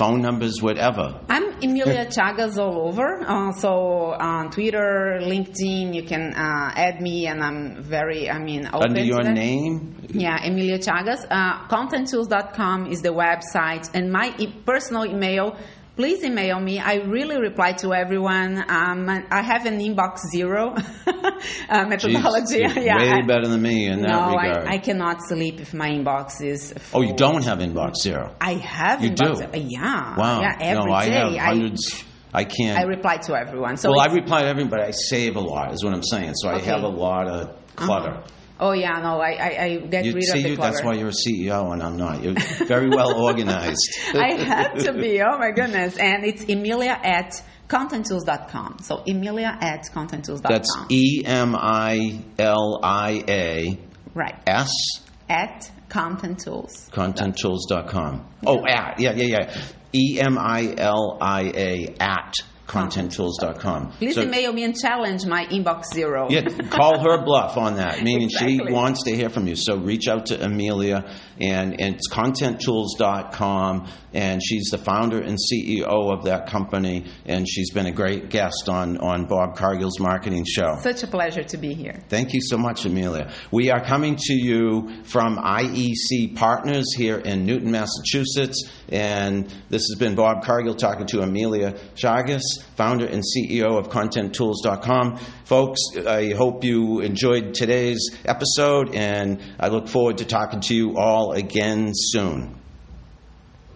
Phone 0.00 0.22
numbers, 0.22 0.62
whatever. 0.62 1.20
I'm 1.28 1.60
Emilia 1.62 2.06
Chagas 2.06 2.56
all 2.56 2.88
over. 2.88 3.20
Uh, 3.20 3.52
so 3.52 4.14
on 4.18 4.50
Twitter, 4.50 5.18
LinkedIn, 5.20 5.94
you 5.94 6.04
can 6.04 6.32
uh, 6.32 6.72
add 6.74 7.02
me, 7.02 7.26
and 7.26 7.42
I'm 7.42 7.82
very, 7.82 8.30
I 8.30 8.38
mean, 8.38 8.66
open 8.66 8.88
Under 8.88 9.00
to 9.00 9.06
your 9.06 9.22
name? 9.22 9.96
Yeah, 10.08 10.42
Emilia 10.42 10.78
Chagas. 10.78 11.26
Uh, 11.30 11.68
contenttools.com 11.68 12.86
is 12.86 13.02
the 13.02 13.10
website, 13.10 13.90
and 13.92 14.10
my 14.10 14.34
e- 14.38 14.54
personal 14.64 15.04
email. 15.04 15.58
Please 16.00 16.24
email 16.24 16.58
me. 16.58 16.78
I 16.78 16.94
really 16.94 17.38
reply 17.38 17.72
to 17.72 17.92
everyone. 17.92 18.56
Um, 18.70 19.06
I 19.30 19.42
have 19.42 19.66
an 19.66 19.80
inbox 19.80 20.20
zero 20.32 20.70
uh, 21.06 21.84
methodology. 21.86 22.60
Jeez, 22.60 22.74
yeah, 22.86 22.96
way 22.96 23.10
I- 23.10 23.26
better 23.26 23.46
than 23.46 23.60
me 23.60 23.86
in 23.86 24.00
that 24.00 24.28
regard. 24.28 24.66
I, 24.66 24.76
I 24.76 24.78
cannot 24.78 25.18
sleep 25.28 25.60
if 25.60 25.74
my 25.74 25.90
inbox 25.90 26.40
is. 26.42 26.72
Full. 26.72 27.00
oh, 27.00 27.02
you 27.02 27.14
don't 27.14 27.44
have 27.44 27.58
inbox 27.58 27.96
zero. 28.00 28.34
I 28.40 28.54
have 28.54 29.04
You 29.04 29.10
do? 29.10 29.34
Yeah. 29.52 30.16
Wow. 30.16 30.40
Yeah, 30.40 30.56
every 30.58 30.90
no, 30.90 30.90
I 30.90 31.04
day. 31.06 31.12
have 31.12 31.34
hundreds. 31.34 32.04
I, 32.32 32.44
can't. 32.44 32.78
I 32.78 32.84
reply 32.84 33.18
to 33.18 33.34
everyone. 33.34 33.76
So 33.76 33.90
well, 33.90 34.00
I 34.00 34.06
reply 34.06 34.40
to 34.44 34.48
everybody. 34.48 34.82
I 34.84 34.92
save 34.92 35.36
a 35.36 35.40
lot, 35.40 35.74
is 35.74 35.84
what 35.84 35.92
I'm 35.92 36.02
saying. 36.02 36.32
So 36.36 36.48
I 36.48 36.60
have 36.60 36.82
a 36.82 36.88
lot 36.88 37.28
of 37.28 37.76
clutter. 37.76 38.22
Oh 38.60 38.72
yeah, 38.72 39.00
no, 39.02 39.20
I 39.20 39.30
I, 39.32 39.62
I 39.64 39.76
get 39.78 40.04
You, 40.04 40.14
rid 40.14 40.22
see, 40.24 40.38
of 40.38 40.42
the 40.44 40.50
you, 40.50 40.56
clutter. 40.56 40.72
that's 40.72 40.84
why 40.84 40.94
you're 40.94 41.08
a 41.08 41.10
CEO 41.10 41.72
and 41.72 41.82
I'm 41.82 41.96
not. 41.96 42.22
You're 42.22 42.34
very 42.68 42.88
well 42.88 43.14
organized. 43.20 43.88
I 44.14 44.34
had 44.34 44.74
to 44.84 44.92
be. 44.92 45.20
Oh 45.22 45.38
my 45.38 45.50
goodness! 45.50 45.96
And 45.96 46.24
it's 46.24 46.44
Emilia 46.44 46.98
at 47.02 47.42
contenttools.com. 47.68 48.78
So 48.82 49.02
Emilia 49.06 49.56
at 49.60 49.86
contenttools.com. 49.92 50.50
That's 50.52 50.76
E 50.90 51.22
M 51.24 51.56
I 51.56 52.22
L 52.38 52.80
I 52.82 53.24
A 53.28 53.78
right 54.14 54.36
S 54.46 54.70
at 55.28 55.70
content 55.88 56.40
tools. 56.40 56.88
contenttools.com. 56.92 58.26
Oh, 58.46 58.64
at. 58.66 59.00
Yeah, 59.00 59.12
yeah, 59.12 59.38
yeah. 59.38 59.62
E 59.92 60.20
M 60.20 60.38
I 60.38 60.74
L 60.78 61.18
I 61.20 61.42
A 61.54 61.94
at 62.00 62.34
contenttools.com. 62.70 63.92
Please 63.98 64.14
So- 64.14 64.22
email 64.22 64.52
me 64.52 64.64
and 64.64 64.74
challenge 64.76 65.26
my 65.26 65.46
inbox 65.46 65.92
zero. 65.92 66.28
Yeah, 66.30 66.42
call 66.70 66.98
her 67.00 67.24
bluff 67.24 67.56
on 67.56 67.76
that, 67.76 68.02
meaning 68.02 68.28
she 68.28 68.60
wants 68.62 69.02
to 69.04 69.14
hear 69.14 69.28
from 69.28 69.46
you. 69.46 69.56
So 69.56 69.76
reach 69.76 70.08
out 70.08 70.26
to 70.26 70.44
Amelia, 70.44 71.04
and, 71.40 71.80
and 71.80 71.96
it's 71.96 72.08
contenttools.com, 72.08 73.88
and 74.12 74.42
she's 74.42 74.68
the 74.70 74.78
founder 74.78 75.20
and 75.20 75.38
CEO 75.38 76.12
of 76.12 76.24
that 76.24 76.48
company, 76.48 77.06
and 77.24 77.48
she's 77.48 77.70
been 77.70 77.86
a 77.86 77.92
great 77.92 78.28
guest 78.28 78.68
on, 78.68 78.98
on 78.98 79.26
Bob 79.26 79.56
Cargill's 79.56 79.98
marketing 79.98 80.44
show. 80.46 80.76
Such 80.80 81.02
a 81.02 81.06
pleasure 81.06 81.42
to 81.42 81.56
be 81.56 81.74
here. 81.74 82.02
Thank 82.08 82.34
you 82.34 82.40
so 82.42 82.58
much, 82.58 82.84
Amelia. 82.84 83.32
We 83.50 83.70
are 83.70 83.82
coming 83.82 84.16
to 84.16 84.34
you 84.34 85.02
from 85.04 85.38
IEC 85.38 86.36
Partners 86.36 86.94
here 86.94 87.18
in 87.18 87.46
Newton, 87.46 87.70
Massachusetts, 87.70 88.70
and 88.88 89.46
this 89.70 89.86
has 89.88 89.96
been 89.98 90.14
Bob 90.14 90.44
Cargill 90.44 90.74
talking 90.74 91.06
to 91.06 91.20
Amelia 91.20 91.72
Chagas, 91.94 92.42
founder 92.76 93.06
and 93.06 93.22
CEO 93.22 93.78
of 93.78 93.88
ContentTools.com. 93.88 95.18
Folks, 95.50 95.80
I 96.06 96.32
hope 96.32 96.62
you 96.62 97.00
enjoyed 97.00 97.54
today's 97.54 98.10
episode, 98.24 98.94
and 98.94 99.42
I 99.58 99.66
look 99.66 99.88
forward 99.88 100.18
to 100.18 100.24
talking 100.24 100.60
to 100.60 100.74
you 100.76 100.96
all 100.96 101.32
again 101.32 101.90
soon. 101.92 102.59